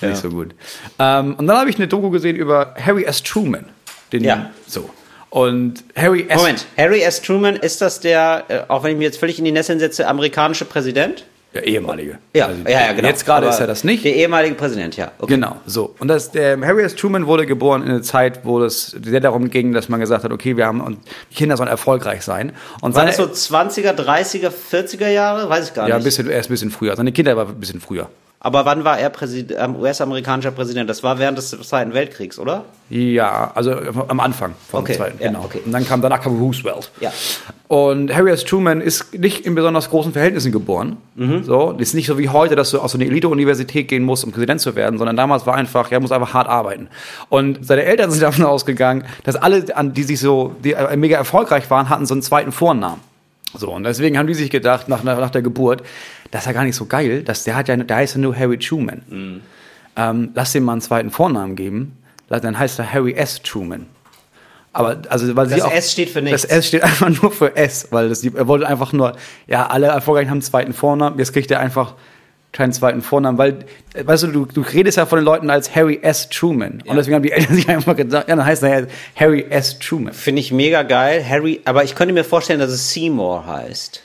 [0.00, 0.08] Ja.
[0.08, 0.54] Nicht so gut.
[0.98, 3.22] Ähm, und dann habe ich eine Doku gesehen über Harry S.
[3.22, 3.66] Truman.
[4.12, 4.50] Den, Ja.
[4.66, 4.90] So.
[5.30, 6.36] Und Harry S.
[6.36, 7.20] Moment, Harry S.
[7.20, 10.06] Truman, ist das der, äh, auch wenn ich mir jetzt völlig in die Nesseln setze,
[10.06, 11.24] amerikanische Präsident?
[11.54, 12.18] Der ehemalige.
[12.34, 13.06] Ja, Also, ja, ja, genau.
[13.08, 14.04] Jetzt gerade ist er das nicht.
[14.04, 15.12] Der ehemalige Präsident, ja.
[15.18, 15.34] Okay.
[15.34, 15.94] Genau, so.
[16.00, 16.96] Und das, der Harry S.
[16.96, 20.32] Truman wurde geboren in einer Zeit, wo es sehr darum ging, dass man gesagt hat,
[20.32, 20.98] okay, wir haben und
[21.30, 22.52] die Kinder sollen erfolgreich sein.
[22.80, 25.48] Und War das so 20er, 30er, 40er Jahre?
[25.48, 26.04] Weiß ich gar ja, ein nicht.
[26.06, 26.96] bisschen, er ist ein bisschen früher.
[26.96, 28.08] Seine Kinder war ein bisschen früher.
[28.44, 30.90] Aber wann war er Präsid- ähm, US-amerikanischer Präsident?
[30.90, 32.66] Das war während des Zweiten Weltkriegs, oder?
[32.90, 33.72] Ja, also
[34.08, 35.44] am Anfang vom Okay, zweiten, ja, genau.
[35.46, 35.60] okay.
[35.64, 36.90] Und dann kam danach kam Roosevelt.
[37.00, 37.10] Ja.
[37.68, 38.44] Und Harry S.
[38.44, 40.98] Truman ist nicht in besonders großen Verhältnissen geboren.
[41.14, 41.42] Mhm.
[41.44, 44.30] So, ist nicht so wie heute, dass du aus so einer Elite-Universität gehen musst, um
[44.32, 46.88] Präsident zu werden, sondern damals war einfach, er muss einfach hart arbeiten.
[47.30, 51.70] Und seine Eltern sind davon ausgegangen, dass alle, die sich so, die äh, mega erfolgreich
[51.70, 53.00] waren, hatten so einen zweiten Vornamen.
[53.56, 55.82] So, und deswegen haben die sich gedacht, nach, nach, nach der Geburt,
[56.30, 58.36] das ist ja gar nicht so geil, dass der hat ja, der heißt ja nur
[58.36, 59.02] Harry Truman.
[59.08, 59.40] Mhm.
[59.96, 61.96] Ähm, lass dem mal einen zweiten Vornamen geben,
[62.28, 63.42] dann heißt er Harry S.
[63.42, 63.86] Truman.
[64.72, 66.42] Aber also weil sie Das auch, S steht für nichts.
[66.42, 69.14] Das S steht einfach nur für S, weil das, er wollte einfach nur,
[69.46, 71.94] ja, alle Erfolgreichen haben einen zweiten Vornamen, jetzt kriegt er einfach
[72.54, 73.58] keinen zweiten Vornamen, weil,
[74.02, 76.28] weißt du, du, du redest ja von den Leuten als Harry S.
[76.30, 76.82] Truman.
[76.86, 78.86] Und deswegen haben die Eltern sich einfach gesagt, ja, dann heißt er ja
[79.16, 79.78] Harry S.
[79.78, 80.14] Truman.
[80.14, 81.24] Finde ich mega geil.
[81.28, 84.02] Harry, aber ich könnte mir vorstellen, dass es Seymour heißt.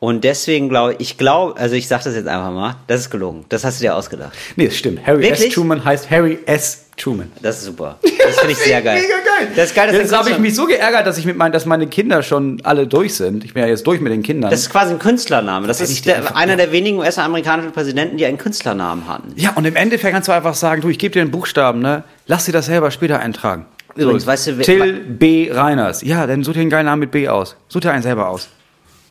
[0.00, 3.10] Und deswegen glaube ich, ich glaube, also ich sage das jetzt einfach mal, das ist
[3.10, 3.44] gelogen.
[3.50, 4.32] Das hast du dir ausgedacht.
[4.56, 5.06] Nee, das stimmt.
[5.06, 5.48] Harry Wirklich?
[5.48, 5.54] S.
[5.54, 6.86] Truman heißt Harry S.
[6.96, 7.30] Truman.
[7.42, 7.98] Das ist super.
[8.02, 9.00] Das finde ich sehr geil.
[9.02, 9.48] Mega geil.
[9.54, 11.66] Das ist geil, Jetzt der habe ich mich so geärgert, dass ich mit mein, dass
[11.66, 13.44] meine Kinder schon alle durch sind.
[13.44, 14.50] Ich bin ja jetzt durch mit den Kindern.
[14.50, 15.66] Das ist quasi ein Künstlername.
[15.66, 19.32] Das ich ist der, einfach- einer der wenigen US-amerikanischen Präsidenten, die einen Künstlernamen hatten.
[19.36, 22.04] ja, und im Endeffekt kannst du einfach sagen, du, ich gebe dir einen Buchstaben, ne?
[22.26, 23.66] Lass dir das selber später eintragen.
[23.96, 25.50] Übrigens, weißt du, Till B.
[25.52, 26.00] Reiners.
[26.02, 27.56] Ja, dann such dir einen geilen Namen mit B aus.
[27.68, 28.48] Such dir einen selber aus.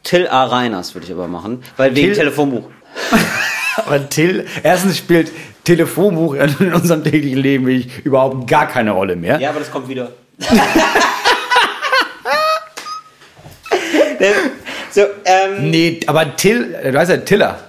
[0.04, 0.46] Till A.
[0.46, 2.70] Reiners würde ich aber machen, weil wegen Till- Telefonbuch.
[3.86, 5.32] Aber Till, erstens spielt
[5.64, 9.40] Telefonbuch in unserem täglichen Leben wirklich überhaupt gar keine Rolle mehr.
[9.40, 10.12] Ja, aber das kommt wieder.
[14.20, 14.34] Der-
[14.92, 17.60] so, ähm, Nee, aber Till, du weißt ja, Tiller.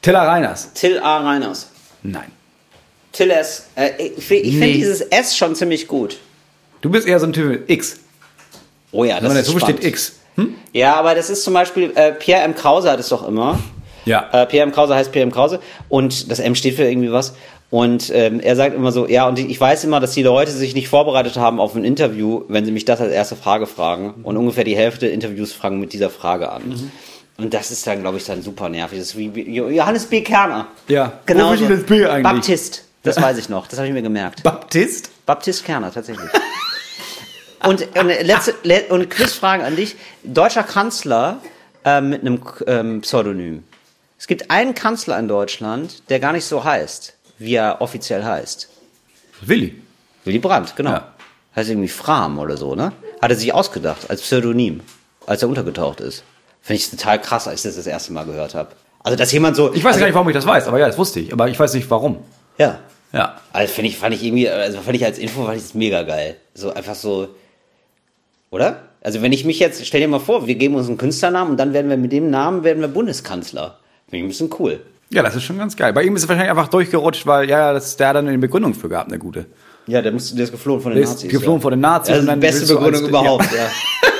[0.00, 0.72] Tiller Reiners.
[0.74, 1.18] Till A.
[1.18, 1.68] Reiners.
[2.02, 2.30] Nein.
[3.12, 3.66] Till S.
[3.74, 4.72] Äh, ich finde ich Nee.
[4.74, 6.18] dieses S schon ziemlich gut.
[6.80, 7.98] Du bist eher so ein Typ mit X.
[8.92, 9.78] Oh ja, das Wenn man ist so spannend.
[9.80, 10.17] steht X.
[10.38, 10.54] Hm?
[10.72, 12.54] Ja, aber das ist zum Beispiel, äh, Pierre M.
[12.54, 13.58] Krause hat es doch immer.
[14.04, 14.28] Ja.
[14.32, 14.72] Äh, Pierre M.
[14.72, 15.32] Krause heißt Pierre M.
[15.32, 17.34] Krause und das M steht für irgendwie was.
[17.70, 20.74] Und ähm, er sagt immer so, ja, und ich weiß immer, dass die Leute sich
[20.74, 24.14] nicht vorbereitet haben auf ein Interview, wenn sie mich das als erste Frage fragen.
[24.22, 26.68] Und ungefähr die Hälfte der Interviews fragen mit dieser Frage an.
[26.68, 26.90] Mhm.
[27.36, 28.98] Und das ist dann, glaube ich, dann super nervig.
[28.98, 30.22] Das ist wie Johannes B.
[30.22, 30.68] Kerner.
[30.88, 31.12] Ja.
[31.26, 31.54] Genau.
[31.54, 32.22] Das B eigentlich?
[32.22, 32.84] Baptist.
[33.02, 33.66] Das weiß ich noch.
[33.66, 34.42] Das habe ich mir gemerkt.
[34.42, 35.10] Baptist?
[35.26, 36.28] Baptist Kerner, tatsächlich.
[37.64, 39.96] und, und, letzte, le, und Quizfrage an dich.
[40.22, 41.40] Deutscher Kanzler
[41.84, 43.64] äh, mit einem ähm, Pseudonym.
[44.18, 48.68] Es gibt einen Kanzler in Deutschland, der gar nicht so heißt, wie er offiziell heißt.
[49.42, 49.80] Willi.
[50.24, 50.90] Willy Brandt, genau.
[50.90, 51.12] Ja.
[51.54, 52.92] Heißt irgendwie Fram oder so, ne?
[53.22, 54.80] Hat er sich ausgedacht als Pseudonym,
[55.26, 56.24] als er untergetaucht ist.
[56.60, 58.70] Finde ich total krass, als ich das das erste Mal gehört habe.
[59.00, 59.72] Also, dass jemand so.
[59.72, 61.32] Ich weiß also, gar nicht, warum ich das weiß, aber ja, das wusste ich.
[61.32, 62.18] Aber ich weiß nicht, warum.
[62.58, 62.80] Ja.
[63.12, 63.40] Ja.
[63.52, 66.02] Also finde ich, fand ich irgendwie, also fand ich als Info, fand ich das mega
[66.02, 66.36] geil.
[66.54, 67.28] So einfach so,
[68.50, 68.82] oder?
[69.00, 71.56] Also wenn ich mich jetzt, stell dir mal vor, wir geben uns einen Künstlernamen und
[71.56, 73.78] dann werden wir mit dem Namen werden wir Bundeskanzler.
[74.08, 74.80] Finde ich ein bisschen cool.
[75.10, 75.92] Ja, das ist schon ganz geil.
[75.92, 78.74] Bei ihm ist es wahrscheinlich einfach durchgerutscht, weil ja, das, der hat dann eine Begründung
[78.74, 79.46] für gehabt, eine gute.
[79.86, 81.30] Ja, der, muss, der ist geflohen von den Der ist Nazis.
[81.30, 81.62] geflohen ja.
[81.62, 83.64] von den Nazis Das ist die beste Begründung überhaupt, ja.
[84.02, 84.12] Das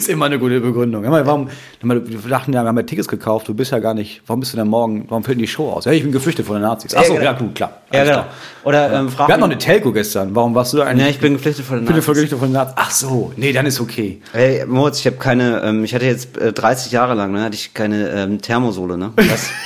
[0.00, 1.04] ist immer eine gute Begründung.
[1.04, 1.48] Ja, warum,
[1.80, 4.52] wir dachten ja, wir haben ja Tickets gekauft, du bist ja gar nicht, warum bist
[4.52, 5.84] du denn morgen, warum fällt die Show aus?
[5.84, 6.94] Ja, ich bin geflüchtet von den Nazis.
[6.94, 7.24] Achso, genau.
[7.24, 7.80] ja, gut, klar.
[7.92, 8.12] Ja, genau.
[8.14, 8.28] klar.
[8.64, 11.06] Oder ähm, Wir hatten noch eine Telco gestern, warum warst du da eigentlich?
[11.06, 12.06] Ja, ich bin geflüchtet von den ich bin Nazis.
[12.06, 12.74] geflüchtet von den Nazis.
[12.76, 14.20] Ach so, nee, dann ist okay.
[14.32, 17.54] Hey, Moritz, ich habe keine, ähm, ich hatte jetzt äh, 30 Jahre lang, ne, hatte
[17.54, 19.12] ich keine ähm, Thermosohle, ne?
[19.16, 19.50] Was?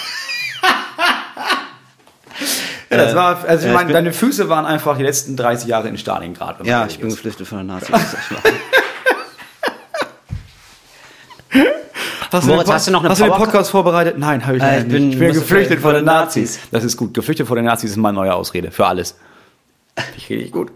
[2.97, 5.68] Ja, das war, also ich ja, ich meine, deine Füße waren einfach die letzten 30
[5.68, 6.64] Jahre in Stalingrad.
[6.64, 7.89] Ja, ich bin geflüchtet von den Nazis.
[7.95, 8.53] Das ist echt wahr.
[12.33, 14.19] Hast Moritz, hast du noch eine Hast du den Podcast vorbereitet?
[14.19, 15.15] Nein, habe ich, Äh, ich bin- nicht.
[15.15, 16.57] Ich bin geflüchtet vor den Nazis.
[16.57, 16.69] Nazis.
[16.73, 17.15] Das ist gut.
[17.15, 18.71] Geflüchtet vor den Nazis ist meine neue Ausrede.
[18.73, 19.17] Für alles.
[20.17, 20.73] Ich richtig gut.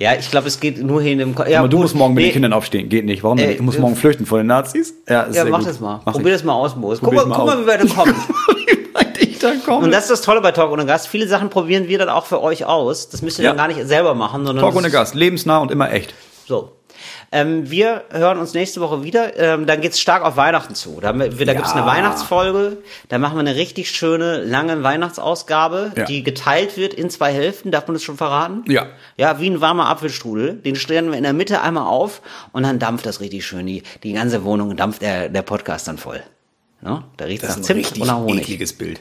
[0.00, 1.34] Ja, ich glaube, es geht nur hier in dem.
[1.34, 1.84] Ko- Ja, Aber du gut.
[1.84, 2.88] musst morgen mit Nee, den Kindern aufstehen.
[2.88, 3.22] Geht nicht.
[3.22, 3.50] Warum denn?
[3.50, 3.52] Äh?
[3.54, 4.94] Ich muss äh, morgen flüchten vor den Nazis.
[5.08, 5.68] Ja, Ja, mach gut.
[5.68, 6.00] das mal.
[6.04, 7.00] Mach Probier das mal aus, Moritz.
[7.00, 8.14] Guck, mal, guck mal, wie weit du kommst.
[9.20, 9.40] Ich.
[9.68, 11.08] Und das ist das Tolle bei Talk ohne Gast.
[11.08, 13.08] Viele Sachen probieren wir dann auch für euch aus.
[13.08, 13.50] Das müsst ihr Ja.
[13.50, 14.62] dann gar nicht selber machen, sondern.
[14.64, 15.14] Talk ohne Gast.
[15.14, 16.12] Lebensnah und immer echt.
[16.46, 16.72] So.
[17.32, 19.38] Ähm, wir hören uns nächste Woche wieder.
[19.38, 20.98] Ähm, dann geht's stark auf Weihnachten zu.
[21.00, 21.86] Da, da gibt's eine Ja.
[21.86, 22.78] Weihnachtsfolge.
[23.08, 26.04] Da machen wir eine richtig schöne, lange Weihnachtsausgabe, Ja.
[26.06, 27.70] die geteilt wird in zwei Hälften.
[27.70, 28.64] Darf man das schon verraten?
[28.66, 28.86] Ja.
[29.16, 30.54] Ja, wie ein warmer Apfelstrudel.
[30.54, 32.20] Den stellen wir in der Mitte einmal auf
[32.52, 33.64] und dann dampft das richtig schön.
[33.66, 36.20] Die, die ganze Wohnung dampft der, der Podcast dann voll.
[36.80, 37.04] Ne?
[37.16, 38.40] Da riecht es nach Zimt und nach Honig.
[38.42, 38.98] ekliges Bild.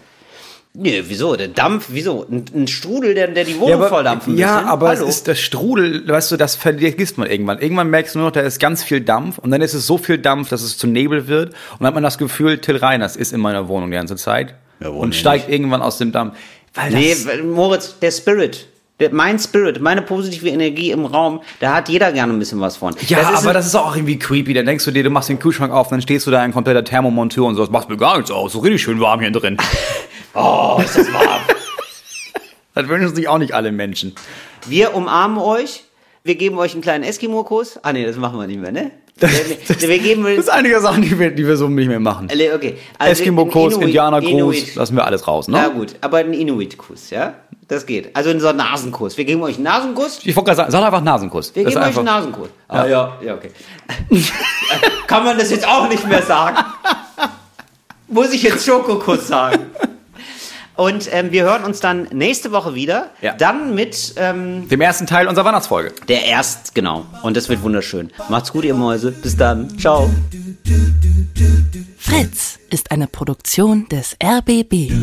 [0.82, 1.36] Nee, wieso?
[1.36, 2.26] Der Dampf, wieso?
[2.32, 4.70] Ein, ein Strudel, der, der die Wohnung voll dampfen ja, bisschen.
[4.70, 5.04] aber Hallo?
[5.04, 7.60] es ist das Strudel, weißt du, das vergisst man irgendwann.
[7.60, 9.98] Irgendwann merkst du nur noch, da ist ganz viel Dampf und dann ist es so
[9.98, 13.16] viel Dampf, dass es zu Nebel wird und dann hat man das Gefühl, Till Reiners
[13.18, 15.20] ist in meiner Wohnung die ganze Zeit Ja, und nicht?
[15.20, 16.38] steigt irgendwann aus dem Dampf.
[16.74, 18.68] Weil Nee, das, weil, Moritz, der Spirit.
[19.12, 22.94] Mein Spirit, meine positive Energie im Raum, da hat jeder gerne ein bisschen was von.
[23.08, 24.54] ja, das ist aber das ist auch irgendwie creepy.
[24.54, 26.84] Dann denkst du dir, du machst den Kühlschrank auf, dann stehst du da ein kompletter
[26.84, 29.58] Thermomonteur und so, das macht mir gar nichts aus, so richtig schön warm hier drin.
[30.34, 31.42] Oh, ist das warm.
[32.76, 34.16] das wünschen sich auch nicht alle Menschen.
[34.68, 35.84] Wir umarmen euch.
[36.24, 37.80] Wir geben euch einen kleinen Eskimo-Kuss.
[37.82, 38.92] Ah, nee, das machen wir nicht mehr, ne?
[39.20, 40.24] wir, wir, wir geben.
[40.24, 42.30] Das ist einige Sachen, die wir, die wir so nicht mehr machen.
[42.56, 42.78] Okay.
[42.98, 44.76] Also Indianer-Gruß, Inuit.
[44.76, 45.74] lassen wir alles raus, Na ne?
[45.74, 47.36] gut, aber ein Inuit-Kuss, ja?
[47.68, 48.16] Das geht.
[48.16, 49.18] Also so ein Nasenkuss.
[49.18, 50.22] Wir geben euch einen Nasenkuss.
[50.24, 51.54] Ich wollte gerade sagen, sag einfach Nasenkuss.
[51.54, 52.50] Wir Das geben euch einen Nasenkuss.
[52.68, 53.52] Ah ja, ja, okay.
[55.08, 56.58] Kann man das jetzt auch nicht mehr sagen?
[58.08, 59.68] Muss ich jetzt Schokokuss sagen?
[60.80, 63.10] Und ähm, wir hören uns dann nächste Woche wieder.
[63.22, 63.34] Ja.
[63.34, 65.92] Dann mit ähm, Dem ersten Teil unserer Weihnachtsfolge.
[66.08, 67.06] der Erst, genau.
[67.22, 68.12] Und das wird wunderschön.
[68.30, 69.12] Macht's gut, ihr Mäuse.
[69.12, 69.78] Bis dann.
[69.78, 70.10] Ciao.
[71.98, 74.94] Fritz ist eine Produktion des RBB.